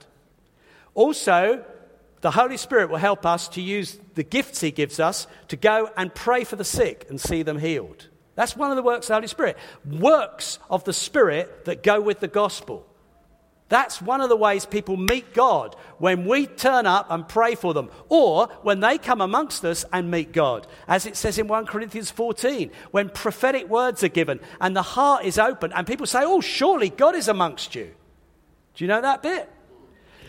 Also, 0.95 1.65
the 2.27 2.33
Holy 2.33 2.57
Spirit 2.57 2.91
will 2.91 2.97
help 2.97 3.25
us 3.25 3.47
to 3.51 3.63
use 3.63 4.01
the 4.17 4.25
gifts 4.25 4.61
He 4.61 4.73
gives 4.73 4.99
us 4.99 5.29
to 5.47 5.55
go 5.55 5.91
and 5.97 6.13
pray 6.13 6.43
for 6.43 6.57
the 6.57 6.65
sick 6.65 7.07
and 7.09 7.21
see 7.21 7.45
them 7.45 7.57
healed. 7.57 8.09
That's 8.35 8.57
one 8.57 8.71
of 8.71 8.77
the 8.77 8.83
works 8.83 9.07
of 9.07 9.11
the 9.11 9.15
Holy 9.15 9.29
Spirit. 9.29 9.57
Works 9.85 10.59
of 10.69 10.83
the 10.83 10.93
Spirit 10.93 11.67
that 11.67 11.85
go 11.85 12.01
with 12.01 12.19
the 12.19 12.27
gospel. 12.27 12.85
That's 13.69 14.03
one 14.03 14.21
of 14.21 14.29
the 14.29 14.35
ways 14.35 14.67
people 14.67 14.97
meet 14.97 15.35
God 15.35 15.77
when 15.99 16.27
we 16.27 16.49
turn 16.49 16.85
up 16.85 17.07
and 17.13 17.29
pray 17.29 17.55
for 17.55 17.73
them, 17.73 17.91
or 18.09 18.49
when 18.63 18.81
they 18.81 18.99
come 18.99 19.21
amongst 19.21 19.65
us 19.65 19.85
and 19.93 20.11
meet 20.11 20.33
God. 20.33 20.67
As 20.89 21.07
it 21.07 21.15
says 21.15 21.39
in 21.39 21.47
1 21.47 21.67
Corinthians 21.67 22.11
14, 22.11 22.73
when 22.91 23.09
prophetic 23.09 23.69
words 23.69 24.03
are 24.03 24.09
given 24.09 24.41
and 24.61 24.75
the 24.75 24.83
heart 24.83 25.25
is 25.25 25.39
open, 25.39 25.73
and 25.73 25.87
people 25.87 26.07
say, 26.07 26.25
Oh, 26.25 26.41
surely 26.41 26.91
God 26.91 27.15
is 27.15 27.29
amongst 27.29 27.77
you. 27.77 27.95
Do 28.75 28.83
you 28.83 28.89
know 28.89 29.01
that 29.01 29.23
bit? 29.23 29.49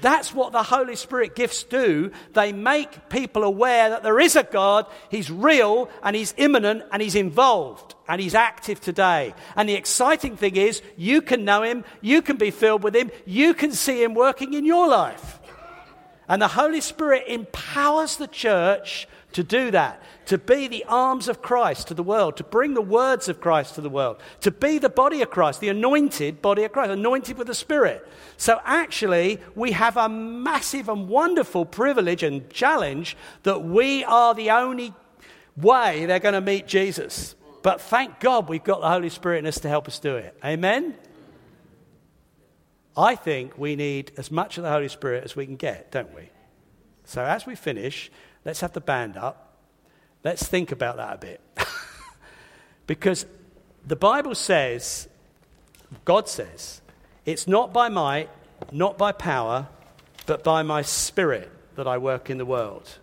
That's 0.01 0.33
what 0.33 0.51
the 0.51 0.63
Holy 0.63 0.95
Spirit 0.95 1.35
gifts 1.35 1.63
do. 1.63 2.11
They 2.33 2.53
make 2.53 3.09
people 3.09 3.43
aware 3.43 3.89
that 3.89 4.03
there 4.03 4.19
is 4.19 4.35
a 4.35 4.43
God, 4.43 4.85
He's 5.09 5.29
real, 5.31 5.89
and 6.03 6.15
He's 6.15 6.33
immanent, 6.37 6.83
and 6.91 7.01
He's 7.01 7.15
involved, 7.15 7.95
and 8.07 8.21
He's 8.21 8.35
active 8.35 8.79
today. 8.79 9.33
And 9.55 9.67
the 9.67 9.75
exciting 9.75 10.37
thing 10.37 10.55
is, 10.55 10.81
you 10.95 11.21
can 11.21 11.45
know 11.45 11.63
Him, 11.63 11.83
you 12.01 12.21
can 12.21 12.37
be 12.37 12.51
filled 12.51 12.83
with 12.83 12.95
Him, 12.95 13.11
you 13.25 13.53
can 13.53 13.71
see 13.71 14.03
Him 14.03 14.13
working 14.13 14.53
in 14.53 14.65
your 14.65 14.87
life. 14.87 15.39
And 16.29 16.41
the 16.41 16.47
Holy 16.47 16.81
Spirit 16.81 17.23
empowers 17.27 18.17
the 18.17 18.27
church 18.27 19.07
to 19.38 19.43
do 19.43 19.69
that, 19.69 20.01
to 20.25 20.39
be 20.39 20.67
the 20.67 20.83
arms 20.85 21.27
of 21.27 21.43
Christ 21.43 21.89
to 21.89 21.93
the 21.93 22.01
world, 22.01 22.38
to 22.38 22.43
bring 22.43 22.73
the 22.73 22.81
words 22.81 23.29
of 23.29 23.39
Christ 23.39 23.75
to 23.75 23.81
the 23.81 23.89
world, 23.89 24.19
to 24.41 24.49
be 24.49 24.79
the 24.79 24.89
body 24.89 25.21
of 25.21 25.29
Christ, 25.29 25.61
the 25.61 25.69
anointed 25.69 26.41
body 26.41 26.63
of 26.63 26.71
Christ, 26.71 26.89
anointed 26.89 27.38
with 27.38 27.45
the 27.45 27.53
Spirit. 27.53 28.07
So 28.38 28.59
actually, 28.65 29.39
we 29.53 29.73
have 29.73 29.95
a 29.95 30.09
massive 30.09 30.89
and 30.89 31.07
wonderful 31.07 31.65
privilege 31.65 32.23
and 32.23 32.49
challenge 32.49 33.15
that 33.43 33.63
we 33.63 34.03
are 34.05 34.33
the 34.33 34.49
only 34.49 34.91
way 35.55 36.07
they're 36.07 36.17
going 36.17 36.33
to 36.33 36.41
meet 36.41 36.65
Jesus. 36.65 37.35
But 37.61 37.79
thank 37.79 38.19
God 38.19 38.49
we've 38.49 38.63
got 38.63 38.81
the 38.81 38.89
Holy 38.89 39.09
Spirit 39.09 39.38
in 39.38 39.45
us 39.45 39.59
to 39.59 39.69
help 39.69 39.88
us 39.88 39.99
do 39.99 40.15
it. 40.15 40.35
Amen? 40.43 40.95
I 42.97 43.13
think 43.13 43.55
we 43.55 43.75
need 43.75 44.13
as 44.17 44.31
much 44.31 44.57
of 44.57 44.63
the 44.63 44.71
Holy 44.71 44.89
Spirit 44.89 45.25
as 45.25 45.35
we 45.35 45.45
can 45.45 45.57
get, 45.57 45.91
don't 45.91 46.15
we? 46.15 46.31
So 47.05 47.23
as 47.23 47.45
we 47.45 47.53
finish, 47.53 48.11
Let's 48.45 48.61
have 48.61 48.73
the 48.73 48.81
band 48.81 49.17
up. 49.17 49.53
Let's 50.23 50.45
think 50.45 50.71
about 50.71 50.97
that 50.97 51.15
a 51.15 51.17
bit. 51.17 51.41
because 52.88 53.25
the 53.85 53.95
Bible 53.95 54.35
says, 54.35 55.07
God 56.05 56.27
says, 56.27 56.81
it's 57.25 57.47
not 57.47 57.73
by 57.73 57.89
might, 57.89 58.29
not 58.71 58.97
by 58.97 59.11
power, 59.11 59.67
but 60.25 60.43
by 60.43 60.63
my 60.63 60.81
spirit 60.81 61.51
that 61.75 61.88
I 61.88 61.97
work 61.97 62.29
in 62.29 62.38
the 62.38 62.45
world. 62.45 62.97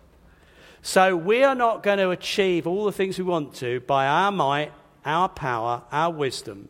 So 0.81 1.15
we 1.15 1.43
are 1.43 1.55
not 1.55 1.81
going 1.81 1.97
to 1.97 2.11
achieve 2.11 2.67
all 2.67 2.85
the 2.85 2.91
things 2.91 3.17
we 3.17 3.23
want 3.23 3.55
to 3.55 3.79
by 3.81 4.05
our 4.05 4.31
might, 4.31 4.71
our 5.03 5.27
power, 5.27 5.81
our 5.91 6.11
wisdom. 6.11 6.69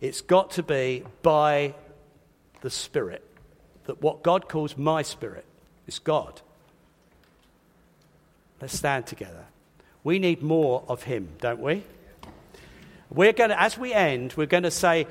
It's 0.00 0.20
got 0.20 0.50
to 0.52 0.62
be 0.62 1.04
by 1.22 1.74
the 2.60 2.70
Spirit. 2.70 3.24
That 3.84 4.02
what 4.02 4.22
God 4.22 4.48
calls 4.48 4.76
my 4.76 5.00
spirit 5.00 5.46
is 5.86 5.98
God. 5.98 6.42
Let's 8.60 8.76
stand 8.76 9.06
together. 9.06 9.44
We 10.04 10.18
need 10.18 10.42
more 10.42 10.84
of 10.88 11.02
Him, 11.02 11.28
don't 11.40 11.60
we? 11.60 11.84
We're 13.10 13.32
going 13.32 13.50
to, 13.50 13.60
as 13.60 13.78
we 13.78 13.92
end, 13.92 14.34
we're 14.36 14.46
going 14.46 14.64
to 14.64 14.70
say, 14.70 15.06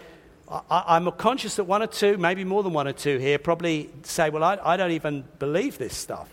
I, 0.49 0.95
am 0.95 1.11
conscious 1.11 1.55
that 1.55 1.65
one 1.65 1.81
or 1.81 1.87
two, 1.87 2.17
maybe 2.17 2.43
more 2.43 2.63
than 2.63 2.73
one 2.73 2.87
or 2.87 2.93
two 2.93 3.17
here, 3.17 3.37
probably 3.37 3.89
say, 4.03 4.29
Well, 4.29 4.43
I, 4.43 4.57
I 4.63 4.77
don't 4.77 4.91
even 4.91 5.25
believe 5.39 5.77
this 5.77 5.95
stuff. 5.95 6.29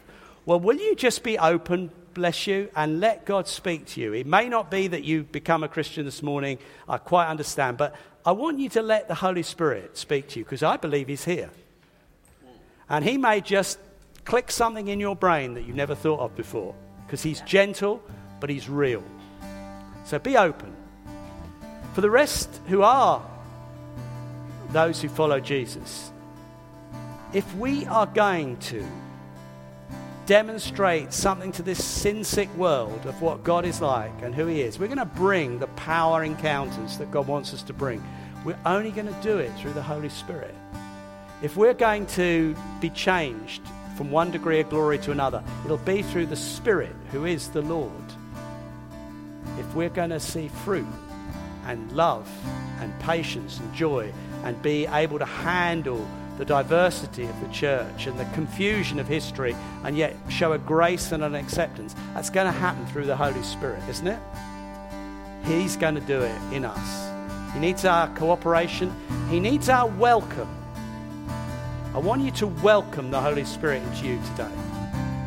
Well, 0.46 0.60
will 0.60 0.76
you 0.76 0.94
just 0.94 1.22
be 1.22 1.38
open 1.38 1.90
bless 2.14 2.46
you 2.46 2.70
and 2.74 3.00
let 3.00 3.26
God 3.26 3.46
speak 3.48 3.86
to 3.86 4.00
you. 4.00 4.14
It 4.14 4.26
may 4.26 4.48
not 4.48 4.70
be 4.70 4.86
that 4.86 5.04
you 5.04 5.24
become 5.24 5.64
a 5.64 5.68
Christian 5.68 6.04
this 6.04 6.22
morning, 6.22 6.58
I 6.88 6.98
quite 6.98 7.26
understand, 7.26 7.76
but 7.76 7.94
I 8.24 8.32
want 8.32 8.58
you 8.58 8.68
to 8.70 8.82
let 8.82 9.08
the 9.08 9.14
Holy 9.14 9.42
Spirit 9.42 9.98
speak 9.98 10.28
to 10.28 10.38
you 10.38 10.44
because 10.44 10.62
I 10.62 10.76
believe 10.76 11.08
He's 11.08 11.24
here. 11.24 11.50
And 12.88 13.04
He 13.04 13.18
may 13.18 13.40
just 13.40 13.78
click 14.24 14.50
something 14.50 14.88
in 14.88 15.00
your 15.00 15.16
brain 15.16 15.54
that 15.54 15.64
you 15.64 15.74
never 15.74 15.94
thought 15.94 16.20
of 16.20 16.34
before 16.36 16.74
because 17.14 17.22
He's 17.22 17.42
gentle, 17.42 18.02
but 18.40 18.50
He's 18.50 18.68
real. 18.68 19.04
So 20.04 20.18
be 20.18 20.36
open. 20.36 20.74
For 21.92 22.00
the 22.00 22.10
rest 22.10 22.60
who 22.66 22.82
are 22.82 23.24
those 24.70 25.00
who 25.00 25.08
follow 25.08 25.38
Jesus, 25.38 26.10
if 27.32 27.54
we 27.54 27.86
are 27.86 28.06
going 28.06 28.56
to 28.56 28.84
demonstrate 30.26 31.12
something 31.12 31.52
to 31.52 31.62
this 31.62 31.84
sin 31.84 32.24
sick 32.24 32.52
world 32.56 33.06
of 33.06 33.22
what 33.22 33.44
God 33.44 33.64
is 33.64 33.80
like 33.80 34.20
and 34.22 34.34
who 34.34 34.46
He 34.46 34.62
is, 34.62 34.80
we're 34.80 34.88
going 34.88 34.98
to 34.98 35.04
bring 35.04 35.60
the 35.60 35.68
power 35.68 36.24
encounters 36.24 36.98
that 36.98 37.12
God 37.12 37.28
wants 37.28 37.54
us 37.54 37.62
to 37.62 37.72
bring. 37.72 38.02
We're 38.44 38.58
only 38.66 38.90
going 38.90 39.06
to 39.06 39.22
do 39.22 39.38
it 39.38 39.56
through 39.56 39.74
the 39.74 39.82
Holy 39.82 40.08
Spirit. 40.08 40.56
If 41.42 41.56
we're 41.56 41.74
going 41.74 42.06
to 42.06 42.56
be 42.80 42.90
changed 42.90 43.62
from 43.97 44.11
one 44.11 44.30
degree 44.30 44.61
of 44.61 44.70
glory 44.70 44.99
to 44.99 45.12
another, 45.12 45.42
it'll 45.64 45.76
be 45.78 46.03
through 46.03 46.26
the 46.26 46.36
Spirit 46.36 46.95
who 47.12 47.24
is 47.24 47.49
the 47.49 47.62
Lord. 47.62 47.92
If 49.59 49.74
we're 49.74 49.88
going 49.88 50.11
to 50.11 50.20
see 50.20 50.49
fruit 50.49 50.86
and 51.66 51.90
love 51.92 52.28
and 52.80 52.99
patience 53.01 53.59
and 53.61 53.72
joy 53.74 54.12
and 54.42 54.61
be 54.62 54.86
able 54.86 55.18
to 55.18 55.24
handle 55.24 56.07
the 56.38 56.45
diversity 56.45 57.24
of 57.24 57.40
the 57.40 57.49
church 57.49 58.07
and 58.07 58.18
the 58.18 58.24
confusion 58.34 58.99
of 58.99 59.07
history 59.07 59.55
and 59.84 59.97
yet 59.97 60.16
show 60.28 60.53
a 60.53 60.59
grace 60.59 61.12
and 61.12 61.22
an 61.22 61.34
acceptance, 61.34 61.95
that's 62.12 62.30
going 62.30 62.47
to 62.47 62.59
happen 62.59 62.84
through 62.86 63.07
the 63.07 63.16
Holy 63.16 63.42
Spirit, 63.42 63.82
isn't 63.88 64.09
it? 64.09 64.18
He's 65.45 65.76
going 65.76 65.95
to 65.95 66.01
do 66.01 66.20
it 66.20 66.36
in 66.53 66.64
us. 66.64 67.53
He 67.55 67.61
needs 67.61 67.84
our 67.84 68.09
cooperation, 68.16 68.92
He 69.30 69.38
needs 69.38 69.68
our 69.68 69.86
welcome. 69.86 70.63
I 71.95 71.99
want 71.99 72.22
you 72.22 72.32
to 72.32 72.49
welcome 72.49 73.12
the 73.12 73.20
Holy 73.20 73.45
Spirit 73.45 73.80
into 73.84 74.07
you 74.07 74.20
today. 74.32 74.51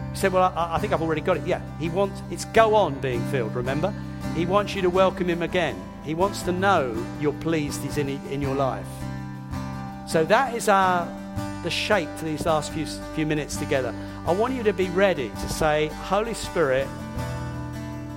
You 0.10 0.16
said, 0.16 0.34
Well, 0.34 0.52
I, 0.54 0.76
I 0.76 0.80
think 0.80 0.92
I've 0.92 1.02
already 1.02 1.22
got 1.22 1.38
it. 1.38 1.48
Yeah, 1.48 1.62
He 1.80 1.88
wants, 1.88 2.22
it's 2.30 2.44
go 2.44 2.76
on 2.76 3.00
being 3.00 3.26
filled, 3.30 3.56
remember? 3.56 3.94
He 4.36 4.46
wants 4.46 4.76
you 4.76 4.82
to 4.82 4.90
welcome 4.90 5.30
Him 5.30 5.44
again. 5.44 5.82
He 6.04 6.14
wants 6.14 6.42
to 6.44 6.52
know 6.52 7.06
you're 7.22 7.32
pleased 7.32 7.84
He's 7.84 7.98
in, 7.98 8.10
in 8.10 8.42
your 8.42 8.54
life. 8.54 8.86
So 10.10 10.26
that 10.26 10.56
is 10.56 10.68
our 10.68 11.08
the 11.64 11.70
shape 11.70 12.10
for 12.18 12.26
these 12.26 12.46
last 12.46 12.72
few, 12.72 12.86
few 13.16 13.26
minutes 13.26 13.56
together. 13.56 13.96
I 14.26 14.34
want 14.34 14.54
you 14.54 14.64
to 14.64 14.74
be 14.74 14.90
ready 14.90 15.30
to 15.30 15.50
say, 15.50 15.88
Holy 15.88 16.34
Spirit, 16.34 16.88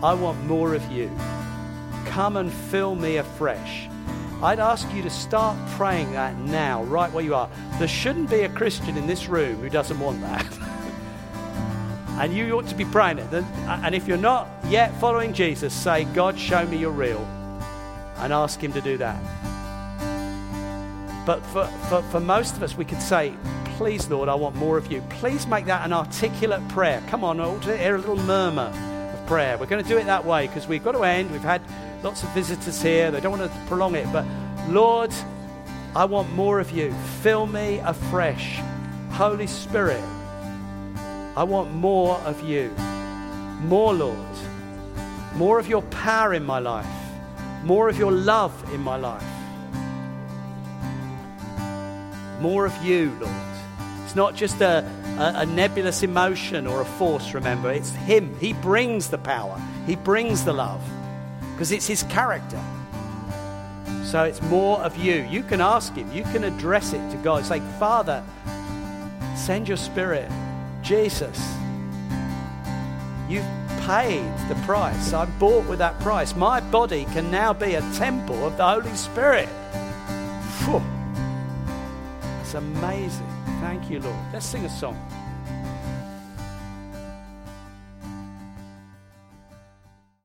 I 0.03 0.13
want 0.15 0.45
more 0.47 0.75
of 0.75 0.91
you. 0.91 1.11
Come 2.07 2.37
and 2.37 2.53
fill 2.53 2.97
me 2.97 3.17
afresh. 3.19 3.90
I'd 4.43 4.59
ask 4.59 4.91
you 4.95 5.03
to 5.03 5.11
start 5.11 5.57
praying 5.73 6.13
that 6.13 6.35
now, 6.39 6.83
right 6.85 7.13
where 7.13 7.23
you 7.23 7.35
are. 7.35 7.51
There 7.79 7.87
shouldn't 7.87 8.31
be 8.31 8.41
a 8.41 8.49
Christian 8.49 8.97
in 8.97 9.07
this 9.07 9.29
room 9.29 9.57
who 9.57 9.69
doesn't 9.69 10.01
want 10.01 10.23
that. 10.23 10.47
and 12.19 12.35
you 12.35 12.51
ought 12.53 12.67
to 12.69 12.75
be 12.75 12.87
praying 12.87 13.19
it. 13.19 13.33
And 13.33 13.95
if 13.95 14.09
you're 14.09 14.17
not 14.17 14.49
yet 14.69 14.99
following 14.99 15.35
Jesus, 15.35 15.75
say, 15.75 16.05
God, 16.05 16.39
show 16.39 16.65
me 16.67 16.79
you're 16.79 16.91
real. 16.91 17.21
And 18.17 18.33
ask 18.33 18.59
Him 18.63 18.73
to 18.73 18.81
do 18.81 18.97
that. 18.97 19.21
But 21.27 21.45
for, 21.47 21.67
for, 21.89 22.03
for 22.05 22.21
most 22.21 22.57
of 22.57 22.63
us, 22.63 22.77
we 22.77 22.87
could 22.87 23.03
say, 23.03 23.35
Please, 23.77 24.11
Lord, 24.11 24.29
I 24.29 24.35
want 24.35 24.57
more 24.57 24.77
of 24.77 24.93
you. 24.93 25.03
Please 25.09 25.47
make 25.47 25.65
that 25.65 25.87
an 25.87 25.93
articulate 25.95 26.67
prayer. 26.69 27.03
Come 27.09 27.25
on, 27.25 27.41
I 27.41 27.47
want 27.47 27.63
to 27.63 27.79
hear 27.79 27.95
a 27.95 27.99
little 27.99 28.17
murmur 28.17 28.71
of 29.15 29.27
prayer. 29.27 29.57
We're 29.57 29.67
going 29.67 29.83
to 29.83 29.89
do 29.89 29.97
it 29.97 30.05
that 30.05 30.27
way 30.27 30.47
because 30.47 30.67
we've 30.67 30.85
got 30.85 30.93
to 30.93 31.03
end. 31.03 31.31
We've 31.31 31.41
had 31.41 31.63
lots 32.03 32.23
of 32.23 32.31
visitors 32.31 32.81
here. 32.83 33.11
They 33.11 33.21
don't 33.21 33.39
want 33.39 33.51
to 33.51 33.59
prolong 33.67 33.95
it. 33.95 34.11
But 34.13 34.25
Lord, 34.69 35.13
I 35.95 36.05
want 36.05 36.33
more 36.33 36.61
of 36.61 36.71
you. 36.71 36.93
Fill 37.23 37.47
me 37.47 37.79
afresh. 37.79 38.61
Holy 39.13 39.47
Spirit, 39.47 40.03
I 41.37 41.45
want 41.45 41.73
more 41.73 42.17
of 42.19 42.43
you. 42.49 42.71
More, 43.63 43.93
Lord. 43.93 44.17
More 45.35 45.59
of 45.59 45.69
your 45.69 45.83
power 45.83 46.33
in 46.33 46.45
my 46.45 46.59
life. 46.59 46.87
More 47.65 47.89
of 47.89 47.99
your 47.99 48.13
love 48.13 48.53
in 48.73 48.81
my 48.81 48.97
life. 48.97 49.25
More 52.41 52.65
of 52.65 52.83
you, 52.83 53.15
Lord. 53.21 53.35
It's 54.05 54.17
not 54.17 54.35
just 54.35 54.61
a, 54.61 54.85
a, 55.19 55.41
a, 55.41 55.47
nebulous 55.47 56.03
emotion 56.03 56.67
or 56.67 56.81
a 56.81 56.85
force, 56.85 57.35
remember. 57.35 57.71
It's 57.71 57.91
Him. 57.91 58.35
He 58.41 58.55
brings 58.55 59.09
the 59.09 59.19
power, 59.19 59.61
He 59.87 59.95
brings 59.95 60.45
the 60.45 60.55
love 60.55 60.83
because 61.61 61.73
it's 61.73 61.87
His 61.87 62.05
character. 62.05 62.59
So 64.03 64.25
it's 64.25 64.41
more 64.41 64.79
of 64.79 64.97
you. 64.97 65.17
You 65.29 65.43
can 65.43 65.61
ask 65.61 65.93
Him, 65.93 66.11
you 66.11 66.23
can 66.23 66.45
address 66.45 66.95
it 66.95 67.11
to 67.11 67.19
God. 67.19 67.45
Say, 67.45 67.61
Father, 67.79 68.25
send 69.37 69.69
your 69.69 69.77
Spirit. 69.77 70.33
Jesus, 70.81 71.39
you've 73.29 73.45
paid 73.83 74.25
the 74.49 74.55
price. 74.65 75.13
I'm 75.13 75.31
bought 75.39 75.69
with 75.69 75.81
that 75.81 76.01
price. 76.01 76.35
My 76.35 76.61
body 76.61 77.05
can 77.13 77.31
now 77.31 77.53
be 77.53 77.75
a 77.75 77.83
temple 77.93 78.47
of 78.47 78.57
the 78.57 78.67
Holy 78.67 78.95
Spirit. 78.95 79.51
It's 82.41 82.55
amazing. 82.55 83.29
Thank 83.61 83.91
you, 83.91 84.01
Lord. 84.01 84.17
Let's 84.33 84.47
sing 84.47 84.65
a 84.65 84.71
song. 84.71 84.97